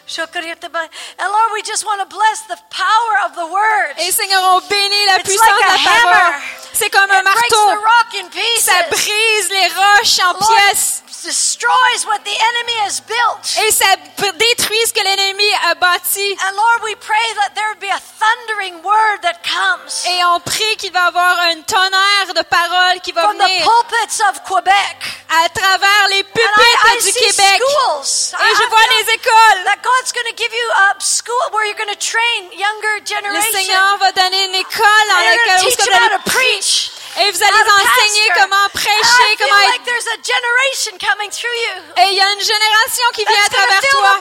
[1.19, 3.95] And Lord, we just want to bless the power of the word.
[3.97, 6.41] Et Seigneur, on bénit la It's puissance like de la parole.
[6.73, 7.69] C'est comme un the marteau.
[7.81, 8.65] rock in pieces.
[8.65, 11.03] Ça brise les roches en Lord, pièces.
[11.23, 13.65] destroys what the enemy has built.
[13.65, 13.95] Et ça
[14.37, 16.35] détruit ce que l'ennemi a bâti.
[16.43, 20.75] And Lord, we pray that there be a thundering word that comes Et on prie
[20.77, 23.63] qu'il va y avoir un tonnerre de paroles qui va from the venir
[24.03, 24.97] pulpits of Quebec.
[25.29, 27.61] à travers les pupitres du Québec.
[27.61, 28.39] schools.
[28.39, 29.63] I- Et je vois les écoles.
[29.65, 33.01] That God's going to give you a school where you're going to train younger
[33.33, 33.41] Le.
[33.51, 36.91] Seigneur va donner une école dans laquelle vous allez to preach.
[37.17, 42.03] et vous how allez to enseigner comment prêcher, like there's a generation coming through you.
[42.03, 44.19] Et il y a une génération qui vient à travers toi.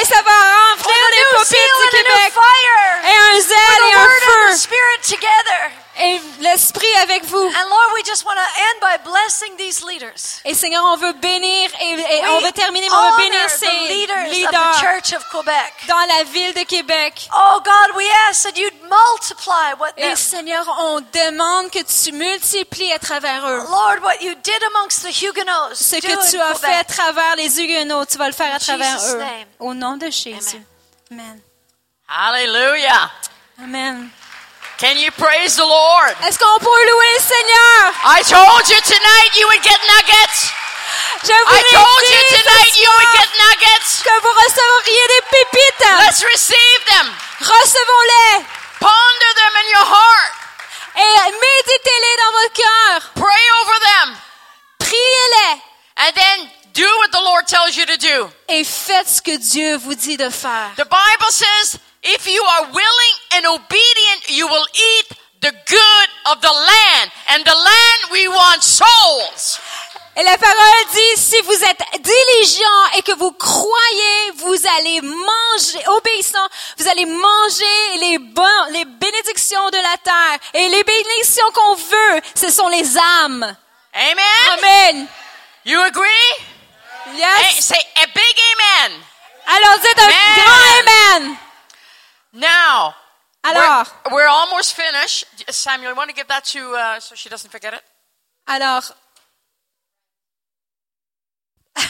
[0.00, 0.38] Et ça va
[0.70, 2.32] remplir les pupitres du Québec.
[3.04, 4.56] Et un zèle et un feu.
[6.00, 7.36] Et l'esprit avec vous.
[7.38, 10.40] And Lord, we just want to end by blessing these leaders.
[10.44, 13.50] Et Seigneur, on veut bénir et, et on veut terminer, mais on veut bénir the
[13.50, 15.72] ces leaders of the leaders Church of Quebec.
[15.88, 17.28] dans la ville de Québec.
[17.36, 22.12] Oh God, we ask that you'd multiply what Et them, Seigneur, on demande que tu
[22.12, 23.58] multiplies à travers eux.
[23.68, 25.74] Lord, what you did amongst the Huguenots.
[25.74, 28.58] Ce que tu in as fait à travers les Huguenots, tu vas le faire à
[28.58, 29.18] travers Jesus' eux.
[29.18, 29.46] name.
[29.60, 30.62] Au nom de Jésus.
[31.10, 31.38] Amen.
[32.08, 33.10] Hallelujah.
[33.62, 34.08] Amen.
[34.78, 36.14] Can you praise the Lord?
[36.26, 37.78] Est-ce qu'on peut louer le Seigneur?
[38.04, 40.50] I told you tonight you would get nuggets.
[41.22, 44.02] Je vous I told you tonight you would get nuggets.
[44.02, 45.86] que vous recevriez des pépites.
[46.00, 47.14] Let's receive them.
[47.40, 48.44] Recevons-les
[48.80, 50.32] Ponder them in your heart.
[50.96, 53.10] et méditez-les dans votre cœur.
[53.14, 54.16] Pray over them.
[54.80, 55.62] Priez-les
[55.98, 58.28] And then do what the Lord tells you to do.
[58.48, 60.70] et faites ce que Dieu vous dit de faire.
[60.76, 66.40] The Bible says, if you are willing and obedient, you will eat the good of
[66.40, 67.10] the land.
[67.28, 69.60] And the land, we want souls.
[70.14, 75.88] Et la parole dit, si vous êtes diligent et que vous croyez, vous allez manger,
[75.88, 76.46] obéissant,
[76.76, 80.38] vous allez manger les, bons, les bénédictions de la terre.
[80.52, 83.56] Et les bénédictions qu'on veut, ce sont les âmes.
[83.94, 84.58] Amen?
[84.58, 85.08] Amen.
[85.64, 86.51] You agree?
[87.16, 87.64] Yes.
[87.64, 88.92] say a big amen.
[89.46, 90.34] Alors dites un Amen.
[90.36, 91.38] grand amen.
[92.34, 92.94] Now,
[93.44, 95.26] Alors, we're, we're almost finished.
[95.50, 97.82] Samuel, you want to give that to, uh, so she doesn't forget it?
[98.46, 98.92] alors,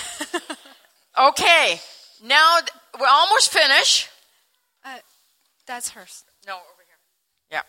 [1.19, 1.81] Okay.
[2.23, 2.59] Now,
[2.99, 4.09] we're almost finished.
[5.67, 6.25] that's hers.
[6.47, 6.97] No, over here.
[7.51, 7.63] Yeah.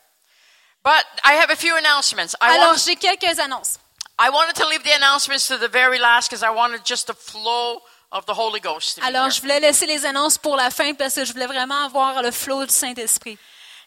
[0.83, 2.35] But I have a few announcements.
[2.41, 3.79] I, Alors, j'ai quelques annonces.
[4.25, 7.13] I wanted to leave the announcements to the very last because I wanted just the
[7.13, 8.95] flow of the Holy Ghost.
[8.95, 11.45] to be Alors, je voulais laisser les annonces pour la fin parce que je voulais
[11.45, 13.37] vraiment avoir le flot du Saint-Esprit.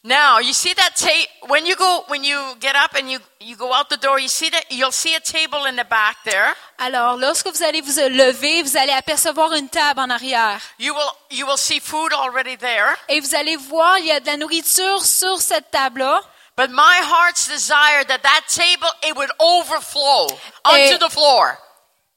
[0.04, 1.28] Now, you see that tape?
[1.48, 4.28] When you go when you get up and you you go out the door, you
[4.28, 6.54] see that you'll see a table in the back there.
[6.78, 10.60] Alors, lorsque vous allez vous lever, vous allez apercevoir une table en arrière.
[10.78, 12.94] You will you will see food already there.
[13.08, 16.20] Et vous allez voir, il y a de la nourriture sur cette table-là.
[16.56, 20.26] But my heart's desire that that table it would overflow
[20.64, 21.58] onto Et- the floor.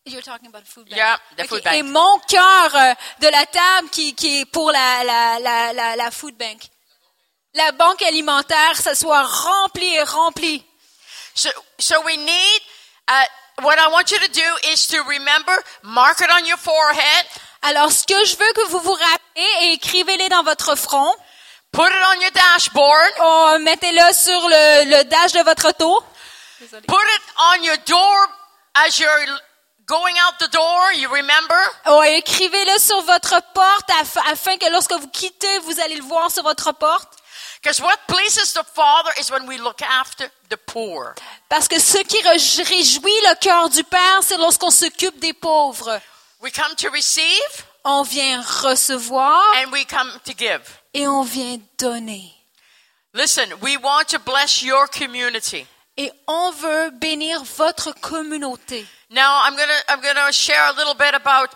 [0.05, 0.97] You're talking about food bank.
[0.97, 1.75] Yeah, the Ok, food bank.
[1.75, 5.95] Et mon cœur euh, de la table qui, qui est pour la, la, la, la,
[5.97, 6.63] la food bank.
[7.53, 10.63] La banque alimentaire, ça soit rempli et rempli.
[11.35, 12.61] So so we need
[13.09, 13.25] uh,
[13.61, 15.53] what I want you to do is to remember,
[15.83, 17.25] mark it on your forehead,
[17.61, 21.13] Alors, ce que je veux que vous vous rappelez et écrivez-les dans votre front.
[21.71, 26.03] Put it on your dashboard, Oh, Mettez-le sur le, le dash de votre auto.
[26.59, 26.85] Désolée.
[26.87, 28.27] put it on your door
[28.75, 29.25] as you're
[29.85, 31.55] going out the door, you remember?
[31.87, 33.89] Oh, écrivez-le sur votre porte
[34.31, 37.13] afin que lorsque vous quittez, vous allez le voir sur votre porte.
[37.61, 41.13] Because what pleases the Father is when we look after the poor.
[41.49, 45.99] Parce que ce qui réjouit le cœur du Père, c'est lorsqu'on s'occupe des pauvres.
[46.41, 50.61] We come to receive On vient recevoir and we come to give.
[50.93, 52.33] Et on vient donner.
[53.13, 55.65] Listen, we want to bless your community.
[55.97, 58.85] Et on veut bénir votre communauté.
[59.09, 61.49] Now, I'm gonna I'm gonna share a little bit about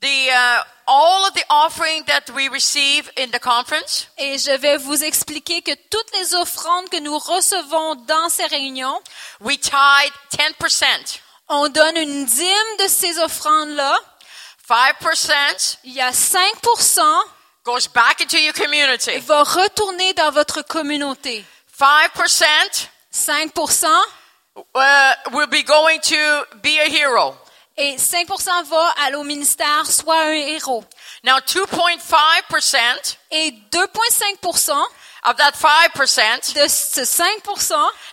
[0.00, 4.08] the uh, all of the offering that we receive in the conference.
[4.18, 9.00] Et je vais vous expliquer que toutes les offrandes que nous recevons dans ces réunions,
[9.40, 13.96] We tithe 10%, on donne une dîme de ces offrandes-là.
[14.68, 16.60] 5% Il y a 5
[17.64, 19.18] goes back into your community.
[19.20, 21.44] va retourner dans votre communauté.
[21.78, 22.44] 5%
[23.10, 23.50] 5
[24.74, 26.16] uh, will be going to
[26.62, 27.34] be a hero.
[27.80, 30.84] et 5% va aller au ministère, soit un héros.
[31.24, 34.86] Now, 2.5% Et 2,5
[35.24, 37.42] of that 5% de ce 5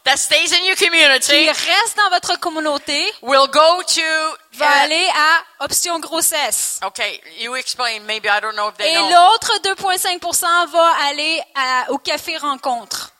[0.03, 4.01] that stays in your qui community reste dans votre communauté will go to.
[4.53, 6.79] va uh, aller à option grossesse.
[6.83, 8.01] okay, you explain.
[8.05, 13.11] Maybe I don't know if they Et l'autre 2,5 va aller à- au café rencontre.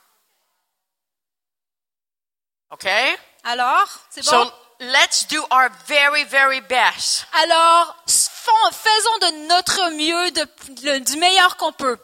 [2.72, 3.16] Okay?
[3.44, 4.32] Alors, c'est bon?
[4.32, 10.48] So let's do our very, very best Alors, faisons de notre mieux, de-
[10.84, 11.98] le- du meilleur qu'on peut,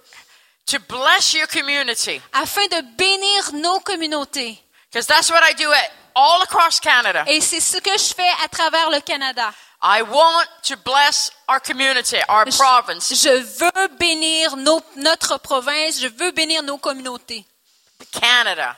[0.66, 2.22] to bless your community.
[2.34, 4.60] afin de bénir nos communautés.
[4.92, 7.24] Because that's what I do at all across Canada.
[7.28, 9.52] Et c'est ce que je fais à travers le Canada.
[9.82, 13.30] I want to bless our community, our Je- province, Je
[13.60, 17.46] veux bénir nos- notre province, je veux bénir nos communautés.
[18.12, 18.78] Canada.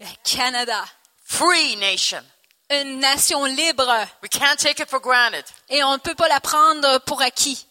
[0.00, 0.84] Le Canada,
[1.24, 2.22] Free nation.
[2.70, 3.86] une nation libre,
[4.22, 5.44] We can't take it for granted.
[5.68, 7.66] et on ne peut pas la prendre pour acquis.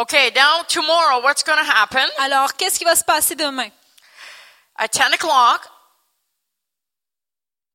[0.00, 2.08] Okay, now tomorrow, what's going to happen?
[2.20, 3.70] Alors, qu'est-ce qui va se passer demain?
[4.78, 5.68] At 10 o'clock,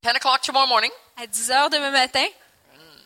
[0.01, 2.25] 10 o'clock tomorrow morning, À 10 heures demain matin,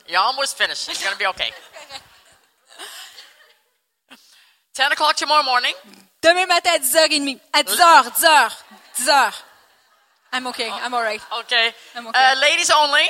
[0.08, 0.88] you're almost finished.
[0.88, 1.52] It's going to be okay.
[4.74, 5.74] 10 o'clock tomorrow morning,
[6.22, 8.54] demain matin à 10h30, à 10h, 10h,
[9.00, 9.34] 10h.
[10.32, 11.22] I'm okay, I'm alright.
[11.41, 11.74] okay.
[11.94, 12.18] I'm okay.
[12.18, 13.06] Uh, ladies only.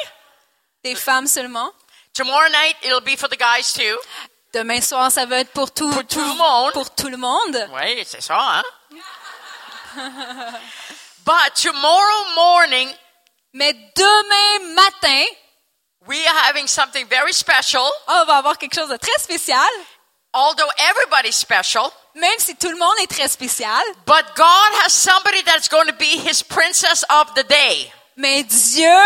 [0.83, 1.71] Des femmes seulement.
[2.15, 3.99] Tomorrow night, it'll be for the guys too.
[4.53, 6.73] Demain soir, ça va être pour tout, Pour tout le monde.
[6.73, 7.69] Pour tout le monde.
[7.73, 8.63] Oui, c'est ça, hein?
[11.25, 12.89] But tomorrow morning,
[13.53, 15.25] Mais demain matin,
[16.07, 17.83] we are having something very special.
[18.07, 19.69] on va avoir quelque chose de très spécial,
[20.33, 23.81] Although everybody's special, même si tout le monde est très spécial.
[24.05, 27.91] but God has somebody that's going to be his princess of the day.
[28.15, 29.01] Mais Dieu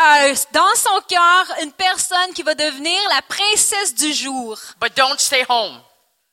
[0.00, 4.58] a dans son cœur une personne qui va devenir la princesse du jour.
[4.80, 5.80] But don't stay home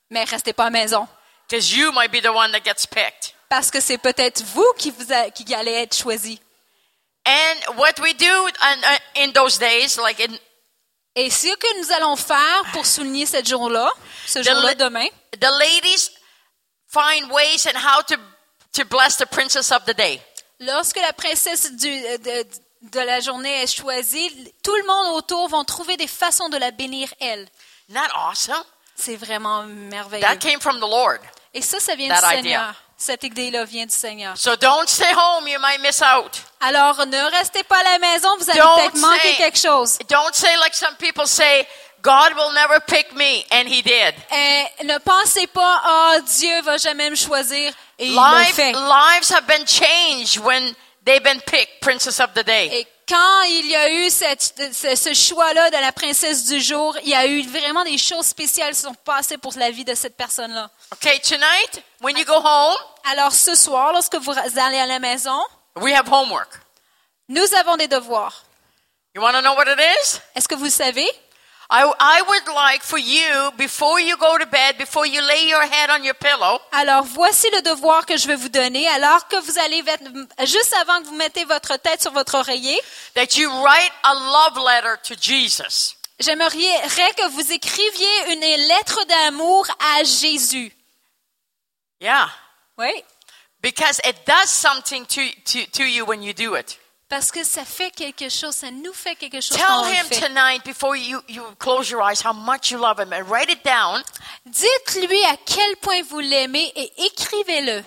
[0.10, 1.07] Mais restez pas à la maison.
[1.49, 3.34] because you might be the one that gets picked.
[3.49, 6.39] Parce que c'est peut-être vous qui, vous a- qui allez être choisi.
[7.26, 8.80] And what we do in,
[9.26, 10.34] uh, those days, like in
[11.15, 13.89] Et ce que nous allons faire pour souligner ce jour-là,
[14.27, 15.07] ce jour-là demain,
[15.39, 16.11] the ladies
[16.88, 18.15] find ways and how to
[18.73, 20.22] to bless the princess of the day.
[20.60, 22.45] lorsque la princesse du- de,
[22.81, 26.71] de la journée est choisie, tout le monde autour vont trouver des façons de la
[26.71, 27.47] bénir elle.
[28.15, 28.63] Awesome?
[28.95, 30.25] C'est vraiment merveilleux.
[30.25, 31.19] That came from the Lord.
[31.53, 32.29] Et ça, ça vient du idea.
[32.29, 32.73] Seigneur.
[32.99, 34.35] Cette idée-là vient du Seigneur.
[34.37, 36.31] So don't stay home; you might miss out.
[36.59, 39.99] Alors, ne restez pas à la maison, vous allez peut-être manquer say- quelque chose.
[40.09, 41.67] Don't say like some people say,
[42.01, 44.15] "God will never pick me," and He did.
[44.31, 47.71] Et ne pensez pas, ah, Dieu va jamais me choisir.
[47.99, 48.71] Et il l'a fait.
[48.71, 50.73] lives have been changed when
[51.07, 52.69] they've been picked princess of the day.
[52.71, 56.95] Et quand il y a eu cette- ce, ce choix-là de la princesse du jour,
[57.03, 59.95] il y a eu vraiment des choses spéciales qui sont passées pour la vie de
[59.95, 60.69] cette personne-là.
[60.93, 62.75] Okay, tonight when you go home,
[63.09, 65.39] Alors ce soir, lorsque vous allez à la maison,
[65.77, 66.49] we have homework.
[67.29, 68.43] nous avons des devoirs.
[69.15, 70.19] You want to know what it is?
[70.35, 71.07] Est-ce que vous le savez?
[71.69, 75.64] I, I would like for you, before you go to bed, before you lay your
[75.64, 78.88] head on your pillow, Alors voici le devoir que je vais vous donner.
[78.88, 79.84] Alors que vous allez,
[80.45, 82.80] juste avant que vous mettez votre tête sur votre oreiller,
[83.15, 85.95] that you write a love letter to Jesus.
[86.19, 86.49] j'aimerais
[87.15, 89.68] que vous écriviez une lettre d'amour
[89.98, 90.72] à Jésus.
[91.99, 92.30] Yeah.
[92.77, 93.03] Oui.
[93.61, 96.80] Because it does something to, to, to you when you do it.
[97.09, 100.19] Parce que ça fait quelque chose, ça nous fait quelque chose Tell him fait.
[100.19, 103.63] tonight before you, you close your eyes how much you love him and write it
[103.63, 104.03] down
[104.45, 107.84] Dites-lui à quel point vous l'aimez et écrivez-le.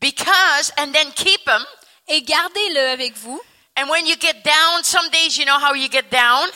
[0.00, 1.62] because, and then keep him.
[2.08, 3.40] Et gardez-le avec vous.
[3.76, 6.48] And when you get down, some days you know how you get down.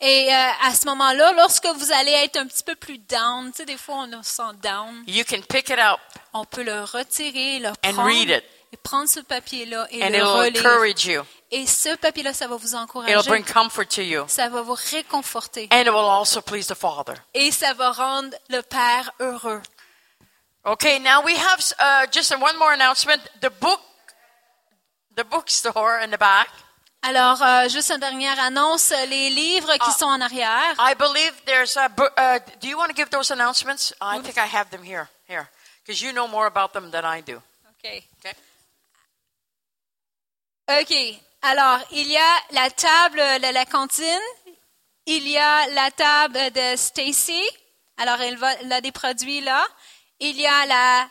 [0.00, 3.58] Et euh, à ce moment-là, lorsque vous allez être un petit peu plus down, tu
[3.58, 6.00] sais, des fois on se sent down, You can pick it up
[6.32, 8.44] on peut le retirer, le And prendre read it.
[8.74, 11.24] Et prendre ce papier-là et and le it'll relire.
[11.52, 13.28] Et ce papier-là, ça va vous It'll encourager.
[13.30, 14.24] bring comfort to you.
[14.28, 15.68] Ça va vous réconforter.
[15.70, 17.14] And it will also please the Father.
[17.34, 19.62] Et ça va rendre le Père heureux.
[20.64, 23.20] Okay, now we have uh, just one more announcement.
[23.40, 23.80] The book,
[25.14, 26.48] the bookstore in the back.
[27.02, 29.96] Alors, euh, juste une dernière annonce, les livres qui Ah.
[29.98, 30.74] sont en arrière.
[30.78, 31.88] I believe there's a.
[31.90, 33.92] bu- Uh, do you want to give those announcements?
[34.00, 35.06] I think I have them here.
[35.28, 35.46] Here,
[35.84, 37.40] because you know more about them than I do.
[37.78, 38.02] OK.
[38.20, 38.34] Okay.
[40.68, 40.94] OK.
[41.42, 44.06] Alors, il y a la table de la cantine.
[45.04, 47.42] Il y a la table de Stacy.
[47.98, 49.66] Alors, elle, va, elle a des produits là.
[50.20, 51.08] Il y a la,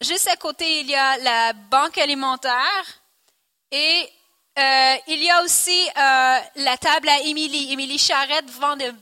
[0.00, 2.84] juste à côté, il y a la banque alimentaire.
[3.70, 4.12] Et
[4.58, 7.72] euh, il y a aussi euh, la table à Émilie.
[7.72, 8.92] Émilie Charrette vend de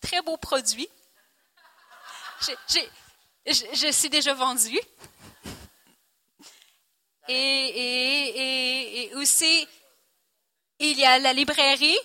[0.00, 0.88] très beaux produits.
[3.46, 4.80] Je suis déjà vendue.
[7.28, 9.66] Et, et, et, et aussi,
[10.78, 11.98] il y a la librairie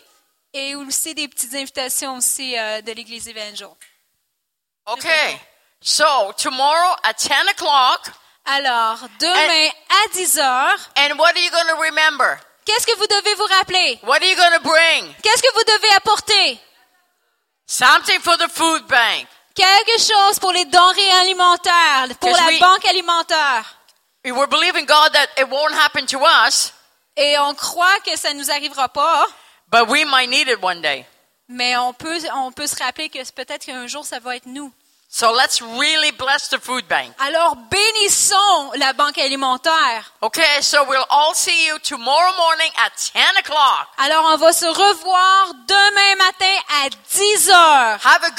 [0.54, 3.68] et aussi des petites invitations aussi euh, de l'Église évangile.
[4.88, 5.40] Okay.
[5.82, 8.10] So tomorrow at ten o'clock,
[8.46, 12.38] Alors, demain à 10 heures, and what are you going to remember?
[12.66, 14.00] qu'est-ce que vous devez vous rappeler?
[14.04, 15.14] What are you going to bring?
[15.22, 16.60] Qu'est-ce que vous devez apporter?
[17.68, 19.28] Something for the food bank.
[19.56, 23.76] Quelque chose pour les denrées alimentaires, pour la we- banque alimentaire.
[24.26, 26.74] We're believing God that it won't happen to us,
[27.18, 29.26] Et on croit que ça ne nous arrivera pas,
[29.70, 31.06] but we might need it one day.
[31.48, 34.72] mais on peut, on peut se rappeler que peut-être qu'un jour, ça va être nous.
[35.12, 37.12] So let's really bless the food bank.
[37.18, 40.14] Alors, bénissons la banque alimentaire.
[40.22, 43.88] Okay, so we'll all see you tomorrow morning at 10 o'clock.
[43.98, 46.56] Alors, on va se revoir demain matin
[46.86, 48.00] à 10 heures.
[48.06, 48.28] Have a